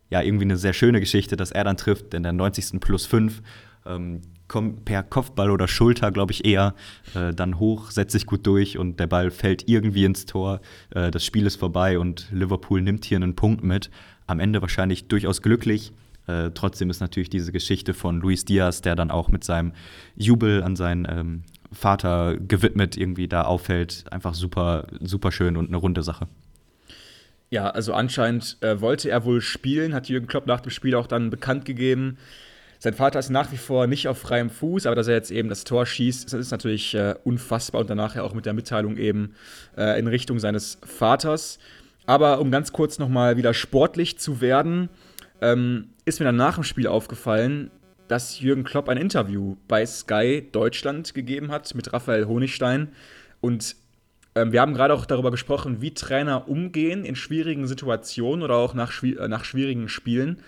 ja, 0.09 0.21
irgendwie 0.21 0.45
eine 0.45 0.57
sehr 0.57 0.73
schöne 0.73 0.99
Geschichte, 0.99 1.35
dass 1.35 1.51
er 1.51 1.65
dann 1.65 1.77
trifft 1.77 2.13
in 2.13 2.23
der 2.23 2.33
90. 2.33 2.79
plus 2.79 3.05
5. 3.05 3.43
Ähm, 3.85 4.21
kommt 4.49 4.83
per 4.83 5.03
Kopfball 5.03 5.49
oder 5.49 5.69
Schulter, 5.69 6.11
glaube 6.11 6.33
ich, 6.33 6.43
eher 6.43 6.75
äh, 7.15 7.33
dann 7.33 7.59
hoch, 7.59 7.91
setzt 7.91 8.11
sich 8.11 8.25
gut 8.25 8.45
durch 8.45 8.77
und 8.77 8.99
der 8.99 9.07
Ball 9.07 9.31
fällt 9.31 9.69
irgendwie 9.69 10.03
ins 10.03 10.25
Tor. 10.25 10.59
Äh, 10.89 11.11
das 11.11 11.23
Spiel 11.23 11.45
ist 11.45 11.55
vorbei 11.55 11.97
und 11.97 12.27
Liverpool 12.31 12.81
nimmt 12.81 13.05
hier 13.05 13.15
einen 13.15 13.35
Punkt 13.35 13.63
mit. 13.63 13.89
Am 14.27 14.41
Ende 14.41 14.61
wahrscheinlich 14.61 15.07
durchaus 15.07 15.41
glücklich. 15.41 15.93
Äh, 16.27 16.51
trotzdem 16.53 16.89
ist 16.89 16.99
natürlich 16.99 17.29
diese 17.29 17.51
Geschichte 17.51 17.93
von 17.93 18.19
Luis 18.19 18.43
Diaz, 18.43 18.81
der 18.81 18.95
dann 18.95 19.09
auch 19.09 19.29
mit 19.29 19.43
seinem 19.43 19.71
Jubel 20.15 20.61
an 20.63 20.75
seinen 20.75 21.07
ähm, 21.09 21.43
Vater 21.71 22.37
gewidmet 22.37 22.97
irgendwie 22.97 23.27
da 23.27 23.43
auffällt. 23.43 24.03
Einfach 24.11 24.33
super, 24.33 24.87
super 24.99 25.31
schön 25.31 25.55
und 25.55 25.69
eine 25.69 25.77
runde 25.77 26.03
Sache. 26.03 26.27
Ja, 27.51 27.69
also 27.69 27.93
anscheinend 27.93 28.57
äh, 28.61 28.79
wollte 28.79 29.09
er 29.09 29.25
wohl 29.25 29.41
spielen, 29.41 29.93
hat 29.93 30.07
Jürgen 30.07 30.27
Klopp 30.27 30.45
nach 30.45 30.61
dem 30.61 30.69
Spiel 30.69 30.93
auch 30.93 31.07
dann 31.07 31.31
bekannt 31.31 31.65
gegeben. 31.65 32.17
Sein 32.81 32.93
Vater 32.93 33.19
ist 33.19 33.29
nach 33.29 33.51
wie 33.51 33.57
vor 33.57 33.87
nicht 33.87 34.07
auf 34.07 34.17
freiem 34.17 34.49
Fuß, 34.49 34.85
aber 34.85 34.95
dass 34.95 35.09
er 35.09 35.15
jetzt 35.15 35.31
eben 35.31 35.49
das 35.49 35.65
Tor 35.65 35.85
schießt, 35.85 36.31
das 36.31 36.39
ist 36.39 36.51
natürlich 36.51 36.95
äh, 36.95 37.13
unfassbar 37.25 37.81
und 37.81 37.89
danach 37.89 38.15
ja 38.15 38.23
auch 38.23 38.33
mit 38.33 38.45
der 38.45 38.53
Mitteilung 38.53 38.95
eben 38.95 39.35
äh, 39.77 39.99
in 39.99 40.07
Richtung 40.07 40.39
seines 40.39 40.77
Vaters. 40.85 41.59
Aber 42.05 42.39
um 42.39 42.51
ganz 42.51 42.71
kurz 42.71 42.97
nochmal 42.97 43.35
wieder 43.35 43.53
sportlich 43.53 44.17
zu 44.17 44.39
werden, 44.39 44.87
ähm, 45.41 45.89
ist 46.05 46.19
mir 46.19 46.25
dann 46.25 46.37
nach 46.37 46.55
dem 46.55 46.63
Spiel 46.63 46.87
aufgefallen, 46.87 47.69
dass 48.07 48.39
Jürgen 48.39 48.63
Klopp 48.63 48.87
ein 48.87 48.97
Interview 48.97 49.57
bei 49.67 49.85
Sky 49.85 50.47
Deutschland 50.49 51.13
gegeben 51.13 51.51
hat 51.51 51.75
mit 51.75 51.91
Raphael 51.91 52.27
Honigstein. 52.27 52.87
Und 53.41 53.75
ähm, 54.35 54.53
wir 54.53 54.61
haben 54.61 54.73
gerade 54.73 54.93
auch 54.93 55.05
darüber 55.05 55.31
gesprochen, 55.31 55.81
wie 55.81 55.93
Trainer 55.93 56.47
umgehen 56.47 57.03
in 57.03 57.17
schwierigen 57.17 57.67
Situationen 57.67 58.41
oder 58.41 58.55
auch 58.55 58.73
nach, 58.73 59.03
äh, 59.03 59.27
nach 59.27 59.43
schwierigen 59.43 59.89
Spielen. 59.89 60.39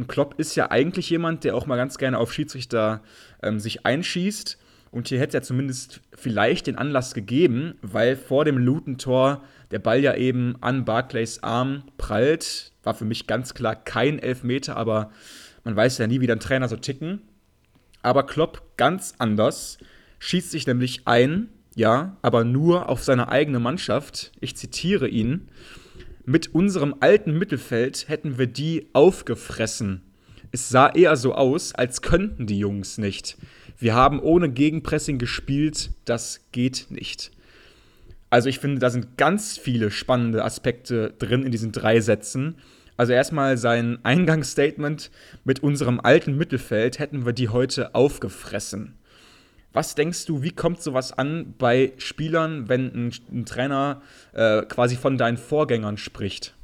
Und 0.00 0.08
Klopp 0.08 0.40
ist 0.40 0.54
ja 0.54 0.70
eigentlich 0.70 1.10
jemand, 1.10 1.44
der 1.44 1.54
auch 1.54 1.66
mal 1.66 1.76
ganz 1.76 1.98
gerne 1.98 2.16
auf 2.16 2.32
Schiedsrichter 2.32 3.02
ähm, 3.42 3.60
sich 3.60 3.84
einschießt. 3.84 4.56
Und 4.90 5.08
hier 5.08 5.20
hätte 5.20 5.36
er 5.36 5.42
zumindest 5.42 6.00
vielleicht 6.14 6.68
den 6.68 6.78
Anlass 6.78 7.12
gegeben, 7.12 7.74
weil 7.82 8.16
vor 8.16 8.46
dem 8.46 8.56
Luton-Tor 8.56 9.44
der 9.70 9.78
Ball 9.78 10.00
ja 10.00 10.14
eben 10.14 10.56
an 10.62 10.86
Barclays 10.86 11.42
Arm 11.42 11.82
prallt. 11.98 12.72
War 12.82 12.94
für 12.94 13.04
mich 13.04 13.26
ganz 13.26 13.52
klar 13.52 13.76
kein 13.76 14.18
Elfmeter, 14.18 14.78
aber 14.78 15.10
man 15.64 15.76
weiß 15.76 15.98
ja 15.98 16.06
nie, 16.06 16.22
wie 16.22 16.26
dann 16.26 16.40
Trainer 16.40 16.68
so 16.68 16.76
ticken. 16.76 17.20
Aber 18.00 18.24
Klopp 18.24 18.78
ganz 18.78 19.12
anders, 19.18 19.76
schießt 20.18 20.50
sich 20.50 20.66
nämlich 20.66 21.06
ein, 21.06 21.50
ja, 21.74 22.16
aber 22.22 22.44
nur 22.44 22.88
auf 22.88 23.04
seine 23.04 23.28
eigene 23.28 23.60
Mannschaft. 23.60 24.32
Ich 24.40 24.56
zitiere 24.56 25.08
ihn. 25.08 25.50
Mit 26.30 26.54
unserem 26.54 26.94
alten 27.00 27.36
Mittelfeld 27.36 28.08
hätten 28.08 28.38
wir 28.38 28.46
die 28.46 28.86
aufgefressen. 28.92 30.02
Es 30.52 30.68
sah 30.68 30.88
eher 30.88 31.16
so 31.16 31.34
aus, 31.34 31.74
als 31.74 32.02
könnten 32.02 32.46
die 32.46 32.60
Jungs 32.60 32.98
nicht. 32.98 33.36
Wir 33.78 33.96
haben 33.96 34.20
ohne 34.20 34.48
Gegenpressing 34.48 35.18
gespielt, 35.18 35.90
das 36.04 36.46
geht 36.52 36.86
nicht. 36.90 37.32
Also 38.30 38.48
ich 38.48 38.60
finde, 38.60 38.78
da 38.78 38.90
sind 38.90 39.16
ganz 39.16 39.58
viele 39.58 39.90
spannende 39.90 40.44
Aspekte 40.44 41.12
drin 41.18 41.42
in 41.42 41.50
diesen 41.50 41.72
drei 41.72 41.98
Sätzen. 41.98 42.58
Also 42.96 43.12
erstmal 43.12 43.58
sein 43.58 43.98
Eingangsstatement 44.04 45.10
mit 45.42 45.64
unserem 45.64 45.98
alten 45.98 46.36
Mittelfeld 46.36 47.00
hätten 47.00 47.26
wir 47.26 47.32
die 47.32 47.48
heute 47.48 47.92
aufgefressen. 47.96 48.99
Was 49.72 49.94
denkst 49.94 50.26
du, 50.26 50.42
wie 50.42 50.50
kommt 50.50 50.82
sowas 50.82 51.12
an 51.12 51.54
bei 51.56 51.92
Spielern, 51.98 52.68
wenn 52.68 52.86
ein, 52.86 53.12
ein 53.30 53.44
Trainer 53.44 54.02
äh, 54.32 54.62
quasi 54.62 54.96
von 54.96 55.16
deinen 55.16 55.36
Vorgängern 55.36 55.96
spricht? 55.96 56.54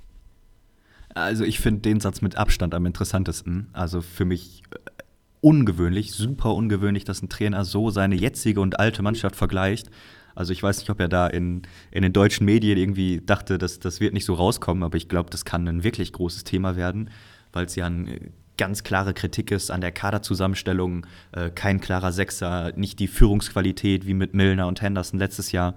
Also 1.14 1.44
ich 1.44 1.60
finde 1.60 1.80
den 1.80 2.00
Satz 2.00 2.20
mit 2.20 2.36
Abstand 2.36 2.74
am 2.74 2.84
interessantesten. 2.84 3.68
Also 3.72 4.02
für 4.02 4.24
mich 4.24 4.62
äh, 4.70 5.02
ungewöhnlich, 5.40 6.12
super 6.12 6.54
ungewöhnlich, 6.54 7.04
dass 7.04 7.22
ein 7.22 7.28
Trainer 7.28 7.64
so 7.64 7.90
seine 7.90 8.16
jetzige 8.16 8.60
und 8.60 8.80
alte 8.80 9.02
Mannschaft 9.02 9.36
vergleicht. 9.36 9.88
Also 10.34 10.52
ich 10.52 10.62
weiß 10.62 10.80
nicht, 10.80 10.90
ob 10.90 11.00
er 11.00 11.08
da 11.08 11.28
in, 11.28 11.62
in 11.90 12.02
den 12.02 12.12
deutschen 12.12 12.44
Medien 12.44 12.76
irgendwie 12.76 13.22
dachte, 13.24 13.56
dass 13.56 13.78
das 13.78 14.00
wird 14.00 14.12
nicht 14.12 14.26
so 14.26 14.34
rauskommen, 14.34 14.82
aber 14.82 14.96
ich 14.96 15.08
glaube, 15.08 15.30
das 15.30 15.44
kann 15.44 15.66
ein 15.66 15.84
wirklich 15.84 16.12
großes 16.12 16.44
Thema 16.44 16.76
werden, 16.76 17.10
weil 17.52 17.64
es 17.64 17.74
ja 17.76 17.86
eine 17.86 18.20
ganz 18.56 18.82
klare 18.82 19.14
Kritik 19.14 19.50
ist 19.50 19.70
an 19.70 19.80
der 19.80 19.92
Kaderzusammenstellung, 19.92 21.06
äh, 21.32 21.50
kein 21.50 21.80
klarer 21.80 22.12
Sechser, 22.12 22.72
nicht 22.76 22.98
die 22.98 23.08
Führungsqualität 23.08 24.06
wie 24.06 24.14
mit 24.14 24.34
Milner 24.34 24.66
und 24.66 24.82
Henderson 24.82 25.18
letztes 25.18 25.52
Jahr. 25.52 25.74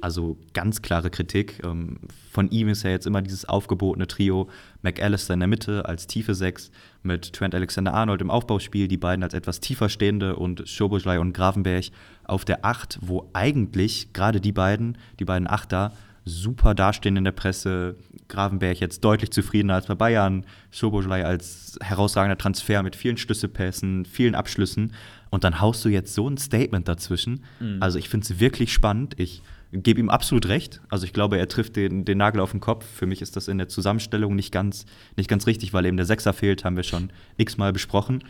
Also 0.00 0.38
ganz 0.54 0.80
klare 0.80 1.10
Kritik. 1.10 1.60
Ähm, 1.62 1.98
von 2.30 2.50
ihm 2.50 2.68
ist 2.68 2.84
ja 2.84 2.90
jetzt 2.90 3.06
immer 3.06 3.20
dieses 3.20 3.44
aufgebotene 3.44 4.06
Trio. 4.06 4.48
McAllister 4.82 5.34
in 5.34 5.40
der 5.40 5.48
Mitte 5.48 5.84
als 5.84 6.06
tiefe 6.06 6.34
Sechs 6.34 6.70
mit 7.02 7.32
Trent 7.34 7.54
Alexander-Arnold 7.54 8.22
im 8.22 8.30
Aufbauspiel, 8.30 8.88
die 8.88 8.96
beiden 8.96 9.22
als 9.22 9.34
etwas 9.34 9.60
tiefer 9.60 9.88
stehende 9.88 10.36
und 10.36 10.66
Schoboschlei 10.66 11.20
und 11.20 11.34
Gravenberg 11.34 11.86
auf 12.24 12.44
der 12.46 12.64
Acht, 12.64 12.98
wo 13.02 13.28
eigentlich 13.34 14.12
gerade 14.12 14.40
die 14.40 14.52
beiden, 14.52 14.96
die 15.18 15.24
beiden 15.26 15.48
Achter, 15.48 15.92
super 16.30 16.74
dastehen 16.74 17.16
in 17.16 17.24
der 17.24 17.32
Presse. 17.32 17.96
Gravenberg 18.28 18.80
jetzt 18.80 19.04
deutlich 19.04 19.30
zufriedener 19.30 19.74
als 19.74 19.86
bei 19.86 19.94
Bayern. 19.94 20.46
Schoboschlei 20.70 21.24
als 21.24 21.78
herausragender 21.82 22.38
Transfer 22.38 22.82
mit 22.82 22.96
vielen 22.96 23.16
Schlüsselpässen, 23.16 24.04
vielen 24.04 24.34
Abschlüssen. 24.34 24.92
Und 25.30 25.44
dann 25.44 25.60
haust 25.60 25.84
du 25.84 25.88
jetzt 25.88 26.14
so 26.14 26.28
ein 26.28 26.38
Statement 26.38 26.88
dazwischen. 26.88 27.44
Mhm. 27.60 27.78
Also 27.80 27.98
ich 27.98 28.08
finde 28.08 28.24
es 28.24 28.40
wirklich 28.40 28.72
spannend. 28.72 29.14
Ich 29.18 29.42
gebe 29.72 30.00
ihm 30.00 30.10
absolut 30.10 30.46
recht. 30.48 30.80
Also 30.88 31.04
ich 31.04 31.12
glaube, 31.12 31.38
er 31.38 31.48
trifft 31.48 31.76
den, 31.76 32.04
den 32.04 32.18
Nagel 32.18 32.40
auf 32.40 32.50
den 32.50 32.60
Kopf. 32.60 32.84
Für 32.84 33.06
mich 33.06 33.22
ist 33.22 33.36
das 33.36 33.48
in 33.48 33.58
der 33.58 33.68
Zusammenstellung 33.68 34.34
nicht 34.34 34.52
ganz, 34.52 34.86
nicht 35.16 35.28
ganz 35.28 35.46
richtig, 35.46 35.72
weil 35.72 35.86
eben 35.86 35.96
der 35.96 36.06
Sechser 36.06 36.32
fehlt, 36.32 36.64
haben 36.64 36.76
wir 36.76 36.82
schon 36.82 37.10
x-mal 37.36 37.72
besprochen. 37.72 38.24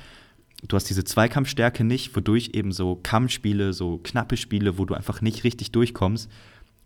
Du 0.69 0.77
hast 0.77 0.91
diese 0.91 1.05
Zweikampfstärke 1.05 1.85
nicht, 1.85 2.15
wodurch 2.15 2.51
eben 2.53 2.73
so 2.73 2.97
Kampfspiele, 3.03 3.73
so 3.73 3.99
knappe 3.99 4.37
Spiele, 4.37 4.77
wo 4.77 4.85
du 4.85 4.95
einfach 4.95 5.23
nicht 5.23 5.45
richtig 5.45 5.73
durchkommst, 5.73 6.31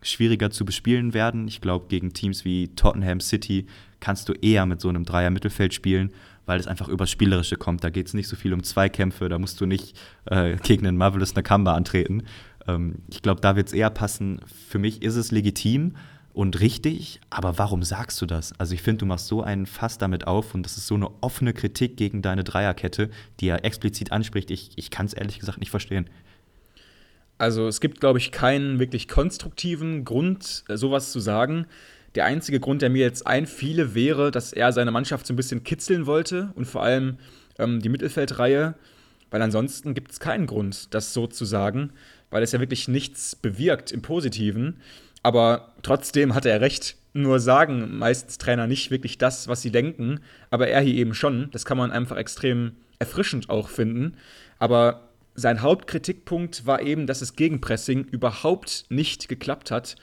schwieriger 0.04 0.50
zu 0.50 0.64
bespielen 0.64 1.14
werden. 1.14 1.48
Ich 1.48 1.60
glaube, 1.60 1.86
gegen 1.88 2.12
Teams 2.12 2.44
wie 2.44 2.68
Tottenham 2.68 3.20
City 3.20 3.66
kannst 4.00 4.28
du 4.28 4.34
eher 4.34 4.66
mit 4.66 4.80
so 4.80 4.88
einem 4.88 5.04
Dreier-Mittelfeld 5.04 5.74
spielen, 5.74 6.12
weil 6.46 6.60
es 6.60 6.66
einfach 6.66 6.88
übers 6.88 7.10
Spielerische 7.10 7.56
kommt. 7.56 7.82
Da 7.82 7.90
geht 7.90 8.06
es 8.06 8.14
nicht 8.14 8.28
so 8.28 8.36
viel 8.36 8.52
um 8.52 8.62
Zweikämpfe, 8.62 9.28
da 9.28 9.38
musst 9.38 9.60
du 9.60 9.66
nicht 9.66 9.98
äh, 10.26 10.56
gegen 10.62 10.86
einen 10.86 10.98
Marvelous 10.98 11.34
Nakamba 11.34 11.74
antreten. 11.74 12.24
Ähm, 12.68 12.96
ich 13.10 13.22
glaube, 13.22 13.40
da 13.40 13.56
wird 13.56 13.68
es 13.68 13.72
eher 13.72 13.90
passen. 13.90 14.40
Für 14.68 14.78
mich 14.78 15.02
ist 15.02 15.16
es 15.16 15.30
legitim 15.30 15.94
und 16.34 16.60
richtig, 16.60 17.20
aber 17.30 17.58
warum 17.58 17.82
sagst 17.82 18.20
du 18.20 18.26
das? 18.26 18.58
Also 18.58 18.74
ich 18.74 18.82
finde, 18.82 18.98
du 18.98 19.06
machst 19.06 19.28
so 19.28 19.42
einen 19.42 19.66
Fass 19.66 19.98
damit 19.98 20.26
auf 20.26 20.54
und 20.54 20.64
das 20.64 20.76
ist 20.76 20.88
so 20.88 20.96
eine 20.96 21.08
offene 21.22 21.52
Kritik 21.52 21.96
gegen 21.96 22.22
deine 22.22 22.44
Dreierkette, 22.44 23.08
die 23.40 23.48
er 23.48 23.64
explizit 23.64 24.10
anspricht. 24.12 24.50
Ich, 24.50 24.72
ich 24.76 24.90
kann 24.90 25.06
es 25.06 25.12
ehrlich 25.12 25.38
gesagt 25.38 25.60
nicht 25.60 25.70
verstehen. 25.70 26.10
Also 27.44 27.68
es 27.68 27.80
gibt, 27.80 28.00
glaube 28.00 28.18
ich, 28.18 28.32
keinen 28.32 28.78
wirklich 28.78 29.08
konstruktiven 29.08 30.04
Grund, 30.04 30.64
äh, 30.68 30.76
sowas 30.76 31.12
zu 31.12 31.20
sagen. 31.20 31.66
Der 32.14 32.24
einzige 32.24 32.60
Grund, 32.60 32.82
der 32.82 32.90
mir 32.90 33.02
jetzt 33.02 33.26
einfiele, 33.26 33.94
wäre, 33.94 34.30
dass 34.30 34.52
er 34.52 34.72
seine 34.72 34.90
Mannschaft 34.90 35.26
so 35.26 35.32
ein 35.32 35.36
bisschen 35.36 35.64
kitzeln 35.64 36.06
wollte 36.06 36.52
und 36.54 36.64
vor 36.64 36.82
allem 36.82 37.18
ähm, 37.58 37.80
die 37.80 37.88
Mittelfeldreihe, 37.88 38.74
weil 39.30 39.42
ansonsten 39.42 39.94
gibt 39.94 40.12
es 40.12 40.20
keinen 40.20 40.46
Grund, 40.46 40.94
das 40.94 41.12
so 41.12 41.26
zu 41.26 41.44
sagen 41.44 41.92
weil 42.34 42.42
es 42.42 42.50
ja 42.50 42.58
wirklich 42.58 42.88
nichts 42.88 43.36
bewirkt 43.36 43.92
im 43.92 44.02
Positiven. 44.02 44.80
Aber 45.22 45.72
trotzdem 45.82 46.34
hatte 46.34 46.50
er 46.50 46.60
recht. 46.60 46.96
Nur 47.12 47.38
sagen 47.38 47.96
meistens 47.96 48.38
Trainer 48.38 48.66
nicht 48.66 48.90
wirklich 48.90 49.18
das, 49.18 49.46
was 49.46 49.62
sie 49.62 49.70
denken, 49.70 50.18
aber 50.50 50.66
er 50.66 50.80
hier 50.80 50.94
eben 50.94 51.14
schon. 51.14 51.48
Das 51.52 51.64
kann 51.64 51.78
man 51.78 51.92
einfach 51.92 52.16
extrem 52.16 52.72
erfrischend 52.98 53.50
auch 53.50 53.68
finden. 53.68 54.16
Aber 54.58 55.10
sein 55.34 55.62
Hauptkritikpunkt 55.62 56.66
war 56.66 56.80
eben, 56.80 57.06
dass 57.06 57.20
das 57.20 57.36
Gegenpressing 57.36 58.04
überhaupt 58.04 58.86
nicht 58.88 59.28
geklappt 59.28 59.70
hat. 59.70 59.96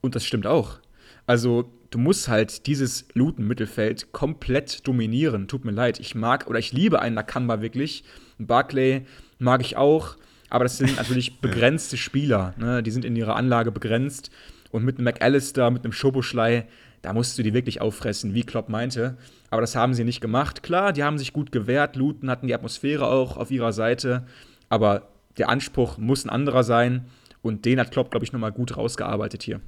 Und 0.00 0.14
das 0.14 0.24
stimmt 0.24 0.46
auch. 0.46 0.78
Also, 1.26 1.70
du 1.90 1.98
musst 1.98 2.28
halt 2.28 2.66
dieses 2.66 3.06
Luton-Mittelfeld 3.12 4.12
komplett 4.12 4.86
dominieren. 4.86 5.48
Tut 5.48 5.64
mir 5.64 5.72
leid. 5.72 6.00
Ich 6.00 6.14
mag 6.14 6.46
oder 6.46 6.58
ich 6.58 6.72
liebe 6.72 7.00
einen 7.00 7.14
Nakamba 7.14 7.60
wirklich. 7.60 8.04
Barclay 8.38 9.02
mag 9.38 9.60
ich 9.60 9.76
auch. 9.76 10.16
Aber 10.50 10.64
das 10.64 10.78
sind 10.78 10.96
natürlich 10.96 11.38
begrenzte 11.40 11.96
Spieler. 11.96 12.54
Ne? 12.56 12.82
Die 12.82 12.90
sind 12.90 13.04
in 13.04 13.16
ihrer 13.16 13.36
Anlage 13.36 13.70
begrenzt. 13.70 14.30
Und 14.70 14.84
mit 14.84 14.96
einem 14.96 15.04
McAllister, 15.04 15.70
mit 15.70 15.84
einem 15.84 15.92
Schoboschlei, 15.92 16.66
da 17.02 17.12
musst 17.12 17.38
du 17.38 17.42
die 17.42 17.54
wirklich 17.54 17.80
auffressen, 17.80 18.34
wie 18.34 18.42
Klopp 18.42 18.68
meinte. 18.68 19.16
Aber 19.50 19.60
das 19.60 19.76
haben 19.76 19.94
sie 19.94 20.04
nicht 20.04 20.20
gemacht. 20.20 20.62
Klar, 20.62 20.92
die 20.92 21.04
haben 21.04 21.18
sich 21.18 21.32
gut 21.32 21.52
gewehrt. 21.52 21.96
Luton 21.96 22.30
hatten 22.30 22.46
die 22.46 22.54
Atmosphäre 22.54 23.06
auch 23.06 23.36
auf 23.36 23.50
ihrer 23.50 23.72
Seite. 23.72 24.24
Aber 24.68 25.08
der 25.36 25.48
Anspruch 25.48 25.98
muss 25.98 26.24
ein 26.24 26.30
anderer 26.30 26.64
sein. 26.64 27.06
Und 27.42 27.64
den 27.64 27.78
hat 27.78 27.90
Klopp, 27.90 28.10
glaube 28.10 28.24
ich, 28.24 28.32
nochmal 28.32 28.52
gut 28.52 28.76
rausgearbeitet 28.76 29.42
hier. 29.42 29.60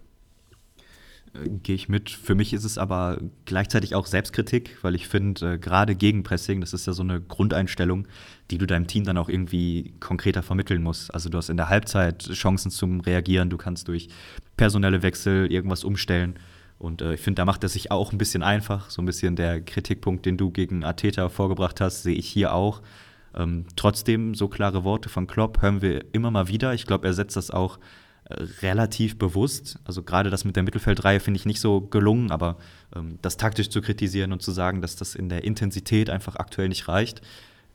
Äh, 1.35 1.49
gehe 1.63 1.77
ich 1.77 1.89
mit. 1.89 2.11
Für 2.11 2.35
mich 2.35 2.53
ist 2.53 2.65
es 2.65 2.79
aber 2.79 3.19
gleichzeitig 3.45 3.95
auch 3.95 4.07
Selbstkritik, 4.07 4.79
weil 4.83 4.95
ich 4.95 5.09
finde, 5.09 5.55
äh, 5.55 5.59
gerade 5.59 5.95
Gegenpressing, 5.95 6.61
das 6.61 6.73
ist 6.73 6.87
ja 6.87 6.93
so 6.93 7.03
eine 7.03 7.21
Grundeinstellung, 7.21 8.07
die 8.51 8.59
du 8.59 8.67
deinem 8.67 8.87
Team 8.87 9.05
dann 9.05 9.19
auch 9.19 9.29
irgendwie 9.29 9.95
konkreter 10.01 10.43
vermitteln 10.43 10.83
musst. 10.83 11.15
Also 11.15 11.29
du 11.29 11.39
hast 11.39 11.49
in 11.49 11.57
der 11.57 11.69
Halbzeit 11.69 12.29
Chancen 12.33 12.71
zum 12.71 13.01
Reagieren, 13.01 13.51
du 13.51 13.57
kannst 13.57 13.89
durch 13.89 14.09
personelle 14.57 15.03
Wechsel 15.03 15.51
irgendwas 15.51 15.85
umstellen. 15.85 16.35
Und 16.79 17.03
äh, 17.03 17.15
ich 17.15 17.21
finde, 17.21 17.37
da 17.37 17.45
macht 17.45 17.63
er 17.63 17.69
sich 17.69 17.91
auch 17.91 18.13
ein 18.13 18.19
bisschen 18.19 18.43
einfach. 18.43 18.91
So 18.91 19.03
ein 19.03 19.07
bisschen 19.07 19.37
der 19.37 19.61
Kritikpunkt, 19.61 20.27
den 20.27 20.37
du 20.37 20.51
gegen 20.51 20.83
Ateta 20.83 21.29
vorgebracht 21.29 21.81
hast, 21.81 22.03
sehe 22.03 22.15
ich 22.15 22.27
hier 22.27 22.55
auch. 22.55 22.83
Ähm, 23.35 23.67
trotzdem, 23.77 24.35
so 24.35 24.49
klare 24.49 24.85
Worte 24.85 25.09
von 25.09 25.27
Klopp 25.27 25.63
hören 25.63 25.83
wir 25.83 26.05
immer 26.13 26.31
mal 26.31 26.49
wieder. 26.49 26.75
Ich 26.75 26.87
glaube, 26.87 27.07
er 27.07 27.15
setzt 27.15 27.37
das 27.37 27.51
auch 27.51 27.79
relativ 28.63 29.19
bewusst. 29.19 29.79
Also 29.85 30.03
gerade 30.03 30.31
das 30.31 30.45
mit 30.45 30.57
der 30.57 30.63
Mittelfeldreihe 30.63 31.21
finde 31.21 31.39
ich 31.39 31.47
nicht 31.47 31.61
so 31.61 31.81
gelungen, 31.81 32.31
aber 32.31 32.57
ähm, 32.95 33.19
das 33.23 33.37
taktisch 33.37 33.71
zu 33.71 33.81
kritisieren 33.83 34.33
und 34.33 34.43
zu 34.43 34.53
sagen, 34.53 34.81
dass 34.81 34.97
das 34.97 35.15
in 35.15 35.29
der 35.29 35.45
Intensität 35.45 36.11
einfach 36.11 36.37
aktuell 36.37 36.69
nicht 36.69 36.87
reicht, 36.89 37.23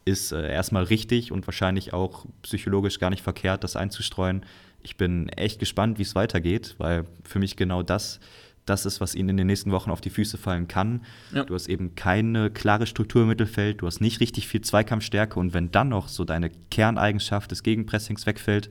ist 0.05 0.31
äh, 0.31 0.49
erstmal 0.49 0.83
richtig 0.83 1.31
und 1.31 1.47
wahrscheinlich 1.47 1.93
auch 1.93 2.25
psychologisch 2.43 2.99
gar 2.99 3.09
nicht 3.09 3.23
verkehrt, 3.23 3.63
das 3.63 3.75
einzustreuen. 3.75 4.45
Ich 4.81 4.97
bin 4.97 5.29
echt 5.29 5.59
gespannt, 5.59 5.97
wie 5.97 6.03
es 6.03 6.15
weitergeht, 6.15 6.75
weil 6.77 7.05
für 7.23 7.39
mich 7.39 7.55
genau 7.55 7.83
das 7.83 8.19
das 8.66 8.86
ist, 8.86 8.99
was 9.01 9.16
ihnen 9.16 9.30
in 9.30 9.38
den 9.38 9.47
nächsten 9.47 9.72
Wochen 9.72 9.91
auf 9.91 10.01
die 10.01 10.09
Füße 10.09 10.38
fallen 10.38 10.68
kann. 10.68 11.01
Ja. 11.34 11.43
Du 11.43 11.53
hast 11.53 11.68
eben 11.68 11.95
keine 11.95 12.49
klare 12.49 12.88
Struktur 12.88 13.24
im 13.24 13.28
Mittelfeld, 13.28 13.82
du 13.82 13.88
hast 13.88 14.01
nicht 14.01 14.20
richtig 14.20 14.47
viel 14.47 14.61
Zweikampfstärke 14.61 15.39
und 15.39 15.53
wenn 15.53 15.72
dann 15.72 15.89
noch 15.89 16.07
so 16.07 16.24
deine 16.24 16.49
Kerneigenschaft 16.72 17.51
des 17.51 17.63
Gegenpressings 17.63 18.26
wegfällt, 18.26 18.70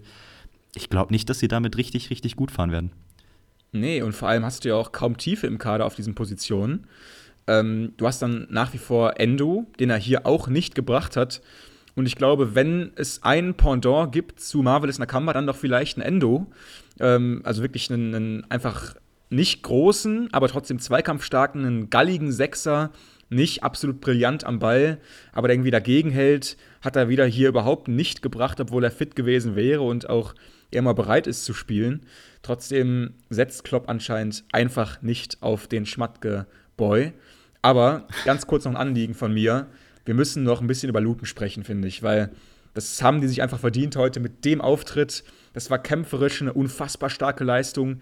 ich 0.74 0.90
glaube 0.90 1.12
nicht, 1.12 1.30
dass 1.30 1.38
sie 1.38 1.48
damit 1.48 1.76
richtig, 1.76 2.10
richtig 2.10 2.36
gut 2.36 2.50
fahren 2.50 2.72
werden. 2.72 2.92
Nee, 3.72 4.02
und 4.02 4.12
vor 4.12 4.28
allem 4.28 4.44
hast 4.44 4.64
du 4.64 4.68
ja 4.68 4.76
auch 4.76 4.92
kaum 4.92 5.16
Tiefe 5.16 5.46
im 5.46 5.58
Kader 5.58 5.84
auf 5.84 5.94
diesen 5.94 6.14
Positionen. 6.14 6.86
Ähm, 7.46 7.92
du 7.96 8.06
hast 8.06 8.22
dann 8.22 8.46
nach 8.50 8.72
wie 8.72 8.78
vor 8.78 9.18
Endo, 9.18 9.66
den 9.78 9.90
er 9.90 9.98
hier 9.98 10.26
auch 10.26 10.48
nicht 10.48 10.74
gebracht 10.74 11.16
hat. 11.16 11.42
Und 11.96 12.06
ich 12.06 12.16
glaube, 12.16 12.54
wenn 12.54 12.92
es 12.96 13.22
einen 13.22 13.54
Pendant 13.54 14.12
gibt 14.12 14.40
zu 14.40 14.62
Marvelous 14.62 14.98
Nakamba, 14.98 15.32
dann 15.32 15.46
doch 15.46 15.56
vielleicht 15.56 15.98
ein 15.98 16.02
Endo. 16.02 16.46
Ähm, 16.98 17.42
also 17.44 17.62
wirklich 17.62 17.92
einen, 17.92 18.14
einen, 18.14 18.50
einfach 18.50 18.94
nicht 19.30 19.62
großen, 19.62 20.28
aber 20.32 20.48
trotzdem 20.48 20.78
zweikampfstarken, 20.78 21.64
einen 21.64 21.90
galligen 21.90 22.32
Sechser, 22.32 22.90
nicht 23.30 23.62
absolut 23.62 24.00
brillant 24.00 24.44
am 24.44 24.58
Ball, 24.58 24.98
aber 25.32 25.48
der 25.48 25.56
irgendwie 25.56 25.70
dagegen 25.70 26.10
hält, 26.10 26.56
hat 26.82 26.96
er 26.96 27.08
wieder 27.08 27.24
hier 27.26 27.48
überhaupt 27.48 27.88
nicht 27.88 28.22
gebracht, 28.22 28.60
obwohl 28.60 28.84
er 28.84 28.90
fit 28.90 29.16
gewesen 29.16 29.56
wäre 29.56 29.82
und 29.82 30.08
auch 30.08 30.34
er 30.70 30.82
mal 30.82 30.92
bereit 30.92 31.26
ist 31.26 31.44
zu 31.44 31.54
spielen. 31.54 32.02
Trotzdem 32.42 33.14
setzt 33.30 33.64
Klopp 33.64 33.88
anscheinend 33.88 34.44
einfach 34.52 35.02
nicht 35.02 35.42
auf 35.42 35.66
den 35.66 35.86
Schmatke-Boy. 35.86 37.12
Aber 37.62 38.06
ganz 38.24 38.46
kurz 38.46 38.64
noch 38.64 38.72
ein 38.72 38.76
Anliegen 38.76 39.14
von 39.14 39.32
mir. 39.32 39.68
Wir 40.04 40.14
müssen 40.14 40.42
noch 40.42 40.60
ein 40.60 40.66
bisschen 40.66 40.90
über 40.90 41.00
Luton 41.00 41.26
sprechen, 41.26 41.64
finde 41.64 41.88
ich, 41.88 42.02
weil 42.02 42.30
das 42.74 43.00
haben 43.02 43.20
die 43.20 43.28
sich 43.28 43.40
einfach 43.40 43.60
verdient 43.60 43.96
heute 43.96 44.20
mit 44.20 44.44
dem 44.44 44.60
Auftritt. 44.60 45.24
Das 45.54 45.70
war 45.70 45.78
kämpferisch 45.78 46.42
eine 46.42 46.52
unfassbar 46.52 47.08
starke 47.08 47.44
Leistung. 47.44 48.00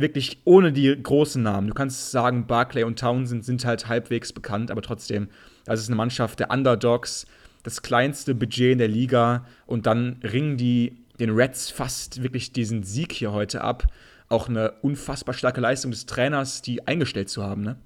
Wirklich 0.00 0.38
ohne 0.44 0.72
die 0.72 0.96
großen 1.02 1.42
Namen. 1.42 1.68
Du 1.68 1.74
kannst 1.74 2.10
sagen, 2.10 2.46
Barclay 2.46 2.84
und 2.84 2.98
Townsend 2.98 3.44
sind 3.44 3.66
halt 3.66 3.86
halbwegs 3.86 4.32
bekannt, 4.32 4.70
aber 4.70 4.80
trotzdem, 4.80 5.28
das 5.66 5.80
ist 5.80 5.88
eine 5.88 5.96
Mannschaft 5.96 6.40
der 6.40 6.50
Underdogs, 6.50 7.26
das 7.64 7.82
kleinste 7.82 8.34
Budget 8.34 8.72
in 8.72 8.78
der 8.78 8.88
Liga 8.88 9.44
und 9.66 9.84
dann 9.84 10.16
ringen 10.22 10.56
die 10.56 10.96
den 11.18 11.28
Reds 11.30 11.70
fast 11.70 12.22
wirklich 12.22 12.52
diesen 12.52 12.82
Sieg 12.82 13.12
hier 13.12 13.32
heute 13.32 13.60
ab. 13.60 13.88
Auch 14.30 14.48
eine 14.48 14.72
unfassbar 14.80 15.34
starke 15.34 15.60
Leistung 15.60 15.90
des 15.90 16.06
Trainers, 16.06 16.62
die 16.62 16.86
eingestellt 16.86 17.28
zu 17.28 17.42
haben, 17.42 17.62
ne? 17.62 17.76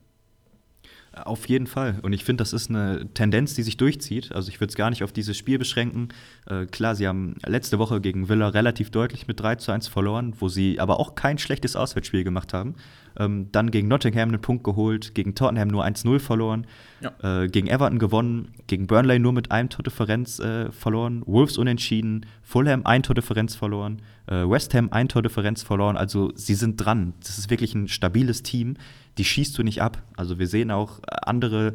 Auf 1.23 1.49
jeden 1.49 1.69
Fall. 1.69 2.01
Und 2.03 2.13
ich 2.13 2.25
finde, 2.25 2.43
das 2.43 2.53
ist 2.53 2.71
eine 2.71 3.07
Tendenz, 3.15 3.55
die 3.55 3.63
sich 3.63 3.77
durchzieht. 3.77 4.33
Also 4.33 4.49
ich 4.49 4.61
würde 4.61 4.71
es 4.71 4.75
gar 4.75 4.91
nicht 4.91 5.05
auf 5.05 5.13
dieses 5.13 5.37
Spiel 5.37 5.59
beschränken. 5.59 6.09
Äh, 6.47 6.67
klar, 6.67 6.97
sie 6.97 7.07
haben 7.07 7.37
letzte 7.47 7.79
Woche 7.79 8.01
gegen 8.01 8.29
Villa 8.29 8.49
relativ 8.49 8.91
deutlich 8.91 9.29
mit 9.29 9.39
3 9.39 9.57
zu 9.57 9.71
1 9.71 9.87
verloren, 9.87 10.35
wo 10.41 10.49
sie 10.49 10.81
aber 10.81 10.99
auch 10.99 11.15
kein 11.15 11.39
schlechtes 11.39 11.77
Auswärtsspiel 11.77 12.25
gemacht 12.25 12.53
haben. 12.53 12.75
Ähm, 13.19 13.49
dann 13.53 13.71
gegen 13.71 13.89
Nottingham 13.89 14.29
einen 14.29 14.41
Punkt 14.41 14.65
geholt, 14.65 15.15
gegen 15.15 15.35
Tottenham 15.35 15.69
nur 15.69 15.85
1-0 15.85 16.19
verloren, 16.19 16.67
ja. 17.01 17.43
äh, 17.43 17.49
gegen 17.49 17.69
Everton 17.69 17.99
gewonnen, 17.99 18.53
gegen 18.67 18.87
Burnley 18.87 19.19
nur 19.19 19.33
mit 19.33 19.51
einem 19.51 19.69
Tordifferenz 19.69 20.39
äh, 20.41 20.71
verloren, 20.73 21.23
Wolves 21.27 21.59
unentschieden, 21.59 22.27
Fulham 22.43 22.85
ein 22.85 23.03
Tordifferenz 23.03 23.55
verloren, 23.55 24.03
äh, 24.27 24.49
West 24.49 24.75
Ham 24.75 24.89
ein 24.91 25.09
Tordifferenz 25.09 25.63
verloren. 25.63 25.97
Also 25.97 26.33
sie 26.35 26.55
sind 26.55 26.77
dran. 26.77 27.15
Das 27.21 27.39
ist 27.39 27.51
wirklich 27.51 27.75
ein 27.75 27.89
stabiles 27.89 28.43
Team. 28.43 28.77
Die 29.19 29.25
schießt 29.25 29.57
du 29.57 29.63
nicht 29.63 29.83
ab. 29.83 30.03
Also 30.17 30.39
wir 30.39 30.47
sehen 30.47 30.71
auch 30.71 31.01
andere 31.07 31.75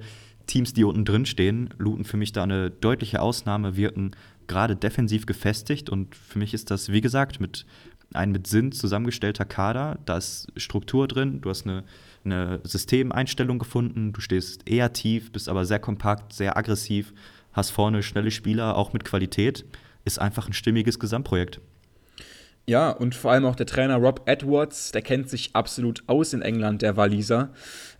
Teams, 0.49 0.73
die 0.73 0.83
unten 0.83 1.05
drin 1.05 1.25
stehen. 1.25 1.69
Luton 1.77 2.03
für 2.03 2.17
mich 2.17 2.31
da 2.31 2.43
eine 2.43 2.69
deutliche 2.69 3.21
Ausnahme, 3.21 3.77
wirken 3.77 4.11
gerade 4.47 4.75
defensiv 4.75 5.25
gefestigt 5.25 5.89
und 5.89 6.15
für 6.15 6.39
mich 6.39 6.53
ist 6.53 6.71
das, 6.71 6.91
wie 6.91 7.01
gesagt, 7.01 7.39
mit 7.39 7.65
ein 8.13 8.31
mit 8.31 8.47
Sinn 8.47 8.71
zusammengestellter 8.71 9.45
Kader. 9.45 9.99
Da 10.05 10.17
ist 10.17 10.47
Struktur 10.57 11.07
drin, 11.07 11.41
du 11.41 11.49
hast 11.49 11.65
eine, 11.65 11.83
eine 12.25 12.59
Systemeinstellung 12.63 13.59
gefunden, 13.59 14.13
du 14.13 14.21
stehst 14.21 14.69
eher 14.69 14.93
tief, 14.93 15.31
bist 15.31 15.49
aber 15.49 15.65
sehr 15.65 15.79
kompakt, 15.79 16.33
sehr 16.33 16.57
aggressiv, 16.57 17.13
hast 17.53 17.71
vorne 17.71 18.03
schnelle 18.03 18.31
Spieler, 18.31 18.75
auch 18.75 18.93
mit 18.93 19.05
Qualität. 19.05 19.65
Ist 20.05 20.19
einfach 20.19 20.47
ein 20.47 20.53
stimmiges 20.53 20.97
Gesamtprojekt. 20.97 21.59
Ja, 22.69 22.91
und 22.91 23.15
vor 23.15 23.31
allem 23.31 23.45
auch 23.45 23.55
der 23.55 23.65
Trainer 23.65 23.95
Rob 23.95 24.21
Edwards, 24.27 24.91
der 24.91 25.01
kennt 25.01 25.27
sich 25.27 25.55
absolut 25.55 26.03
aus 26.05 26.33
in 26.33 26.43
England, 26.43 26.83
der 26.83 26.97
Waliser. 26.97 27.49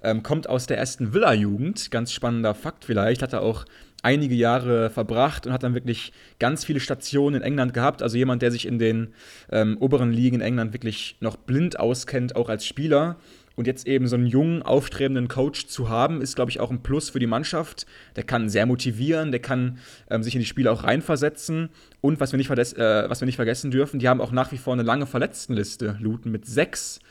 Ähm, 0.04 0.22
kommt 0.22 0.48
aus 0.48 0.68
der 0.68 0.78
ersten 0.78 1.12
Villa-Jugend, 1.12 1.90
ganz 1.90 2.12
spannender 2.12 2.54
Fakt 2.54 2.86
vielleicht, 2.86 3.24
hat 3.24 3.34
er 3.34 3.42
auch 3.42 3.66
einige 4.02 4.36
Jahre 4.36 4.90
verbracht 4.90 5.46
und 5.46 5.54
hat 5.54 5.64
dann 5.64 5.74
wirklich 5.74 6.14
ganz 6.40 6.64
viele 6.64 6.80
Stationen 6.80 7.38
in 7.38 7.42
England 7.42 7.74
gehabt. 7.74 8.02
Also 8.02 8.18
jemand, 8.18 8.42
der 8.42 8.52
sich 8.52 8.66
in 8.66 8.80
den 8.80 9.14
ähm, 9.52 9.78
oberen 9.80 10.12
Ligen 10.12 10.36
in 10.36 10.42
England 10.42 10.74
wirklich 10.74 11.18
noch 11.20 11.36
blind 11.36 11.80
auskennt, 11.80 12.36
auch 12.36 12.50
als 12.50 12.66
Spieler. 12.66 13.18
Und 13.56 13.68
jetzt 13.68 13.88
eben 13.88 14.08
so 14.08 14.16
einen 14.16 14.26
jungen, 14.26 14.62
aufstrebenden 14.62 15.28
Coach 15.28 15.68
zu 15.68 15.90
haben, 15.90 16.22
ist, 16.22 16.36
glaube 16.36 16.50
ich, 16.50 16.62
auch 16.62 16.72
ein 16.72 16.82
Plus 16.82 17.10
für 17.10 17.20
die 17.20 17.28
Mannschaft. 17.28 17.86
Der 18.16 18.24
kann 18.24 18.48
sehr 18.48 18.66
motivieren, 18.66 19.32
der 19.32 19.42
kann 19.42 19.80
ähm, 20.10 20.24
sich 20.24 20.34
in 20.34 20.40
die 20.40 20.46
Spiele 20.46 20.72
auch 20.72 20.86
reinversetzen. 20.86 21.68
Und 22.00 22.22
was 22.22 22.32
wir, 22.32 22.38
nicht 22.38 22.50
äh, 22.50 23.10
was 23.10 23.20
wir 23.20 23.26
nicht 23.26 23.36
vergessen 23.36 23.70
dürfen, 23.70 24.00
die 24.00 24.08
haben 24.08 24.22
auch 24.22 24.32
nach 24.32 24.54
wie 24.54 24.58
vor 24.58 24.72
eine 24.72 24.84
lange 24.84 25.06
Verletztenliste, 25.06 25.98
Luton, 26.00 26.32
mit 26.32 26.46
sechs 26.46 27.02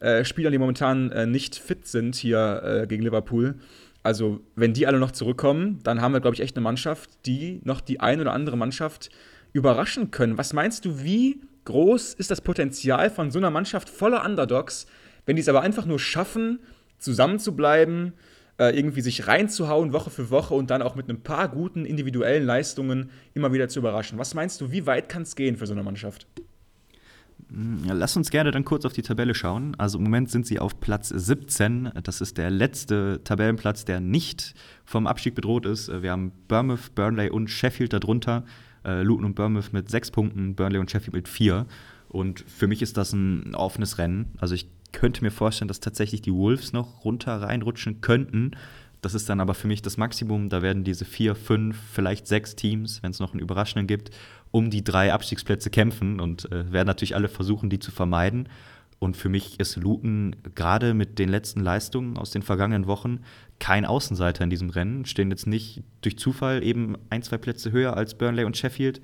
äh, 0.00 0.24
Spielern, 0.24 0.52
die 0.52 0.58
momentan 0.58 1.10
äh, 1.10 1.26
nicht 1.26 1.56
fit 1.56 1.86
sind 1.86 2.14
hier 2.14 2.62
äh, 2.64 2.86
gegen 2.86 3.02
Liverpool. 3.02 3.56
Also, 4.02 4.40
wenn 4.54 4.72
die 4.72 4.86
alle 4.86 4.98
noch 4.98 5.10
zurückkommen, 5.10 5.80
dann 5.82 6.00
haben 6.00 6.12
wir, 6.12 6.20
glaube 6.20 6.34
ich, 6.34 6.40
echt 6.40 6.56
eine 6.56 6.64
Mannschaft, 6.64 7.10
die 7.26 7.60
noch 7.64 7.80
die 7.80 8.00
ein 8.00 8.20
oder 8.20 8.32
andere 8.32 8.56
Mannschaft 8.56 9.10
überraschen 9.52 10.10
können. 10.10 10.38
Was 10.38 10.52
meinst 10.52 10.84
du, 10.84 11.02
wie 11.02 11.40
groß 11.64 12.14
ist 12.14 12.30
das 12.30 12.40
Potenzial 12.40 13.10
von 13.10 13.30
so 13.30 13.38
einer 13.38 13.50
Mannschaft 13.50 13.88
voller 13.88 14.24
Underdogs, 14.24 14.86
wenn 15.26 15.36
die 15.36 15.42
es 15.42 15.48
aber 15.48 15.60
einfach 15.60 15.84
nur 15.84 15.98
schaffen, 15.98 16.60
zusammenzubleiben, 16.98 18.14
äh, 18.58 18.76
irgendwie 18.76 19.02
sich 19.02 19.26
reinzuhauen, 19.26 19.92
Woche 19.92 20.10
für 20.10 20.30
Woche 20.30 20.54
und 20.54 20.70
dann 20.70 20.82
auch 20.82 20.94
mit 20.94 21.08
ein 21.08 21.22
paar 21.22 21.48
guten 21.48 21.84
individuellen 21.84 22.44
Leistungen 22.44 23.10
immer 23.34 23.52
wieder 23.52 23.68
zu 23.68 23.80
überraschen? 23.80 24.18
Was 24.18 24.34
meinst 24.34 24.60
du, 24.60 24.70
wie 24.70 24.86
weit 24.86 25.08
kann 25.08 25.22
es 25.22 25.36
gehen 25.36 25.56
für 25.56 25.66
so 25.66 25.74
eine 25.74 25.82
Mannschaft? 25.82 26.26
Ja, 27.86 27.94
lass 27.94 28.16
uns 28.16 28.30
gerne 28.30 28.50
dann 28.50 28.64
kurz 28.64 28.84
auf 28.84 28.92
die 28.92 29.02
Tabelle 29.02 29.34
schauen. 29.34 29.74
Also 29.78 29.98
im 29.98 30.04
Moment 30.04 30.30
sind 30.30 30.46
sie 30.46 30.58
auf 30.58 30.80
Platz 30.80 31.08
17. 31.08 31.92
Das 32.02 32.20
ist 32.20 32.36
der 32.36 32.50
letzte 32.50 33.22
Tabellenplatz, 33.24 33.86
der 33.86 34.00
nicht 34.00 34.54
vom 34.84 35.06
Abstieg 35.06 35.34
bedroht 35.34 35.64
ist. 35.64 35.90
Wir 36.02 36.12
haben 36.12 36.32
Bournemouth, 36.46 36.94
Burnley 36.94 37.30
und 37.30 37.48
Sheffield 37.48 37.94
darunter. 37.94 38.44
Äh, 38.84 39.02
Luton 39.02 39.24
und 39.24 39.34
Bournemouth 39.34 39.72
mit 39.72 39.88
sechs 39.88 40.10
Punkten, 40.10 40.54
Burnley 40.54 40.78
und 40.78 40.90
Sheffield 40.90 41.14
mit 41.14 41.28
vier. 41.28 41.66
Und 42.08 42.44
für 42.46 42.66
mich 42.66 42.82
ist 42.82 42.96
das 42.98 43.12
ein 43.12 43.54
offenes 43.54 43.98
Rennen. 43.98 44.32
Also 44.38 44.54
ich 44.54 44.68
könnte 44.92 45.22
mir 45.22 45.30
vorstellen, 45.30 45.68
dass 45.68 45.80
tatsächlich 45.80 46.22
die 46.22 46.32
Wolves 46.32 46.72
noch 46.72 47.04
runter 47.04 47.40
reinrutschen 47.40 48.00
könnten. 48.00 48.52
Das 49.00 49.14
ist 49.14 49.28
dann 49.28 49.40
aber 49.40 49.54
für 49.54 49.68
mich 49.68 49.82
das 49.82 49.96
Maximum. 49.96 50.48
Da 50.48 50.62
werden 50.62 50.84
diese 50.84 51.04
vier, 51.04 51.34
fünf, 51.34 51.78
vielleicht 51.92 52.26
sechs 52.26 52.56
Teams, 52.56 53.02
wenn 53.02 53.10
es 53.10 53.20
noch 53.20 53.32
einen 53.32 53.40
Überraschenden 53.40 53.86
gibt, 53.86 54.10
um 54.50 54.70
die 54.70 54.82
drei 54.82 55.12
Abstiegsplätze 55.12 55.70
kämpfen 55.70 56.20
und 56.20 56.50
äh, 56.50 56.72
werden 56.72 56.88
natürlich 56.88 57.14
alle 57.14 57.28
versuchen, 57.28 57.70
die 57.70 57.78
zu 57.78 57.90
vermeiden. 57.90 58.48
Und 58.98 59.16
für 59.16 59.28
mich 59.28 59.60
ist 59.60 59.76
Luton 59.76 60.34
gerade 60.56 60.92
mit 60.92 61.18
den 61.20 61.28
letzten 61.28 61.60
Leistungen 61.60 62.16
aus 62.16 62.32
den 62.32 62.42
vergangenen 62.42 62.88
Wochen 62.88 63.20
kein 63.60 63.84
Außenseiter 63.84 64.42
in 64.42 64.50
diesem 64.50 64.70
Rennen. 64.70 65.04
Stehen 65.04 65.30
jetzt 65.30 65.46
nicht 65.46 65.84
durch 66.00 66.18
Zufall 66.18 66.64
eben 66.64 66.96
ein, 67.10 67.22
zwei 67.22 67.38
Plätze 67.38 67.70
höher 67.70 67.96
als 67.96 68.18
Burnley 68.18 68.44
und 68.44 68.56
Sheffield. 68.56 69.00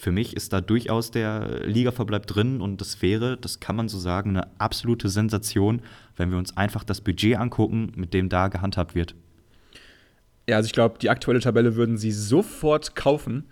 Für 0.00 0.12
mich 0.12 0.36
ist 0.36 0.52
da 0.52 0.60
durchaus 0.60 1.10
der 1.10 1.66
Ligaverbleib 1.66 2.26
drin 2.26 2.60
und 2.60 2.80
das 2.80 3.00
wäre, 3.00 3.36
das 3.36 3.60
kann 3.60 3.76
man 3.76 3.88
so 3.88 3.98
sagen, 3.98 4.30
eine 4.30 4.48
absolute 4.60 5.08
Sensation, 5.08 5.80
wenn 6.16 6.30
wir 6.30 6.38
uns 6.38 6.56
einfach 6.56 6.84
das 6.84 7.00
Budget 7.00 7.38
angucken, 7.38 7.92
mit 7.96 8.12
dem 8.12 8.28
da 8.28 8.48
gehandhabt 8.48 8.94
wird. 8.94 9.14
Ja, 10.48 10.56
also 10.56 10.66
ich 10.66 10.72
glaube, 10.72 10.98
die 10.98 11.08
aktuelle 11.08 11.40
Tabelle 11.40 11.74
würden 11.76 11.96
sie 11.96 12.12
sofort 12.12 12.94
kaufen 12.94 13.44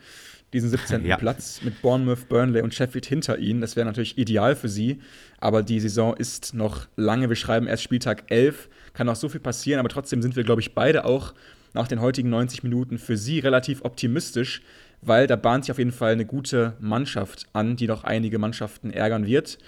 diesen 0.52 0.68
17. 0.68 1.04
ja. 1.06 1.16
Platz 1.16 1.62
mit 1.62 1.80
Bournemouth, 1.80 2.28
Burnley 2.28 2.62
und 2.62 2.74
Sheffield 2.74 3.06
hinter 3.06 3.38
ihnen. 3.38 3.60
Das 3.60 3.76
wäre 3.76 3.86
natürlich 3.86 4.18
ideal 4.18 4.54
für 4.54 4.68
sie, 4.68 5.00
aber 5.38 5.62
die 5.62 5.80
Saison 5.80 6.14
ist 6.14 6.54
noch 6.54 6.86
lange. 6.96 7.28
Wir 7.28 7.36
schreiben 7.36 7.66
erst 7.66 7.82
Spieltag 7.82 8.24
11, 8.30 8.68
kann 8.92 9.06
noch 9.06 9.16
so 9.16 9.28
viel 9.28 9.40
passieren, 9.40 9.80
aber 9.80 9.88
trotzdem 9.88 10.22
sind 10.22 10.36
wir, 10.36 10.44
glaube 10.44 10.60
ich, 10.60 10.74
beide 10.74 11.04
auch 11.04 11.34
nach 11.74 11.88
den 11.88 12.00
heutigen 12.00 12.28
90 12.28 12.62
Minuten 12.62 12.98
für 12.98 13.16
sie 13.16 13.38
relativ 13.38 13.82
optimistisch, 13.82 14.62
weil 15.02 15.26
da 15.26 15.36
bahnt 15.36 15.64
sich 15.64 15.72
auf 15.72 15.78
jeden 15.78 15.92
Fall 15.92 16.12
eine 16.12 16.24
gute 16.24 16.74
Mannschaft 16.80 17.46
an, 17.52 17.76
die 17.76 17.86
noch 17.86 18.04
einige 18.04 18.38
Mannschaften 18.38 18.90
ärgern 18.90 19.26
wird. 19.26 19.58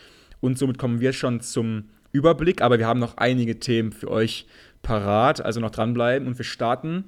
Und 0.41 0.59
somit 0.59 0.79
kommen 0.79 1.01
wir 1.01 1.13
schon 1.13 1.41
zum 1.41 1.91
Überblick, 2.13 2.63
aber 2.63 2.79
wir 2.79 2.87
haben 2.87 3.01
noch 3.01 3.17
einige 3.17 3.59
Themen 3.59 3.93
für 3.93 4.11
euch 4.11 4.47
parat, 4.83 5.45
also 5.45 5.61
noch 5.61 5.71
dranbleiben 5.71 6.29
und 6.29 6.39
wir 6.39 6.45
starten 6.45 7.05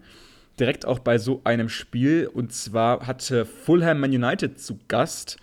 direkt 0.58 0.86
auch 0.86 0.98
bei 0.98 1.18
so 1.18 1.40
einem 1.44 1.68
Spiel. 1.68 2.28
Und 2.32 2.52
zwar 2.52 3.06
hatte 3.06 3.44
Fulham 3.44 4.00
Man 4.00 4.10
United 4.10 4.58
zu 4.58 4.78
Gast. 4.88 5.36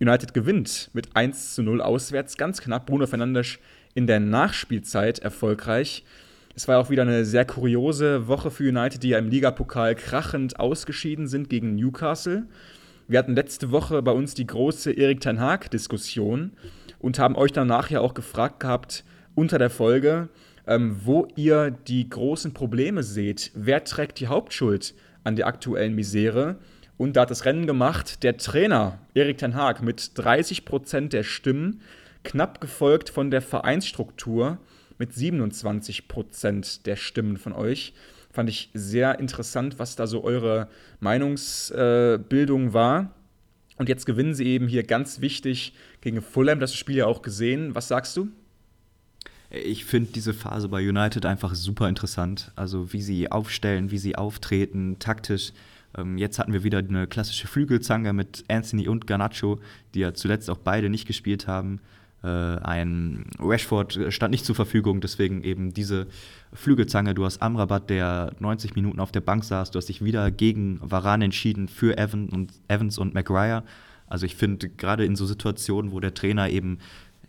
United 0.00 0.34
gewinnt 0.34 0.90
mit 0.92 1.14
1 1.16 1.54
zu 1.54 1.62
0 1.62 1.80
auswärts, 1.80 2.36
ganz 2.36 2.60
knapp. 2.60 2.86
Bruno 2.86 3.06
Fernandes 3.06 3.58
in 3.94 4.06
der 4.06 4.20
Nachspielzeit 4.20 5.18
erfolgreich. 5.20 6.04
Es 6.54 6.68
war 6.68 6.78
auch 6.78 6.90
wieder 6.90 7.02
eine 7.02 7.24
sehr 7.24 7.46
kuriose 7.46 8.28
Woche 8.28 8.50
für 8.50 8.68
United, 8.68 9.02
die 9.02 9.10
ja 9.10 9.18
im 9.18 9.30
Ligapokal 9.30 9.94
krachend 9.94 10.60
ausgeschieden 10.60 11.26
sind 11.26 11.48
gegen 11.48 11.76
Newcastle. 11.76 12.46
Wir 13.08 13.18
hatten 13.18 13.34
letzte 13.34 13.70
Woche 13.70 14.02
bei 14.02 14.12
uns 14.12 14.34
die 14.34 14.46
große 14.46 14.92
Erik 14.92 15.20
Ten 15.20 15.40
Hag-Diskussion 15.40 16.52
und 16.98 17.18
haben 17.18 17.36
euch 17.36 17.52
danach 17.52 17.88
ja 17.88 18.00
auch 18.00 18.12
gefragt 18.12 18.60
gehabt 18.60 19.04
unter 19.34 19.58
der 19.58 19.70
Folge, 19.70 20.28
ähm, 20.66 21.00
wo 21.04 21.26
ihr 21.36 21.70
die 21.70 22.08
großen 22.08 22.52
Probleme 22.52 23.02
seht. 23.02 23.50
Wer 23.54 23.84
trägt 23.84 24.20
die 24.20 24.26
Hauptschuld 24.26 24.94
an 25.24 25.36
der 25.36 25.46
aktuellen 25.46 25.94
Misere? 25.94 26.56
Und 26.98 27.16
da 27.16 27.22
hat 27.22 27.30
das 27.30 27.46
Rennen 27.46 27.66
gemacht 27.66 28.22
der 28.22 28.36
Trainer 28.36 28.98
Erik 29.14 29.38
Ten 29.38 29.54
Haag 29.54 29.82
mit 29.82 30.12
30 30.18 30.66
Prozent 30.66 31.14
der 31.14 31.22
Stimmen, 31.22 31.80
knapp 32.24 32.60
gefolgt 32.60 33.08
von 33.08 33.30
der 33.30 33.40
Vereinsstruktur 33.40 34.58
mit 34.98 35.14
27 35.14 36.08
Prozent 36.08 36.86
der 36.86 36.96
Stimmen 36.96 37.36
von 37.36 37.52
euch. 37.52 37.94
Fand 38.32 38.48
ich 38.48 38.70
sehr 38.72 39.18
interessant, 39.18 39.78
was 39.78 39.96
da 39.96 40.06
so 40.06 40.24
eure 40.24 40.68
Meinungsbildung 41.00 42.68
äh, 42.68 42.72
war. 42.72 43.14
Und 43.76 43.88
jetzt 43.88 44.06
gewinnen 44.06 44.34
sie 44.34 44.46
eben 44.46 44.68
hier 44.68 44.84
ganz 44.84 45.20
wichtig 45.20 45.74
gegen 46.00 46.22
Fulham. 46.22 46.60
Das 46.60 46.74
Spiel 46.74 46.96
ja 46.96 47.06
auch 47.06 47.22
gesehen. 47.22 47.74
Was 47.74 47.88
sagst 47.88 48.16
du? 48.16 48.28
Ich 49.50 49.84
finde 49.84 50.12
diese 50.12 50.32
Phase 50.32 50.68
bei 50.68 50.88
United 50.88 51.26
einfach 51.26 51.54
super 51.54 51.88
interessant. 51.88 52.52
Also 52.56 52.92
wie 52.92 53.02
sie 53.02 53.30
aufstellen, 53.30 53.90
wie 53.90 53.98
sie 53.98 54.16
auftreten, 54.16 54.96
taktisch. 54.98 55.52
Ähm, 55.96 56.16
jetzt 56.16 56.38
hatten 56.38 56.54
wir 56.54 56.64
wieder 56.64 56.78
eine 56.78 57.06
klassische 57.06 57.46
Flügelzange 57.46 58.14
mit 58.14 58.44
Anthony 58.48 58.88
und 58.88 59.06
Garnacho, 59.06 59.60
die 59.94 60.00
ja 60.00 60.14
zuletzt 60.14 60.48
auch 60.48 60.58
beide 60.58 60.88
nicht 60.88 61.06
gespielt 61.06 61.46
haben. 61.46 61.80
Äh, 62.22 62.28
ein 62.28 63.26
Rashford 63.38 63.98
stand 64.08 64.30
nicht 64.30 64.44
zur 64.44 64.54
Verfügung, 64.54 65.00
deswegen 65.00 65.42
eben 65.42 65.74
diese 65.74 66.06
Flügelzange. 66.52 67.14
Du 67.14 67.24
hast 67.24 67.42
Amrabat, 67.42 67.90
der 67.90 68.32
90 68.38 68.74
Minuten 68.74 69.00
auf 69.00 69.12
der 69.12 69.20
Bank 69.20 69.44
saß. 69.44 69.70
Du 69.70 69.78
hast 69.78 69.88
dich 69.88 70.04
wieder 70.04 70.30
gegen 70.30 70.78
Varan 70.82 71.22
entschieden 71.22 71.68
für 71.68 71.98
Evan 71.98 72.28
und, 72.28 72.52
Evans 72.68 72.98
und 72.98 73.14
Maguire. 73.14 73.64
Also 74.06 74.26
ich 74.26 74.36
finde, 74.36 74.68
gerade 74.68 75.04
in 75.04 75.16
so 75.16 75.26
Situationen, 75.26 75.90
wo 75.92 75.98
der 75.98 76.14
Trainer 76.14 76.50
eben 76.50 76.78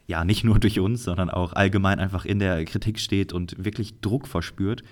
ja 0.06 0.26
nicht 0.26 0.44
nur 0.44 0.60
durch 0.60 0.80
uns, 0.80 1.04
sondern 1.04 1.30
auch 1.30 1.54
allgemein 1.54 2.00
einfach 2.00 2.26
in 2.26 2.40
der 2.40 2.66
Kritik 2.66 3.00
steht 3.00 3.34
und 3.34 3.64
wirklich 3.64 4.00
Druck 4.02 4.28
verspürt. 4.28 4.84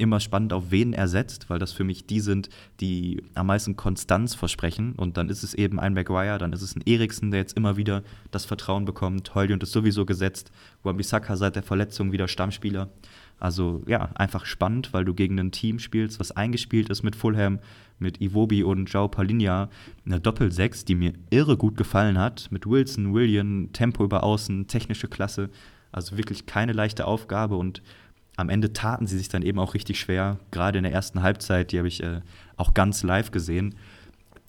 Immer 0.00 0.18
spannend, 0.18 0.54
auf 0.54 0.70
wen 0.70 0.94
er 0.94 1.08
setzt, 1.08 1.50
weil 1.50 1.58
das 1.58 1.72
für 1.72 1.84
mich 1.84 2.06
die 2.06 2.20
sind, 2.20 2.48
die 2.80 3.22
am 3.34 3.48
meisten 3.48 3.76
Konstanz 3.76 4.34
versprechen. 4.34 4.94
Und 4.96 5.18
dann 5.18 5.28
ist 5.28 5.42
es 5.42 5.52
eben 5.52 5.78
ein 5.78 5.92
Maguire, 5.92 6.38
dann 6.38 6.54
ist 6.54 6.62
es 6.62 6.74
ein 6.74 6.80
Eriksen, 6.86 7.30
der 7.30 7.40
jetzt 7.40 7.54
immer 7.54 7.76
wieder 7.76 8.02
das 8.30 8.46
Vertrauen 8.46 8.86
bekommt. 8.86 9.34
Heulund 9.34 9.62
ist 9.62 9.72
sowieso 9.72 10.06
gesetzt. 10.06 10.52
Wambisaka 10.84 11.36
seit 11.36 11.54
der 11.54 11.62
Verletzung 11.62 12.12
wieder 12.12 12.28
Stammspieler. 12.28 12.88
Also 13.38 13.82
ja, 13.86 14.10
einfach 14.14 14.46
spannend, 14.46 14.94
weil 14.94 15.04
du 15.04 15.12
gegen 15.12 15.38
ein 15.38 15.52
Team 15.52 15.78
spielst, 15.78 16.18
was 16.18 16.32
eingespielt 16.32 16.88
ist 16.88 17.02
mit 17.02 17.14
Fulham, 17.14 17.58
mit 17.98 18.22
Iwobi 18.22 18.62
und 18.62 18.88
João 18.88 19.08
Paulinha. 19.08 19.68
Eine 20.06 20.18
Doppel-6, 20.18 20.86
die 20.86 20.94
mir 20.94 21.12
irre 21.28 21.58
gut 21.58 21.76
gefallen 21.76 22.18
hat. 22.18 22.48
Mit 22.50 22.66
Wilson, 22.66 23.12
William, 23.12 23.70
Tempo 23.74 24.02
über 24.02 24.24
Außen, 24.24 24.66
technische 24.66 25.08
Klasse. 25.08 25.50
Also 25.92 26.16
wirklich 26.16 26.46
keine 26.46 26.72
leichte 26.72 27.06
Aufgabe 27.06 27.56
und 27.56 27.82
am 28.36 28.48
Ende 28.48 28.72
taten 28.72 29.06
sie 29.06 29.18
sich 29.18 29.28
dann 29.28 29.42
eben 29.42 29.58
auch 29.58 29.74
richtig 29.74 30.00
schwer. 30.00 30.38
Gerade 30.50 30.78
in 30.78 30.84
der 30.84 30.92
ersten 30.92 31.22
Halbzeit, 31.22 31.72
die 31.72 31.78
habe 31.78 31.88
ich 31.88 32.02
äh, 32.02 32.20
auch 32.56 32.74
ganz 32.74 33.02
live 33.02 33.30
gesehen 33.30 33.74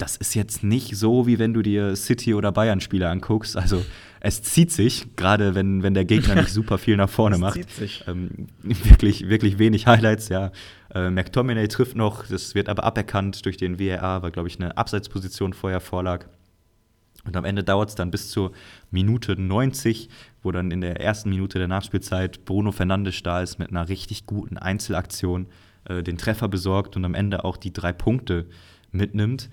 das 0.01 0.17
ist 0.17 0.33
jetzt 0.33 0.63
nicht 0.63 0.95
so, 0.97 1.27
wie 1.27 1.37
wenn 1.37 1.53
du 1.53 1.61
dir 1.61 1.95
City- 1.95 2.33
oder 2.33 2.51
Bayern-Spiele 2.51 3.07
anguckst. 3.07 3.55
Also 3.55 3.85
es 4.19 4.41
zieht 4.41 4.71
sich, 4.71 5.15
gerade 5.15 5.53
wenn, 5.53 5.83
wenn 5.83 5.93
der 5.93 6.05
Gegner 6.05 6.35
nicht 6.35 6.49
super 6.53 6.77
viel 6.77 6.97
nach 6.97 7.09
vorne 7.09 7.35
es 7.35 7.41
macht. 7.41 7.53
Zieht 7.55 7.69
sich. 7.69 8.03
Ähm, 8.07 8.47
wirklich, 8.63 9.29
wirklich 9.29 9.59
wenig 9.59 9.85
Highlights, 9.87 10.29
ja. 10.29 10.51
Äh, 10.93 11.11
McTominay 11.11 11.67
trifft 11.67 11.95
noch, 11.95 12.25
das 12.25 12.55
wird 12.55 12.67
aber 12.67 12.83
aberkannt 12.83 13.45
durch 13.45 13.57
den 13.57 13.79
VAR, 13.79 14.23
weil, 14.23 14.31
glaube 14.31 14.47
ich, 14.47 14.59
eine 14.59 14.75
Abseitsposition 14.75 15.53
vorher 15.53 15.79
vorlag. 15.79 16.25
Und 17.23 17.37
am 17.37 17.45
Ende 17.45 17.63
dauert 17.63 17.89
es 17.89 17.95
dann 17.95 18.09
bis 18.09 18.31
zur 18.31 18.51
Minute 18.89 19.39
90, 19.39 20.09
wo 20.43 20.51
dann 20.51 20.71
in 20.71 20.81
der 20.81 20.99
ersten 20.99 21.29
Minute 21.29 21.59
der 21.59 21.67
Nachspielzeit 21.67 22.45
Bruno 22.45 22.71
Fernandes 22.71 23.21
da 23.23 23.41
ist 23.41 23.59
mit 23.59 23.69
einer 23.69 23.89
richtig 23.89 24.25
guten 24.25 24.57
Einzelaktion, 24.57 25.47
äh, 25.85 26.03
den 26.03 26.17
Treffer 26.17 26.47
besorgt 26.47 26.95
und 26.95 27.05
am 27.05 27.13
Ende 27.13 27.43
auch 27.43 27.57
die 27.57 27.73
drei 27.73 27.93
Punkte 27.93 28.47
mitnimmt. 28.91 29.49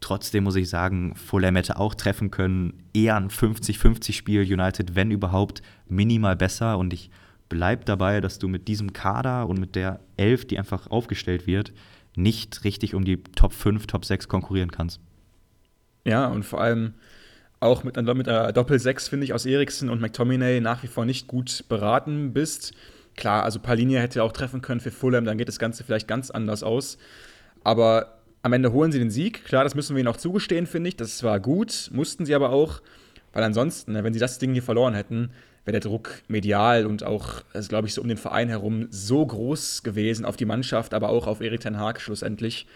Trotzdem 0.00 0.44
muss 0.44 0.56
ich 0.56 0.68
sagen, 0.68 1.14
Fulham 1.16 1.56
hätte 1.56 1.78
auch 1.78 1.94
treffen 1.94 2.30
können. 2.30 2.84
Eher 2.94 3.16
ein 3.16 3.30
50-50-Spiel. 3.30 4.42
United, 4.42 4.94
wenn 4.94 5.10
überhaupt, 5.10 5.60
minimal 5.88 6.36
besser. 6.36 6.78
Und 6.78 6.92
ich 6.92 7.10
bleibe 7.48 7.84
dabei, 7.84 8.20
dass 8.20 8.38
du 8.38 8.46
mit 8.46 8.68
diesem 8.68 8.92
Kader 8.92 9.48
und 9.48 9.58
mit 9.58 9.74
der 9.74 10.00
Elf, 10.16 10.46
die 10.46 10.58
einfach 10.58 10.88
aufgestellt 10.90 11.46
wird, 11.46 11.72
nicht 12.14 12.64
richtig 12.64 12.94
um 12.94 13.04
die 13.04 13.22
Top 13.22 13.52
5, 13.52 13.86
Top 13.86 14.04
6 14.04 14.28
konkurrieren 14.28 14.70
kannst. 14.70 15.00
Ja, 16.04 16.26
und 16.26 16.44
vor 16.44 16.60
allem 16.60 16.94
auch 17.60 17.84
mit 17.84 17.98
einer, 17.98 18.14
mit 18.14 18.28
einer 18.28 18.52
Doppel-6, 18.52 19.08
finde 19.08 19.24
ich, 19.24 19.34
aus 19.34 19.46
Eriksen 19.46 19.90
und 19.90 20.00
McTominay 20.00 20.60
nach 20.60 20.82
wie 20.82 20.86
vor 20.86 21.04
nicht 21.04 21.26
gut 21.26 21.64
beraten 21.68 22.32
bist. 22.32 22.72
Klar, 23.16 23.42
also 23.42 23.58
Palinia 23.58 24.00
hätte 24.00 24.22
auch 24.22 24.32
treffen 24.32 24.62
können 24.62 24.80
für 24.80 24.92
Fulham, 24.92 25.24
dann 25.24 25.38
geht 25.38 25.48
das 25.48 25.58
Ganze 25.58 25.82
vielleicht 25.82 26.06
ganz 26.06 26.30
anders 26.30 26.62
aus. 26.62 26.98
Aber 27.64 28.18
am 28.42 28.52
Ende 28.52 28.72
holen 28.72 28.92
sie 28.92 29.00
den 29.00 29.10
Sieg. 29.10 29.44
Klar, 29.44 29.64
das 29.64 29.74
müssen 29.74 29.96
wir 29.96 30.00
ihnen 30.00 30.08
auch 30.08 30.16
zugestehen, 30.16 30.66
finde 30.66 30.88
ich. 30.88 30.96
Das 30.96 31.22
war 31.24 31.40
gut, 31.40 31.90
mussten 31.92 32.24
sie 32.24 32.34
aber 32.34 32.50
auch, 32.50 32.80
weil 33.32 33.42
ansonsten, 33.42 33.92
ne, 33.92 34.04
wenn 34.04 34.12
sie 34.12 34.20
das 34.20 34.38
Ding 34.38 34.52
hier 34.52 34.62
verloren 34.62 34.94
hätten, 34.94 35.30
wäre 35.64 35.80
der 35.80 35.90
Druck 35.90 36.22
medial 36.28 36.86
und 36.86 37.02
auch, 37.02 37.42
glaube 37.68 37.88
ich, 37.88 37.94
so 37.94 38.00
um 38.00 38.08
den 38.08 38.16
Verein 38.16 38.48
herum 38.48 38.86
so 38.90 39.26
groß 39.26 39.82
gewesen 39.82 40.24
auf 40.24 40.36
die 40.36 40.46
Mannschaft, 40.46 40.94
aber 40.94 41.08
auch 41.08 41.26
auf 41.26 41.40
Erik 41.40 41.60
Ten 41.60 41.78
Haag 41.78 42.00
schlussendlich. 42.00 42.66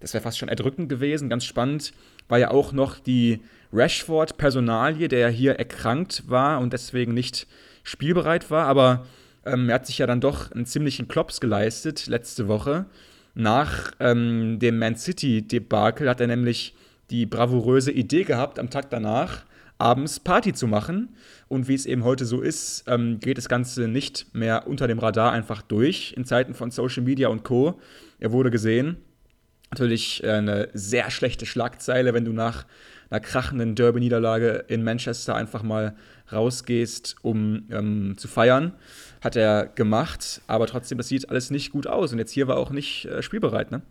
Das 0.00 0.12
wäre 0.12 0.22
fast 0.22 0.36
schon 0.36 0.48
erdrückend 0.48 0.88
gewesen, 0.88 1.30
ganz 1.30 1.44
spannend. 1.44 1.94
War 2.28 2.38
ja 2.38 2.50
auch 2.50 2.72
noch 2.72 2.98
die 2.98 3.40
Rashford-Personalie, 3.72 5.08
der 5.08 5.18
ja 5.18 5.28
hier 5.28 5.54
erkrankt 5.54 6.24
war 6.28 6.60
und 6.60 6.72
deswegen 6.72 7.14
nicht 7.14 7.46
spielbereit 7.82 8.50
war, 8.50 8.66
aber 8.66 9.06
ähm, 9.44 9.68
er 9.68 9.76
hat 9.76 9.86
sich 9.86 9.98
ja 9.98 10.06
dann 10.06 10.20
doch 10.20 10.50
einen 10.52 10.66
ziemlichen 10.66 11.08
Klops 11.08 11.40
geleistet 11.40 12.06
letzte 12.06 12.48
Woche. 12.48 12.86
Nach 13.34 13.92
ähm, 14.00 14.58
dem 14.58 14.78
Man 14.78 14.96
City-Debakel 14.96 16.08
hat 16.08 16.20
er 16.20 16.26
nämlich 16.26 16.74
die 17.10 17.26
bravouröse 17.26 17.92
Idee 17.92 18.24
gehabt, 18.24 18.58
am 18.58 18.70
Tag 18.70 18.90
danach 18.90 19.44
abends 19.78 20.20
Party 20.20 20.52
zu 20.52 20.66
machen. 20.66 21.14
Und 21.48 21.68
wie 21.68 21.74
es 21.74 21.86
eben 21.86 22.04
heute 22.04 22.24
so 22.24 22.40
ist, 22.40 22.84
ähm, 22.86 23.20
geht 23.20 23.38
das 23.38 23.48
Ganze 23.48 23.88
nicht 23.88 24.34
mehr 24.34 24.66
unter 24.66 24.88
dem 24.88 24.98
Radar 24.98 25.32
einfach 25.32 25.62
durch 25.62 26.14
in 26.16 26.24
Zeiten 26.24 26.54
von 26.54 26.70
Social 26.70 27.02
Media 27.02 27.28
und 27.28 27.44
Co. 27.44 27.78
Er 28.18 28.32
wurde 28.32 28.50
gesehen. 28.50 28.96
Natürlich 29.70 30.24
äh, 30.24 30.30
eine 30.30 30.68
sehr 30.72 31.10
schlechte 31.10 31.46
Schlagzeile, 31.46 32.14
wenn 32.14 32.24
du 32.24 32.32
nach 32.32 32.66
einer 33.10 33.20
krachenden 33.20 33.74
Derby-Niederlage 33.74 34.64
in 34.68 34.82
Manchester 34.82 35.34
einfach 35.34 35.62
mal 35.62 35.94
rausgehst, 36.32 37.16
um 37.22 37.64
ähm, 37.70 38.14
zu 38.16 38.28
feiern. 38.28 38.72
Hat 39.20 39.36
er 39.36 39.66
gemacht, 39.66 40.40
aber 40.46 40.66
trotzdem, 40.66 40.98
das 40.98 41.08
sieht 41.08 41.30
alles 41.30 41.50
nicht 41.50 41.72
gut 41.72 41.86
aus. 41.86 42.12
Und 42.12 42.18
jetzt 42.18 42.32
hier 42.32 42.48
war 42.48 42.56
auch 42.56 42.70
nicht 42.70 43.06
äh, 43.06 43.22
spielbereit, 43.22 43.70
ne? 43.70 43.82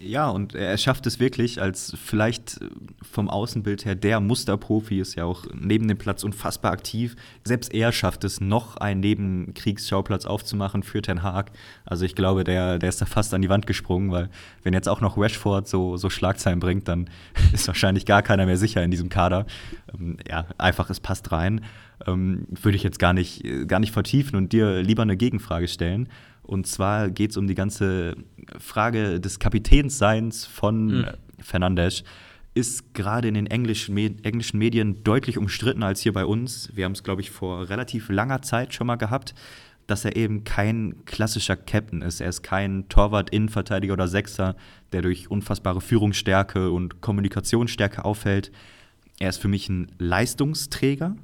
Ja, 0.00 0.30
und 0.30 0.54
er 0.54 0.78
schafft 0.78 1.06
es 1.06 1.20
wirklich 1.20 1.60
als 1.60 1.94
vielleicht 2.02 2.60
äh, 2.62 2.70
vom 3.02 3.28
Außenbild 3.28 3.84
her 3.84 3.94
der 3.94 4.18
Musterprofi, 4.18 4.98
ist 4.98 5.14
ja 5.14 5.24
auch 5.24 5.44
neben 5.52 5.88
dem 5.88 5.98
Platz 5.98 6.24
unfassbar 6.24 6.72
aktiv. 6.72 7.16
Selbst 7.44 7.74
er 7.74 7.92
schafft 7.92 8.24
es, 8.24 8.40
noch 8.40 8.78
einen 8.78 9.00
Nebenkriegsschauplatz 9.00 10.24
aufzumachen 10.24 10.82
für 10.82 11.02
Ten 11.02 11.22
Haag. 11.22 11.52
Also 11.84 12.06
ich 12.06 12.14
glaube, 12.14 12.44
der, 12.44 12.78
der 12.78 12.88
ist 12.88 13.02
da 13.02 13.06
fast 13.06 13.34
an 13.34 13.42
die 13.42 13.50
Wand 13.50 13.66
gesprungen, 13.66 14.10
weil 14.10 14.30
wenn 14.62 14.72
jetzt 14.72 14.88
auch 14.88 15.02
noch 15.02 15.18
Rashford 15.18 15.68
so, 15.68 15.98
so 15.98 16.08
Schlagzeilen 16.08 16.60
bringt, 16.60 16.88
dann 16.88 17.10
ist 17.52 17.66
wahrscheinlich 17.66 18.06
gar 18.06 18.22
keiner 18.22 18.46
mehr 18.46 18.56
sicher 18.56 18.82
in 18.82 18.90
diesem 18.90 19.10
Kader. 19.10 19.44
Ähm, 19.92 20.16
ja, 20.26 20.46
einfach, 20.56 20.88
es 20.88 21.00
passt 21.00 21.30
rein. 21.30 21.60
Ähm, 22.06 22.46
würde 22.48 22.76
ich 22.76 22.82
jetzt 22.82 22.98
gar 22.98 23.12
nicht, 23.12 23.44
äh, 23.44 23.66
gar 23.66 23.80
nicht 23.80 23.92
vertiefen 23.92 24.36
und 24.36 24.52
dir 24.52 24.82
lieber 24.82 25.02
eine 25.02 25.18
Gegenfrage 25.18 25.68
stellen. 25.68 26.08
Und 26.44 26.66
zwar 26.66 27.10
geht 27.10 27.30
es 27.30 27.36
um 27.36 27.46
die 27.46 27.54
ganze 27.54 28.16
Frage 28.58 29.20
des 29.20 29.38
Kapitänsseins 29.38 30.46
von 30.46 30.86
mhm. 30.86 31.06
Fernandes. 31.40 32.04
Ist 32.54 32.94
gerade 32.94 33.26
in 33.26 33.34
den 33.34 33.48
englischen, 33.48 33.96
englischen 33.96 34.58
Medien 34.58 35.02
deutlich 35.02 35.38
umstritten 35.38 35.82
als 35.82 36.00
hier 36.00 36.12
bei 36.12 36.24
uns. 36.24 36.70
Wir 36.74 36.84
haben 36.84 36.92
es, 36.92 37.02
glaube 37.02 37.20
ich, 37.20 37.30
vor 37.30 37.68
relativ 37.68 38.08
langer 38.10 38.42
Zeit 38.42 38.74
schon 38.74 38.86
mal 38.86 38.96
gehabt, 38.96 39.34
dass 39.86 40.04
er 40.04 40.16
eben 40.16 40.44
kein 40.44 41.04
klassischer 41.04 41.56
Captain 41.56 42.02
ist. 42.02 42.20
Er 42.20 42.28
ist 42.28 42.42
kein 42.42 42.88
Torwart, 42.88 43.30
Innenverteidiger 43.30 43.94
oder 43.94 44.06
Sechser, 44.06 44.54
der 44.92 45.02
durch 45.02 45.30
unfassbare 45.30 45.80
Führungsstärke 45.80 46.70
und 46.70 47.00
Kommunikationsstärke 47.00 48.04
auffällt. 48.04 48.52
Er 49.18 49.30
ist 49.30 49.38
für 49.38 49.48
mich 49.48 49.68
ein 49.68 49.90
Leistungsträger, 49.98 51.16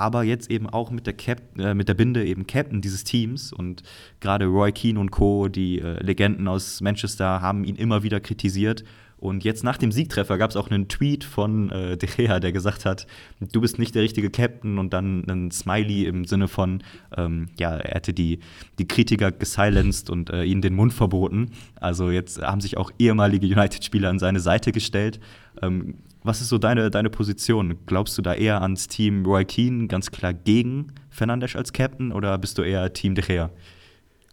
aber 0.00 0.24
jetzt 0.24 0.50
eben 0.50 0.68
auch 0.68 0.90
mit 0.90 1.06
der, 1.06 1.12
Cap 1.12 1.42
äh, 1.58 1.74
mit 1.74 1.88
der 1.88 1.94
Binde 1.94 2.24
eben 2.24 2.46
Captain 2.46 2.80
dieses 2.80 3.04
Teams. 3.04 3.52
Und 3.52 3.82
gerade 4.20 4.46
Roy 4.46 4.72
Keane 4.72 4.98
und 4.98 5.10
Co., 5.10 5.48
die 5.48 5.78
äh, 5.78 6.02
Legenden 6.02 6.48
aus 6.48 6.80
Manchester, 6.80 7.40
haben 7.40 7.64
ihn 7.64 7.76
immer 7.76 8.02
wieder 8.02 8.20
kritisiert. 8.20 8.84
Und 9.20 9.44
jetzt 9.44 9.64
nach 9.64 9.76
dem 9.76 9.92
Siegtreffer 9.92 10.38
gab 10.38 10.48
es 10.48 10.56
auch 10.56 10.70
einen 10.70 10.88
Tweet 10.88 11.24
von 11.24 11.70
äh, 11.70 11.98
De 11.98 12.08
Gea, 12.08 12.40
der 12.40 12.52
gesagt 12.52 12.86
hat, 12.86 13.06
du 13.52 13.60
bist 13.60 13.78
nicht 13.78 13.94
der 13.94 14.02
richtige 14.02 14.30
Captain 14.30 14.78
und 14.78 14.94
dann 14.94 15.24
ein 15.28 15.50
Smiley 15.50 16.06
im 16.06 16.24
Sinne 16.24 16.48
von, 16.48 16.82
ähm, 17.18 17.48
ja, 17.58 17.76
er 17.76 17.96
hätte 17.96 18.14
die, 18.14 18.38
die 18.78 18.88
Kritiker 18.88 19.30
gesilenced 19.30 20.08
und 20.08 20.30
äh, 20.30 20.44
ihnen 20.44 20.62
den 20.62 20.74
Mund 20.74 20.94
verboten. 20.94 21.50
Also 21.76 22.10
jetzt 22.10 22.40
haben 22.40 22.62
sich 22.62 22.78
auch 22.78 22.90
ehemalige 22.98 23.46
United-Spieler 23.46 24.08
an 24.08 24.18
seine 24.18 24.40
Seite 24.40 24.72
gestellt. 24.72 25.20
Ähm, 25.60 25.96
was 26.22 26.40
ist 26.40 26.48
so 26.48 26.58
deine, 26.58 26.90
deine 26.90 27.10
Position? 27.10 27.78
Glaubst 27.86 28.16
du 28.18 28.22
da 28.22 28.34
eher 28.34 28.62
ans 28.62 28.88
Team 28.88 29.24
Roy 29.24 29.44
Keane, 29.44 29.86
ganz 29.86 30.10
klar 30.10 30.34
gegen 30.34 30.92
Fernandes 31.08 31.56
als 31.56 31.72
Captain, 31.72 32.12
oder 32.12 32.36
bist 32.38 32.58
du 32.58 32.62
eher 32.62 32.92
Team 32.92 33.14
De 33.14 33.24
Gea? 33.24 33.50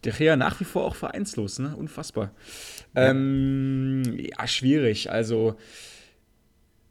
De 0.04 0.12
Gea 0.12 0.36
nach 0.36 0.60
wie 0.60 0.64
vor 0.64 0.84
auch 0.84 0.94
vereinslos, 0.94 1.58
ne? 1.58 1.74
Unfassbar. 1.76 2.30
Ja, 2.94 3.10
ähm, 3.10 4.02
ja 4.18 4.46
schwierig. 4.46 5.10
Also, 5.10 5.56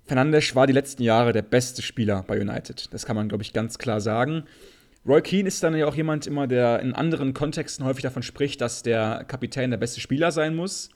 Fernandes 0.06 0.56
war 0.56 0.68
die 0.68 0.74
letzten 0.74 1.04
Jahre 1.04 1.32
der 1.32 1.44
beste 1.44 1.82
Spieler 1.82 2.24
bei 2.28 2.40
United. 2.40 2.94
Das 2.94 3.06
kann 3.06 3.16
man, 3.16 3.30
glaube 3.30 3.44
ich, 3.44 3.54
ganz 3.54 3.78
klar 3.78 4.02
sagen. 4.02 4.44
Roy 5.08 5.22
Keane 5.22 5.48
ist 5.48 5.64
dann 5.64 5.76
ja 5.76 5.86
auch 5.86 5.96
jemand 5.96 6.28
immer, 6.28 6.48
der 6.48 6.82
in 6.82 6.94
anderen 6.94 7.34
Kontexten 7.34 7.86
häufig 7.86 8.04
davon 8.04 8.24
spricht, 8.24 8.60
dass 8.62 8.84
der 8.84 9.24
Kapitän 9.28 9.70
der 9.70 9.78
beste 9.78 10.02
Spieler 10.02 10.32
sein 10.32 10.56
muss 10.56 10.90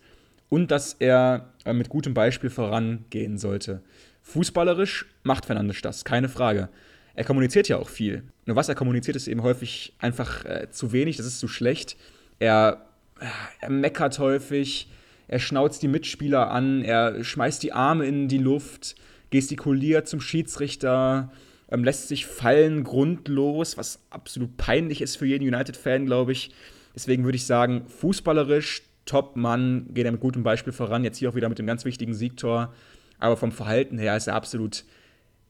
und 0.52 0.70
dass 0.70 0.94
er 1.00 1.54
äh, 1.64 1.72
mit 1.72 1.88
gutem 1.88 2.14
Beispiel 2.14 2.50
vorangehen 2.50 3.38
sollte. 3.38 3.82
Fußballerisch 4.22 5.06
macht 5.24 5.46
Fernandes 5.46 5.82
das, 5.82 6.04
keine 6.04 6.28
Frage. 6.28 6.68
Er 7.16 7.24
kommuniziert 7.24 7.70
ja 7.70 7.78
auch 7.78 7.88
viel. 7.88 8.24
Nur 8.46 8.58
was 8.58 8.68
er 8.68 8.76
kommuniziert, 8.76 9.16
ist 9.16 9.30
eben 9.30 9.44
häufig 9.44 9.96
einfach 10.00 10.44
äh, 10.44 10.68
zu 10.70 10.92
wenig, 10.92 11.16
das 11.16 11.26
ist 11.26 11.40
zu 11.40 11.48
schlecht. 11.48 11.96
Er, 12.40 12.86
äh, 13.22 13.26
er 13.62 13.70
meckert 13.70 14.20
häufig, 14.20 14.90
er 15.30 15.40
schnauzt 15.40 15.84
die 15.84 15.88
Mitspieler 15.88 16.52
an, 16.52 16.84
er 16.84 17.24
schmeißt 17.24 17.64
die 17.64 17.72
Arme 17.72 18.06
in 18.06 18.28
die 18.28 18.38
Luft, 18.38 18.96
gestikuliert 19.30 20.10
zum 20.10 20.20
Schiedsrichter, 20.20 21.32
ähm, 21.72 21.86
lässt 21.86 22.10
sich 22.10 22.26
fallen 22.26 22.84
grundlos, 22.84 23.78
was 23.78 24.02
absolut 24.10 24.58
peinlich 24.58 25.02
ist 25.02 25.16
für 25.16 25.26
jeden 25.26 25.48
United-Fan, 25.48 26.06
glaube 26.06 26.34
ich. 26.34 26.52
Deswegen 26.94 27.24
würde 27.24 27.38
ich 27.38 27.46
sagen, 27.46 27.86
fußballerisch 27.88 28.82
Top-Mann, 29.06 29.88
geht 29.94 30.06
er 30.06 30.12
mit 30.12 30.22
gutem 30.22 30.44
Beispiel 30.44 30.74
voran. 30.74 31.04
Jetzt 31.04 31.18
hier 31.18 31.30
auch 31.30 31.36
wieder 31.36 31.50
mit 31.50 31.60
dem 31.60 31.68
ganz 31.68 31.86
wichtigen 31.86 32.14
Siegtor. 32.14 32.74
Aber 33.20 33.38
vom 33.38 33.52
Verhalten 33.52 33.98
her 33.98 34.16
ist 34.18 34.28
er 34.28 34.36
absolut 34.36 34.84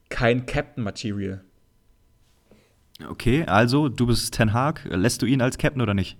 kein 0.09 0.45
Captain-Material. 0.45 1.41
Okay, 3.07 3.45
also 3.45 3.89
du 3.89 4.07
bist 4.07 4.33
Ten 4.33 4.53
Hag. 4.53 4.85
Lässt 4.85 5.21
du 5.21 5.25
ihn 5.25 5.41
als 5.41 5.57
Captain 5.57 5.81
oder 5.81 5.93
nicht? 5.93 6.17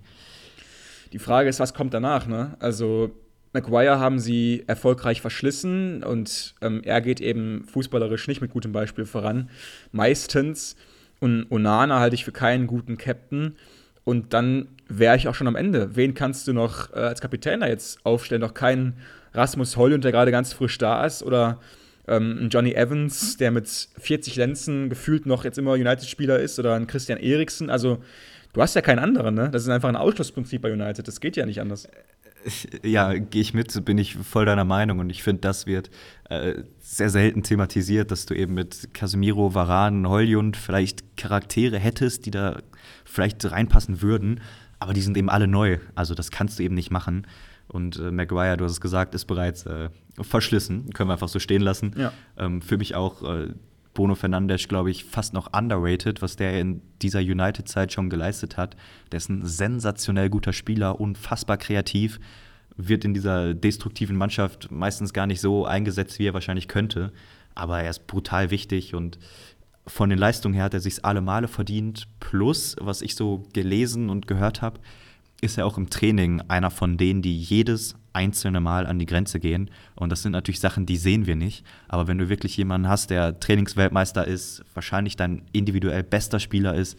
Die 1.12 1.18
Frage 1.18 1.48
ist, 1.48 1.60
was 1.60 1.74
kommt 1.74 1.94
danach? 1.94 2.26
Ne? 2.26 2.56
Also 2.58 3.14
Maguire 3.52 3.98
haben 3.98 4.18
sie 4.18 4.64
erfolgreich 4.66 5.20
verschlissen 5.20 6.02
und 6.02 6.54
ähm, 6.62 6.80
er 6.84 7.00
geht 7.02 7.20
eben 7.20 7.64
fußballerisch 7.64 8.26
nicht 8.28 8.40
mit 8.40 8.50
gutem 8.50 8.72
Beispiel 8.72 9.04
voran. 9.04 9.50
Meistens. 9.92 10.76
Und 11.20 11.46
Onana 11.50 12.00
halte 12.00 12.14
ich 12.14 12.24
für 12.24 12.32
keinen 12.32 12.66
guten 12.66 12.96
Captain. 12.96 13.56
Und 14.04 14.32
dann 14.32 14.68
wäre 14.98 15.16
ich 15.16 15.28
auch 15.28 15.34
schon 15.34 15.46
am 15.46 15.56
Ende. 15.56 15.96
Wen 15.96 16.14
kannst 16.14 16.46
du 16.48 16.52
noch 16.52 16.92
äh, 16.92 17.00
als 17.00 17.20
Kapitän 17.20 17.60
da 17.60 17.66
jetzt 17.66 18.04
aufstellen? 18.04 18.40
Noch 18.40 18.54
keinen 18.54 18.94
Rasmus 19.34 19.76
Hollund, 19.76 20.04
der 20.04 20.12
gerade 20.12 20.30
ganz 20.30 20.52
frisch 20.52 20.78
da 20.78 21.04
ist, 21.04 21.22
oder 21.22 21.60
ähm, 22.08 22.48
Johnny 22.50 22.72
Evans, 22.72 23.36
der 23.36 23.50
mit 23.50 23.68
40 23.68 24.36
Lenzen 24.36 24.88
gefühlt 24.88 25.26
noch 25.26 25.44
jetzt 25.44 25.58
immer 25.58 25.72
United-Spieler 25.72 26.38
ist, 26.38 26.58
oder 26.58 26.74
ein 26.74 26.86
Christian 26.86 27.18
Eriksen. 27.18 27.70
Also, 27.70 28.02
du 28.52 28.60
hast 28.60 28.74
ja 28.74 28.82
keinen 28.82 28.98
anderen, 28.98 29.34
ne? 29.34 29.50
Das 29.50 29.62
ist 29.62 29.68
einfach 29.68 29.88
ein 29.88 29.96
Ausschlussprinzip 29.96 30.62
bei 30.62 30.72
United. 30.72 31.06
Das 31.06 31.20
geht 31.20 31.36
ja 31.36 31.46
nicht 31.46 31.60
anders. 31.60 31.88
Ja, 32.82 33.14
gehe 33.14 33.40
ich 33.40 33.54
mit, 33.54 33.84
bin 33.84 33.98
ich 33.98 34.16
voll 34.16 34.46
deiner 34.46 34.64
Meinung. 34.64 34.98
Und 34.98 35.10
ich 35.10 35.22
finde, 35.22 35.42
das 35.42 35.66
wird 35.66 35.90
äh, 36.28 36.54
sehr 36.80 37.08
selten 37.08 37.44
thematisiert, 37.44 38.10
dass 38.10 38.26
du 38.26 38.34
eben 38.34 38.54
mit 38.54 38.92
Casemiro, 38.92 39.54
Varan, 39.54 40.08
Holjund 40.08 40.56
vielleicht 40.56 41.16
Charaktere 41.16 41.78
hättest, 41.78 42.26
die 42.26 42.32
da 42.32 42.58
vielleicht 43.04 43.50
reinpassen 43.50 44.02
würden. 44.02 44.40
Aber 44.82 44.94
die 44.94 45.00
sind 45.00 45.16
eben 45.16 45.30
alle 45.30 45.46
neu. 45.46 45.78
Also 45.94 46.16
das 46.16 46.32
kannst 46.32 46.58
du 46.58 46.64
eben 46.64 46.74
nicht 46.74 46.90
machen. 46.90 47.28
Und 47.68 48.00
äh, 48.00 48.10
Maguire, 48.10 48.56
du 48.56 48.64
hast 48.64 48.72
es 48.72 48.80
gesagt, 48.80 49.14
ist 49.14 49.26
bereits 49.26 49.64
äh, 49.64 49.90
verschlissen. 50.20 50.90
Können 50.92 51.08
wir 51.08 51.14
einfach 51.14 51.28
so 51.28 51.38
stehen 51.38 51.62
lassen. 51.62 51.94
Ja. 51.96 52.12
Ähm, 52.36 52.60
für 52.60 52.78
mich 52.78 52.96
auch 52.96 53.22
äh, 53.22 53.50
Bono 53.94 54.16
Fernandes, 54.16 54.66
glaube 54.66 54.90
ich, 54.90 55.04
fast 55.04 55.34
noch 55.34 55.52
underrated, 55.56 56.20
was 56.20 56.34
der 56.34 56.58
in 56.58 56.82
dieser 57.00 57.20
United-Zeit 57.20 57.92
schon 57.92 58.10
geleistet 58.10 58.56
hat. 58.56 58.76
Der 59.12 59.18
ist 59.18 59.28
ein 59.28 59.46
sensationell 59.46 60.30
guter 60.30 60.52
Spieler, 60.52 61.00
unfassbar 61.00 61.58
kreativ, 61.58 62.18
wird 62.76 63.04
in 63.04 63.14
dieser 63.14 63.54
destruktiven 63.54 64.16
Mannschaft 64.16 64.68
meistens 64.72 65.12
gar 65.12 65.28
nicht 65.28 65.40
so 65.40 65.64
eingesetzt, 65.64 66.18
wie 66.18 66.26
er 66.26 66.34
wahrscheinlich 66.34 66.66
könnte. 66.66 67.12
Aber 67.54 67.80
er 67.80 67.90
ist 67.90 68.08
brutal 68.08 68.50
wichtig 68.50 68.96
und 68.96 69.18
von 69.86 70.10
den 70.10 70.18
Leistungen 70.18 70.54
her 70.54 70.64
hat 70.64 70.74
er 70.74 70.80
sich 70.80 71.04
alle 71.04 71.20
Male 71.20 71.48
verdient. 71.48 72.06
Plus, 72.20 72.76
was 72.80 73.02
ich 73.02 73.14
so 73.14 73.44
gelesen 73.52 74.10
und 74.10 74.26
gehört 74.26 74.62
habe, 74.62 74.80
ist 75.40 75.58
er 75.58 75.66
auch 75.66 75.76
im 75.76 75.90
Training 75.90 76.40
einer 76.48 76.70
von 76.70 76.96
denen, 76.96 77.20
die 77.20 77.36
jedes 77.36 77.96
einzelne 78.12 78.60
Mal 78.60 78.86
an 78.86 78.98
die 78.98 79.06
Grenze 79.06 79.40
gehen. 79.40 79.70
Und 79.96 80.10
das 80.10 80.22
sind 80.22 80.32
natürlich 80.32 80.60
Sachen, 80.60 80.86
die 80.86 80.96
sehen 80.96 81.26
wir 81.26 81.34
nicht. 81.34 81.64
Aber 81.88 82.06
wenn 82.06 82.18
du 82.18 82.28
wirklich 82.28 82.56
jemanden 82.56 82.88
hast, 82.88 83.10
der 83.10 83.40
Trainingsweltmeister 83.40 84.26
ist, 84.26 84.62
wahrscheinlich 84.74 85.16
dein 85.16 85.42
individuell 85.52 86.02
bester 86.02 86.38
Spieler 86.38 86.74
ist, 86.74 86.96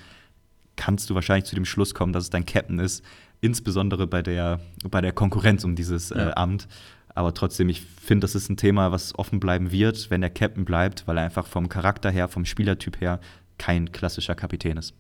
kannst 0.75 1.09
du 1.09 1.15
wahrscheinlich 1.15 1.45
zu 1.45 1.55
dem 1.55 1.65
Schluss 1.65 1.93
kommen, 1.93 2.13
dass 2.13 2.25
es 2.25 2.29
dein 2.31 2.45
Captain 2.45 2.79
ist, 2.79 3.03
insbesondere 3.41 4.07
bei 4.07 4.21
der, 4.21 4.59
bei 4.89 5.01
der 5.01 5.13
Konkurrenz 5.13 5.63
um 5.63 5.75
dieses 5.75 6.11
äh, 6.11 6.17
ja. 6.17 6.29
äh, 6.29 6.33
Amt. 6.33 6.67
Aber 7.15 7.33
trotzdem, 7.33 7.69
ich 7.69 7.81
finde, 7.81 8.25
das 8.25 8.35
ist 8.35 8.49
ein 8.49 8.57
Thema, 8.57 8.91
was 8.91 9.17
offen 9.17 9.39
bleiben 9.39 9.71
wird, 9.71 10.09
wenn 10.09 10.21
der 10.21 10.29
Captain 10.29 10.65
bleibt, 10.65 11.07
weil 11.07 11.17
er 11.17 11.23
einfach 11.23 11.45
vom 11.45 11.69
Charakter 11.69 12.09
her, 12.09 12.27
vom 12.27 12.45
Spielertyp 12.45 12.99
her 13.01 13.19
kein 13.57 13.91
klassischer 13.91 14.35
Kapitän 14.35 14.77
ist. 14.77 14.93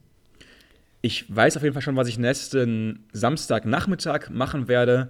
Ich 1.01 1.25
weiß 1.35 1.57
auf 1.57 1.63
jeden 1.63 1.73
Fall 1.73 1.81
schon, 1.81 1.97
was 1.97 2.07
ich 2.07 2.17
nächsten 2.17 3.05
Samstagnachmittag 3.11 4.29
machen 4.29 4.67
werde. 4.67 5.09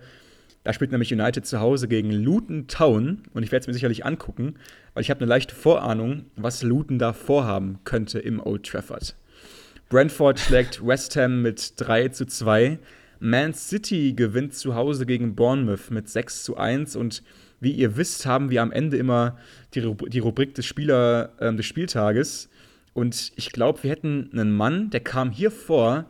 Da 0.63 0.71
spielt 0.71 0.91
nämlich 0.91 1.13
United 1.13 1.45
zu 1.45 1.59
Hause 1.59 1.87
gegen 1.87 2.09
Luton 2.09 2.67
Town 2.67 3.23
und 3.33 3.43
ich 3.43 3.51
werde 3.51 3.63
es 3.63 3.67
mir 3.67 3.73
sicherlich 3.73 4.05
angucken, 4.05 4.55
weil 4.93 5.01
ich 5.01 5.09
habe 5.09 5.19
eine 5.19 5.29
leichte 5.29 5.53
Vorahnung, 5.53 6.25
was 6.37 6.63
Luton 6.63 6.99
da 6.99 7.11
vorhaben 7.11 7.79
könnte 7.83 8.19
im 8.19 8.39
Old 8.39 8.65
Trafford. 8.65 9.15
Brentford 9.89 10.39
schlägt 10.39 10.83
West 10.83 11.15
Ham 11.17 11.41
mit 11.41 11.73
3 11.77 12.07
zu 12.07 12.25
2. 12.25 12.79
Man 13.25 13.53
City 13.53 14.11
gewinnt 14.11 14.53
zu 14.53 14.75
Hause 14.75 15.05
gegen 15.05 15.33
Bournemouth 15.33 15.91
mit 15.91 16.09
6 16.09 16.43
zu 16.43 16.57
1 16.57 16.97
und 16.97 17.23
wie 17.61 17.71
ihr 17.71 17.95
wisst, 17.95 18.25
haben 18.25 18.49
wir 18.49 18.61
am 18.61 18.73
Ende 18.73 18.97
immer 18.97 19.37
die, 19.73 19.79
Rubrik, 19.79 20.11
die 20.11 20.19
Rubrik 20.19 20.55
des 20.55 20.65
Spieler 20.65 21.31
äh, 21.39 21.55
des 21.55 21.65
Spieltages. 21.65 22.49
Und 22.91 23.31
ich 23.37 23.53
glaube, 23.53 23.81
wir 23.83 23.91
hätten 23.91 24.29
einen 24.33 24.51
Mann, 24.51 24.89
der 24.89 24.99
kam 24.99 25.31
hier 25.31 25.51
vor, 25.51 26.05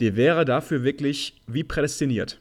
der 0.00 0.14
wäre 0.14 0.44
dafür 0.44 0.84
wirklich 0.84 1.40
wie 1.46 1.64
prädestiniert. 1.64 2.38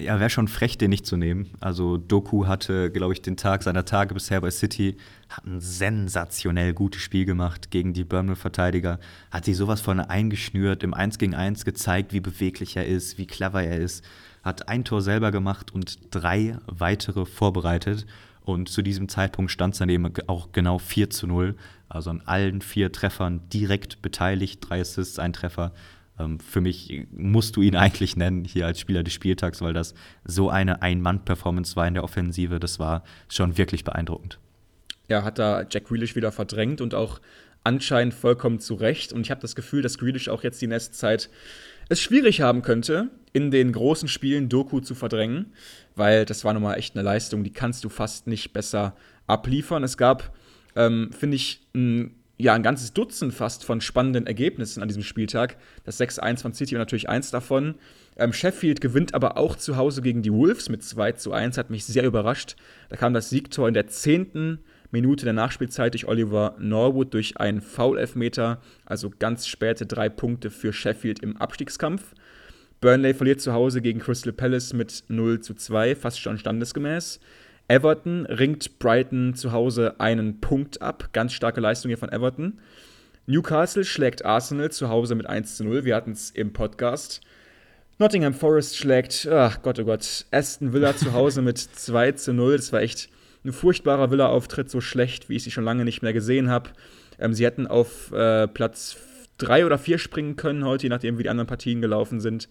Ja, 0.00 0.18
wäre 0.18 0.30
schon 0.30 0.48
frech, 0.48 0.78
den 0.78 0.90
nicht 0.90 1.04
zu 1.04 1.16
nehmen. 1.16 1.50
Also 1.60 1.98
Doku 1.98 2.46
hatte, 2.46 2.90
glaube 2.90 3.12
ich, 3.12 3.20
den 3.20 3.36
Tag 3.36 3.62
seiner 3.62 3.84
Tage 3.84 4.14
bisher 4.14 4.40
bei 4.40 4.50
City, 4.50 4.96
hat 5.28 5.44
ein 5.44 5.60
sensationell 5.60 6.72
gutes 6.72 7.02
Spiel 7.02 7.26
gemacht 7.26 7.70
gegen 7.70 7.92
die 7.92 8.04
Birmingham-Verteidiger, 8.04 8.98
hat 9.30 9.44
sich 9.44 9.56
sowas 9.56 9.80
von 9.80 10.00
eingeschnürt, 10.00 10.82
im 10.82 10.94
1 10.94 11.18
gegen 11.18 11.34
1 11.34 11.64
gezeigt, 11.64 12.12
wie 12.14 12.20
beweglich 12.20 12.76
er 12.76 12.86
ist, 12.86 13.18
wie 13.18 13.26
clever 13.26 13.62
er 13.62 13.78
ist, 13.78 14.04
hat 14.42 14.68
ein 14.68 14.84
Tor 14.84 15.02
selber 15.02 15.32
gemacht 15.32 15.74
und 15.74 15.98
drei 16.10 16.56
weitere 16.66 17.26
vorbereitet. 17.26 18.06
Und 18.42 18.70
zu 18.70 18.80
diesem 18.80 19.08
Zeitpunkt 19.08 19.50
stand 19.50 19.74
es 19.74 19.80
dann 19.80 19.90
eben 19.90 20.10
auch 20.26 20.50
genau 20.52 20.78
4 20.78 21.10
zu 21.10 21.26
0. 21.26 21.56
Also 21.88 22.10
an 22.10 22.22
allen 22.24 22.62
vier 22.62 22.90
Treffern 22.90 23.48
direkt 23.50 24.00
beteiligt, 24.00 24.60
drei 24.66 24.80
Assists, 24.80 25.18
ein 25.18 25.32
Treffer. 25.32 25.72
Ähm, 26.20 26.38
für 26.40 26.60
mich 26.60 27.06
musst 27.12 27.56
du 27.56 27.62
ihn 27.62 27.76
eigentlich 27.76 28.16
nennen 28.16 28.44
hier 28.44 28.66
als 28.66 28.80
Spieler 28.80 29.02
des 29.02 29.12
Spieltags, 29.12 29.60
weil 29.60 29.72
das 29.72 29.94
so 30.24 30.50
eine 30.50 30.82
Ein-Mann-Performance 30.82 31.76
war 31.76 31.86
in 31.86 31.94
der 31.94 32.04
Offensive. 32.04 32.60
Das 32.60 32.78
war 32.78 33.04
schon 33.28 33.56
wirklich 33.56 33.84
beeindruckend. 33.84 34.38
Ja, 35.08 35.24
hat 35.24 35.38
da 35.38 35.64
Jack 35.68 35.86
Grealish 35.86 36.14
wieder 36.14 36.32
verdrängt 36.32 36.80
und 36.80 36.94
auch 36.94 37.20
anscheinend 37.64 38.14
vollkommen 38.14 38.60
zu 38.60 38.74
Recht. 38.74 39.12
Und 39.12 39.22
ich 39.22 39.30
habe 39.30 39.40
das 39.40 39.54
Gefühl, 39.54 39.82
dass 39.82 39.98
Grealish 39.98 40.28
auch 40.28 40.44
jetzt 40.44 40.62
die 40.62 40.66
nächste 40.66 40.92
Zeit 40.92 41.30
es 41.88 42.00
schwierig 42.00 42.40
haben 42.40 42.62
könnte, 42.62 43.10
in 43.32 43.50
den 43.50 43.72
großen 43.72 44.08
Spielen 44.08 44.48
Doku 44.48 44.80
zu 44.80 44.94
verdrängen, 44.94 45.52
weil 45.96 46.24
das 46.24 46.44
war 46.44 46.54
nochmal 46.54 46.78
echt 46.78 46.94
eine 46.94 47.02
Leistung, 47.02 47.42
die 47.42 47.52
kannst 47.52 47.84
du 47.84 47.88
fast 47.88 48.28
nicht 48.28 48.52
besser 48.52 48.94
abliefern. 49.26 49.82
Es 49.82 49.96
gab, 49.96 50.34
ähm, 50.76 51.10
finde 51.12 51.36
ich, 51.36 51.66
ein 51.74 52.14
ja, 52.40 52.54
ein 52.54 52.62
ganzes 52.62 52.92
Dutzend 52.92 53.34
fast 53.34 53.64
von 53.64 53.80
spannenden 53.80 54.26
Ergebnissen 54.26 54.82
an 54.82 54.88
diesem 54.88 55.02
Spieltag. 55.02 55.56
Das 55.84 56.00
6-1 56.00 56.40
von 56.40 56.54
City 56.54 56.74
war 56.74 56.80
natürlich 56.80 57.08
eins 57.08 57.30
davon. 57.30 57.74
Ähm, 58.16 58.32
Sheffield 58.32 58.80
gewinnt 58.80 59.14
aber 59.14 59.36
auch 59.36 59.56
zu 59.56 59.76
Hause 59.76 60.00
gegen 60.00 60.22
die 60.22 60.32
Wolves 60.32 60.68
mit 60.68 60.82
2 60.82 61.12
zu 61.12 61.32
1, 61.32 61.58
hat 61.58 61.70
mich 61.70 61.84
sehr 61.84 62.04
überrascht. 62.04 62.56
Da 62.88 62.96
kam 62.96 63.12
das 63.12 63.30
Siegtor 63.30 63.68
in 63.68 63.74
der 63.74 63.88
zehnten 63.88 64.60
Minute 64.90 65.24
der 65.24 65.34
Nachspielzeit 65.34 65.92
durch 65.94 66.08
Oliver 66.08 66.56
Norwood 66.58 67.14
durch 67.14 67.36
einen 67.36 67.60
Foul-Elfmeter, 67.60 68.60
also 68.86 69.10
ganz 69.18 69.46
späte 69.46 69.86
drei 69.86 70.08
Punkte 70.08 70.50
für 70.50 70.72
Sheffield 70.72 71.20
im 71.20 71.36
Abstiegskampf. 71.36 72.14
Burnley 72.80 73.12
verliert 73.12 73.42
zu 73.42 73.52
Hause 73.52 73.82
gegen 73.82 74.00
Crystal 74.00 74.32
Palace 74.32 74.72
mit 74.72 75.04
0 75.08 75.40
zu 75.40 75.54
2, 75.54 75.94
fast 75.94 76.20
schon 76.20 76.38
standesgemäß. 76.38 77.20
Everton 77.70 78.26
ringt 78.26 78.80
Brighton 78.80 79.34
zu 79.34 79.52
Hause 79.52 80.00
einen 80.00 80.40
Punkt 80.40 80.82
ab. 80.82 81.10
Ganz 81.12 81.32
starke 81.32 81.60
Leistung 81.60 81.88
hier 81.88 81.98
von 81.98 82.10
Everton. 82.10 82.58
Newcastle 83.26 83.84
schlägt 83.84 84.24
Arsenal 84.24 84.72
zu 84.72 84.88
Hause 84.88 85.14
mit 85.14 85.26
1 85.26 85.56
zu 85.56 85.62
0. 85.62 85.84
Wir 85.84 85.94
hatten 85.94 86.10
es 86.10 86.32
im 86.32 86.52
Podcast. 86.52 87.20
Nottingham 87.98 88.34
Forest 88.34 88.76
schlägt, 88.76 89.28
ach 89.30 89.62
Gott, 89.62 89.78
oh 89.78 89.84
Gott, 89.84 90.26
Aston 90.32 90.72
Villa 90.72 90.96
zu 90.96 91.12
Hause 91.12 91.42
mit 91.42 91.58
2 91.72 92.10
zu 92.12 92.32
0. 92.32 92.56
Das 92.56 92.72
war 92.72 92.80
echt 92.80 93.08
ein 93.44 93.52
furchtbarer 93.52 94.10
Villa-Auftritt, 94.10 94.68
so 94.68 94.80
schlecht, 94.80 95.28
wie 95.28 95.36
ich 95.36 95.44
sie 95.44 95.52
schon 95.52 95.62
lange 95.62 95.84
nicht 95.84 96.02
mehr 96.02 96.12
gesehen 96.12 96.50
habe. 96.50 96.70
Ähm, 97.20 97.34
sie 97.34 97.44
hätten 97.44 97.68
auf 97.68 98.10
äh, 98.10 98.48
Platz 98.48 98.96
3 99.38 99.64
oder 99.64 99.78
4 99.78 99.98
springen 99.98 100.34
können 100.34 100.64
heute, 100.64 100.86
je 100.86 100.88
nachdem, 100.88 101.18
wie 101.18 101.22
die 101.22 101.30
anderen 101.30 101.46
Partien 101.46 101.80
gelaufen 101.80 102.20
sind. 102.20 102.48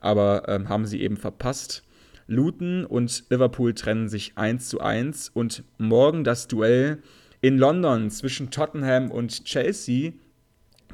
Aber 0.00 0.48
ähm, 0.48 0.68
haben 0.68 0.86
sie 0.86 1.02
eben 1.02 1.16
verpasst. 1.16 1.84
Luton 2.26 2.84
und 2.84 3.24
Liverpool 3.30 3.74
trennen 3.74 4.08
sich 4.08 4.32
1 4.36 4.68
zu 4.68 4.80
1 4.80 5.30
und 5.30 5.62
morgen 5.78 6.24
das 6.24 6.48
Duell 6.48 7.02
in 7.40 7.58
London 7.58 8.10
zwischen 8.10 8.50
Tottenham 8.50 9.10
und 9.10 9.44
Chelsea. 9.44 10.12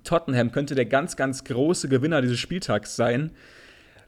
Tottenham 0.05 0.53
könnte 0.53 0.75
der 0.75 0.85
ganz, 0.85 1.17
ganz 1.17 1.45
große 1.45 1.89
Gewinner 1.89 2.21
dieses 2.21 2.39
Spieltags 2.39 2.97
sein. 2.97 3.31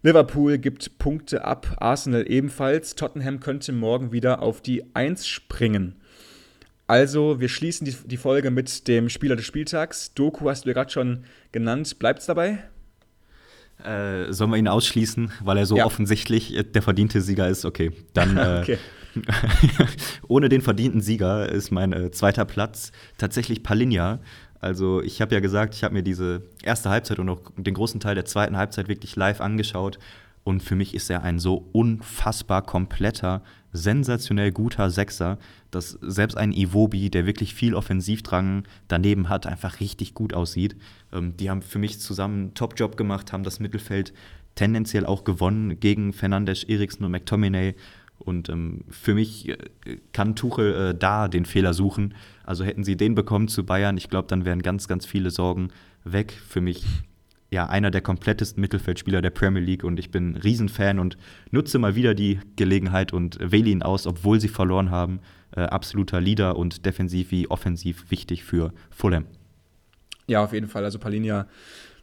Liverpool 0.03 0.59
gibt 0.59 0.99
Punkte 0.99 1.45
ab, 1.45 1.77
Arsenal 1.79 2.31
ebenfalls. 2.31 2.95
Tottenham 2.95 3.41
könnte 3.41 3.73
morgen 3.73 4.13
wieder 4.13 4.43
auf 4.43 4.61
die 4.61 4.85
1 4.95 5.27
springen. 5.27 5.95
Also, 6.87 7.41
wir 7.41 7.49
schließen 7.49 7.87
die, 7.87 7.97
die 8.05 8.19
Folge 8.19 8.51
mit 8.51 8.87
dem 8.89 9.09
Spieler 9.09 9.37
des 9.37 9.47
Spieltags. 9.47 10.13
Doku 10.13 10.51
hast 10.51 10.67
du 10.67 10.69
ja 10.69 10.75
gerade 10.75 10.91
schon 10.91 11.25
genannt. 11.53 11.99
Bleibt 11.99 12.21
es 12.21 12.27
dabei? 12.27 12.65
Äh, 13.85 14.33
sollen 14.33 14.51
wir 14.51 14.57
ihn 14.57 14.69
ausschließen, 14.69 15.31
weil 15.43 15.59
er 15.59 15.67
so 15.67 15.77
ja. 15.77 15.85
offensichtlich 15.85 16.59
der 16.75 16.83
verdiente 16.83 17.21
Sieger 17.21 17.49
ist? 17.49 17.65
Okay, 17.65 17.93
dann. 18.13 18.37
Äh, 18.45 18.61
okay. 18.63 18.79
ohne 20.29 20.49
den 20.49 20.61
verdienten 20.61 21.01
Sieger 21.01 21.49
ist 21.49 21.71
mein 21.71 21.93
äh, 21.93 22.11
zweiter 22.11 22.45
Platz 22.45 22.91
tatsächlich 23.17 23.63
Palinja. 23.63 24.19
Also 24.61 25.03
ich 25.03 25.21
habe 25.21 25.35
ja 25.35 25.41
gesagt, 25.41 25.75
ich 25.75 25.85
habe 25.85 25.95
mir 25.95 26.03
diese 26.03 26.43
erste 26.63 26.91
Halbzeit 26.91 27.19
und 27.19 27.29
auch 27.29 27.41
den 27.57 27.75
großen 27.75 28.01
Teil 28.01 28.15
der 28.15 28.25
zweiten 28.25 28.57
Halbzeit 28.57 28.89
wirklich 28.89 29.15
live 29.15 29.41
angeschaut. 29.41 29.99
Und 30.45 30.63
für 30.63 30.77
mich 30.77 30.95
ist 30.95 31.11
er 31.11 31.23
ein 31.23 31.39
so 31.39 31.69
unfassbar 31.73 32.63
kompletter, 32.63 33.43
sensationell 33.73 34.53
guter 34.53 34.91
Sechser, 34.91 35.39
dass 35.71 35.99
selbst 36.03 36.37
ein 36.37 36.53
Iwobi, 36.53 37.11
der 37.11 37.27
wirklich 37.27 37.55
viel 37.55 37.75
Offensivdrang 37.75 38.65
daneben 38.87 39.31
hat, 39.31 39.47
einfach 39.47 39.81
richtig 39.81 40.15
gut 40.15 40.35
aussieht. 40.35 40.77
Ähm, 41.13 41.37
die 41.37 41.51
haben 41.51 41.63
für 41.63 41.79
mich 41.79 41.99
zusammen 41.99 42.35
einen 42.35 42.55
Top-Job 42.55 42.97
gemacht, 42.97 43.33
haben 43.33 43.43
das 43.43 43.59
Mittelfeld 43.59 44.13
tendenziell 44.55 45.07
auch 45.07 45.25
gewonnen 45.25 45.81
gegen 45.81 46.13
Fernandes, 46.13 46.63
Eriksen 46.65 47.05
und 47.05 47.11
McTominay. 47.11 47.75
Und 48.19 48.49
ähm, 48.49 48.85
für 48.89 49.15
mich 49.15 49.49
äh, 49.49 49.57
kann 50.13 50.37
Tuchel 50.37 50.75
äh, 50.91 50.95
da 50.95 51.29
den 51.29 51.47
Fehler 51.47 51.75
suchen. 51.75 52.15
Also 52.45 52.65
hätten 52.65 52.85
sie 52.85 52.97
den 52.97 53.15
bekommen 53.15 53.49
zu 53.49 53.65
Bayern, 53.65 53.97
ich 53.97 54.11
glaube, 54.11 54.29
dann 54.29 54.45
wären 54.45 54.63
ganz, 54.63 54.89
ganz 54.89 55.07
viele 55.07 55.31
Sorgen 55.31 55.69
weg. 56.05 56.33
Für 56.33 56.61
mich 56.61 56.85
ja 57.55 57.67
einer 57.67 57.91
der 57.91 58.03
komplettesten 58.03 58.61
Mittelfeldspieler 58.61 59.23
der 59.23 59.31
Premier 59.31 59.63
League 59.63 59.85
und 59.85 59.99
ich 59.99 60.11
bin 60.11 60.37
Riesenfan 60.37 60.99
und 60.99 61.17
nutze 61.51 61.79
mal 61.79 61.95
wieder 61.95 62.15
die 62.15 62.41
Gelegenheit 62.57 63.13
und 63.13 63.39
wähle 63.41 63.71
ihn 63.71 63.83
aus, 63.83 64.07
obwohl 64.07 64.41
sie 64.41 64.49
verloren 64.49 64.91
haben. 64.91 65.21
Äh, 65.57 65.61
absoluter 65.63 66.21
Leader 66.21 66.57
und 66.57 66.85
defensiv 66.85 67.31
wie 67.31 67.49
offensiv 67.49 68.11
wichtig 68.11 68.45
für 68.45 68.73
Fulham. 68.91 69.27
Ja, 70.27 70.45
auf 70.45 70.53
jeden 70.53 70.69
Fall. 70.69 70.85
Also 70.85 70.99
Palinia 70.99 71.47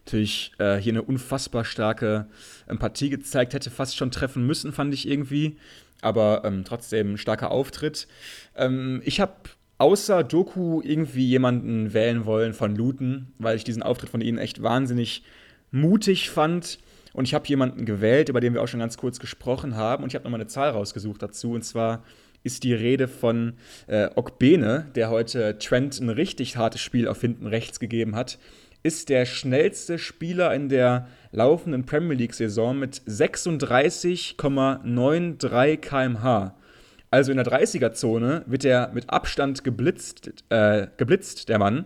natürlich 0.06 0.54
äh, 0.58 0.78
hier 0.78 0.94
eine 0.94 1.04
unfassbar 1.04 1.66
starke 1.66 2.28
Empathie 2.68 3.10
gezeigt, 3.10 3.54
hätte 3.54 3.70
fast 3.70 3.98
schon 3.98 4.12
treffen 4.12 4.48
müssen, 4.48 4.72
fand 4.72 4.94
ich 4.94 5.08
irgendwie. 5.08 5.58
Aber 6.02 6.44
ähm, 6.46 6.64
trotzdem 6.66 7.18
starker 7.18 7.52
Auftritt. 7.52 8.08
Ähm, 8.56 9.02
ich 9.06 9.20
habe 9.20 9.34
außer 9.78 10.24
Doku 10.24 10.82
irgendwie 10.84 11.28
jemanden 11.28 11.94
wählen 11.94 12.26
wollen 12.26 12.54
von 12.54 12.76
Luton, 12.76 13.28
weil 13.38 13.58
ich 13.58 13.64
diesen 13.64 13.84
Auftritt 13.84 14.10
von 14.10 14.22
ihnen 14.22 14.38
echt 14.38 14.64
wahnsinnig 14.64 15.24
mutig 15.72 16.30
fand. 16.30 16.80
Und 17.14 17.26
ich 17.26 17.34
habe 17.34 17.48
jemanden 17.48 17.86
gewählt, 17.86 18.30
über 18.30 18.40
den 18.40 18.54
wir 18.54 18.62
auch 18.62 18.68
schon 18.68 18.80
ganz 18.80 18.98
kurz 18.98 19.20
gesprochen 19.20 19.76
haben. 19.76 20.04
Und 20.04 20.10
ich 20.10 20.16
habe 20.16 20.24
nochmal 20.24 20.40
eine 20.40 20.48
Zahl 20.48 20.70
rausgesucht 20.70 21.22
dazu. 21.22 21.52
Und 21.52 21.64
zwar 21.64 22.04
ist 22.44 22.64
die 22.64 22.74
Rede 22.74 23.08
von 23.08 23.54
äh, 23.88 24.10
Okbene, 24.16 24.88
der 24.96 25.10
heute 25.10 25.58
Trent 25.58 26.00
ein 26.00 26.10
richtig 26.10 26.58
hartes 26.58 26.82
Spiel 26.82 27.08
auf 27.08 27.22
hinten 27.22 27.48
rechts 27.48 27.80
gegeben 27.80 28.16
hat, 28.16 28.38
ist 28.84 29.10
der 29.10 29.26
schnellste 29.26 30.00
Spieler 30.00 30.56
in 30.56 30.70
der 30.70 31.08
laufenden 31.32 31.86
Premier 31.86 32.18
League-Saison 32.18 32.80
mit 32.80 33.02
36,93 33.02 35.78
km/h. 35.78 36.56
Also 37.12 37.32
in 37.32 37.38
der 37.38 37.46
30er-Zone 37.46 38.44
wird 38.48 38.66
er 38.66 38.90
mit 38.94 39.10
Abstand 39.10 39.64
geblitzt, 39.64 40.32
äh, 40.50 40.88
geblitzt 40.98 41.48
der 41.50 41.60
Mann, 41.60 41.86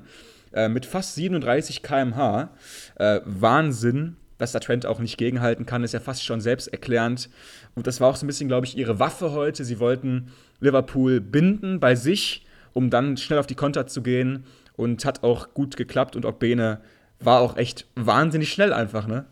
äh, 0.56 0.70
mit 0.70 0.86
fast 0.86 1.16
37 1.16 1.84
km/h. 1.84 2.49
Äh, 2.95 3.20
Wahnsinn. 3.26 4.18
dass 4.38 4.51
der 4.51 4.60
Trent 4.60 4.86
auch 4.86 4.99
nicht 4.99 5.18
gegenhalten 5.18 5.66
kann, 5.66 5.84
ist 5.84 5.93
ja 5.93 6.01
fast 6.01 6.26
schon 6.26 6.41
selbsterklärend. 6.41 7.30
Und 7.74 7.88
das 7.88 8.01
war 8.01 8.10
auch 8.10 8.18
so 8.18 8.26
ein 8.26 8.28
bisschen, 8.28 8.49
glaube 8.49 8.66
ich, 8.66 8.78
ihre 8.78 8.99
Waffe 8.99 9.32
heute. 9.32 9.64
Sie 9.64 9.80
wollten 9.80 10.32
Liverpool 10.60 11.22
binden 11.22 11.80
bei 11.80 11.95
sich, 11.95 12.45
um 12.74 12.89
dann 12.89 13.16
schnell 13.16 13.39
auf 13.39 13.47
die 13.47 13.56
Konter 13.56 13.88
zu 13.88 14.01
gehen. 14.01 14.43
Und 14.76 15.06
hat 15.06 15.24
auch 15.24 15.53
gut 15.53 15.78
geklappt. 15.78 16.18
Und 16.18 16.26
Ogbene 16.26 16.82
war 17.22 17.39
auch 17.39 17.56
echt 17.56 17.88
wahnsinnig 17.95 18.51
schnell 18.51 18.74
einfach, 18.74 19.08
ne? 19.08 19.26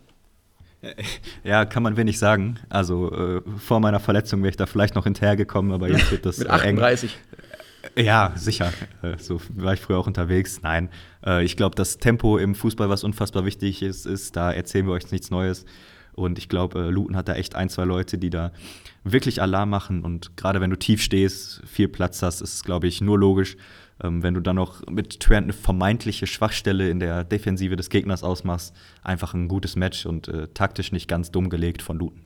Ja, 1.44 1.66
kann 1.66 1.84
man 1.84 1.98
wenig 1.98 2.20
sagen. 2.20 2.60
Also 2.70 3.12
äh, 3.12 3.42
vor 3.58 3.80
meiner 3.80 4.00
Verletzung 4.00 4.42
wäre 4.42 4.50
ich 4.50 4.58
da 4.58 4.66
vielleicht 4.66 4.96
noch 4.96 5.06
hinterhergekommen, 5.06 5.72
aber 5.72 5.90
jetzt 5.90 6.12
wird 6.12 6.26
das 6.26 6.38
Mit 6.38 6.50
38. 6.50 7.12
Äh, 7.12 7.43
ja, 7.96 8.34
sicher. 8.36 8.72
Äh, 9.02 9.18
so 9.18 9.42
war 9.56 9.74
ich 9.74 9.82
früher 9.82 9.98
auch 9.98 10.08
unterwegs. 10.08 10.62
Nein, 10.62 10.90
äh, 11.26 11.44
ich 11.44 11.58
glaube, 11.58 11.76
das 11.76 11.98
Tempo 11.98 12.38
im 12.38 12.56
Fußball, 12.56 12.90
was 12.90 13.04
unfassbar 13.04 13.46
wichtig 13.46 13.82
ist, 13.82 14.06
ist, 14.06 14.36
da 14.36 14.52
erzählen 14.52 14.86
wir 14.86 14.94
euch 14.94 15.12
nichts 15.12 15.30
Neues. 15.32 15.66
Und 16.14 16.38
ich 16.38 16.48
glaube, 16.48 16.80
äh, 16.80 16.90
Luton 16.90 17.16
hat 17.16 17.28
da 17.28 17.34
echt 17.34 17.56
ein, 17.56 17.70
zwei 17.70 17.86
Leute, 17.86 18.18
die 18.18 18.30
da 18.30 18.52
wirklich 19.04 19.42
Alarm 19.42 19.70
machen. 19.70 20.04
Und 20.04 20.38
gerade 20.38 20.62
wenn 20.62 20.70
du 20.70 20.78
tief 20.78 21.02
stehst, 21.02 21.62
viel 21.66 21.88
Platz 21.88 22.22
hast, 22.22 22.42
ist 22.42 22.54
es, 22.54 22.64
glaube 22.64 22.88
ich, 22.88 23.02
nur 23.02 23.18
logisch, 23.18 23.58
ähm, 24.02 24.24
wenn 24.24 24.34
du 24.34 24.42
dann 24.42 24.56
noch 24.56 24.86
mit 24.88 25.20
Trent 25.20 25.46
eine 25.46 25.54
vermeintliche 25.54 26.28
Schwachstelle 26.28 26.90
in 26.90 27.00
der 27.00 27.24
Defensive 27.24 27.76
des 27.76 27.90
Gegners 27.90 28.24
ausmachst, 28.24 28.76
einfach 29.02 29.34
ein 29.34 29.48
gutes 29.48 29.76
Match 29.76 30.06
und 30.06 30.28
äh, 30.28 30.48
taktisch 30.54 30.92
nicht 30.92 31.08
ganz 31.08 31.32
dumm 31.32 31.50
gelegt 31.50 31.82
von 31.82 31.98
Luton. 31.98 32.22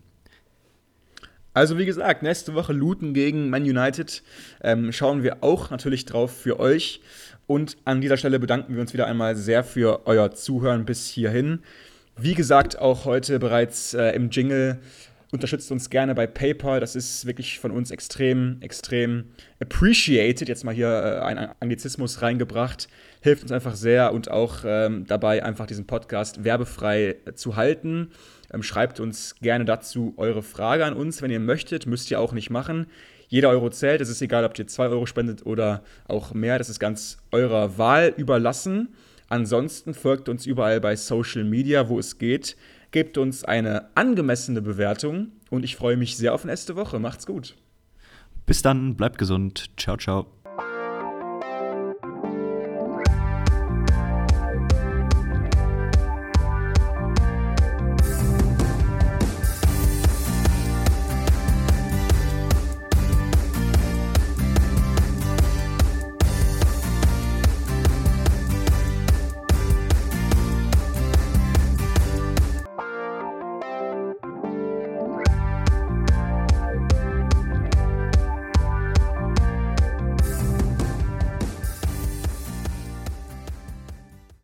Also 1.58 1.80
wie 1.80 1.88
gesagt, 1.88 2.22
nächste 2.22 2.54
Woche 2.54 2.72
Luton 2.72 3.16
gegen 3.16 3.50
Man 3.50 3.64
United. 3.64 4.22
Ähm, 4.62 4.92
schauen 4.92 5.24
wir 5.24 5.38
auch 5.42 5.72
natürlich 5.72 6.06
drauf 6.06 6.32
für 6.32 6.60
euch. 6.60 7.02
Und 7.48 7.78
an 7.84 8.00
dieser 8.00 8.16
Stelle 8.16 8.38
bedanken 8.38 8.76
wir 8.76 8.82
uns 8.82 8.94
wieder 8.94 9.08
einmal 9.08 9.36
sehr 9.36 9.64
für 9.64 10.06
euer 10.06 10.30
Zuhören 10.30 10.86
bis 10.86 11.08
hierhin. 11.08 11.64
Wie 12.16 12.36
gesagt, 12.36 12.78
auch 12.78 13.06
heute 13.06 13.40
bereits 13.40 13.96
äh, 13.96 14.12
im 14.12 14.30
Jingle 14.30 14.80
Unterstützt 15.30 15.74
uns 15.74 15.90
gerne 15.90 16.16
bei 16.16 16.26
PayPal. 16.26 16.80
Das 16.80 16.96
ist 16.96 17.26
wirklich 17.26 17.60
von 17.60 17.72
uns 17.72 17.92
extrem, 17.92 18.62
extrem 18.62 19.26
appreciated. 19.60 20.48
Jetzt 20.48 20.64
mal 20.64 20.74
hier 20.74 20.88
äh, 20.88 21.20
ein 21.20 21.50
Anglizismus 21.60 22.22
reingebracht. 22.22 22.88
Hilft 23.20 23.44
uns 23.44 23.52
einfach 23.52 23.76
sehr 23.76 24.14
und 24.14 24.32
auch 24.32 24.60
ähm, 24.66 25.06
dabei, 25.06 25.44
einfach 25.44 25.68
diesen 25.68 25.86
Podcast 25.86 26.46
werbefrei 26.46 27.18
zu 27.36 27.58
halten. 27.58 28.12
Ähm, 28.54 28.64
schreibt 28.64 29.00
uns 29.00 29.36
gerne 29.42 29.66
dazu 29.66 30.14
eure 30.18 30.44
Frage 30.44 30.86
an 30.86 30.94
uns, 30.94 31.22
wenn 31.22 31.32
ihr 31.32 31.40
möchtet. 31.40 31.86
Müsst 31.86 32.10
ihr 32.12 32.20
auch 32.20 32.34
nicht 32.34 32.50
machen. 32.50 32.88
Jeder 33.28 33.50
Euro 33.50 33.70
zählt. 33.70 34.02
Es 34.02 34.10
ist 34.10 34.22
egal, 34.22 34.46
ob 34.46 34.58
ihr 34.58 34.68
2 34.68 34.88
Euro 34.88 35.06
spendet 35.06 35.46
oder 35.46 35.84
auch 36.08 36.34
mehr. 36.34 36.58
Das 36.58 36.70
ist 36.70 36.80
ganz 36.80 37.18
eurer 37.32 37.78
Wahl 37.78 38.14
überlassen. 38.16 38.90
Ansonsten 39.30 39.94
folgt 39.94 40.30
uns 40.30 40.46
überall 40.46 40.80
bei 40.80 40.96
Social 40.96 41.44
Media, 41.44 41.90
wo 41.90 42.00
es 42.00 42.18
geht. 42.18 42.56
Gebt 42.92 43.18
uns 43.18 43.44
eine 43.44 43.90
angemessene 43.96 44.62
Bewertung 44.62 45.34
und 45.50 45.64
ich 45.66 45.76
freue 45.76 45.98
mich 45.98 46.16
sehr 46.16 46.34
auf 46.34 46.46
nächste 46.46 46.78
Woche. 46.78 47.00
Macht's 47.00 47.26
gut. 47.26 47.56
Bis 48.46 48.62
dann, 48.62 48.96
bleibt 48.96 49.18
gesund. 49.18 49.66
Ciao, 49.76 49.98
ciao. 49.98 50.37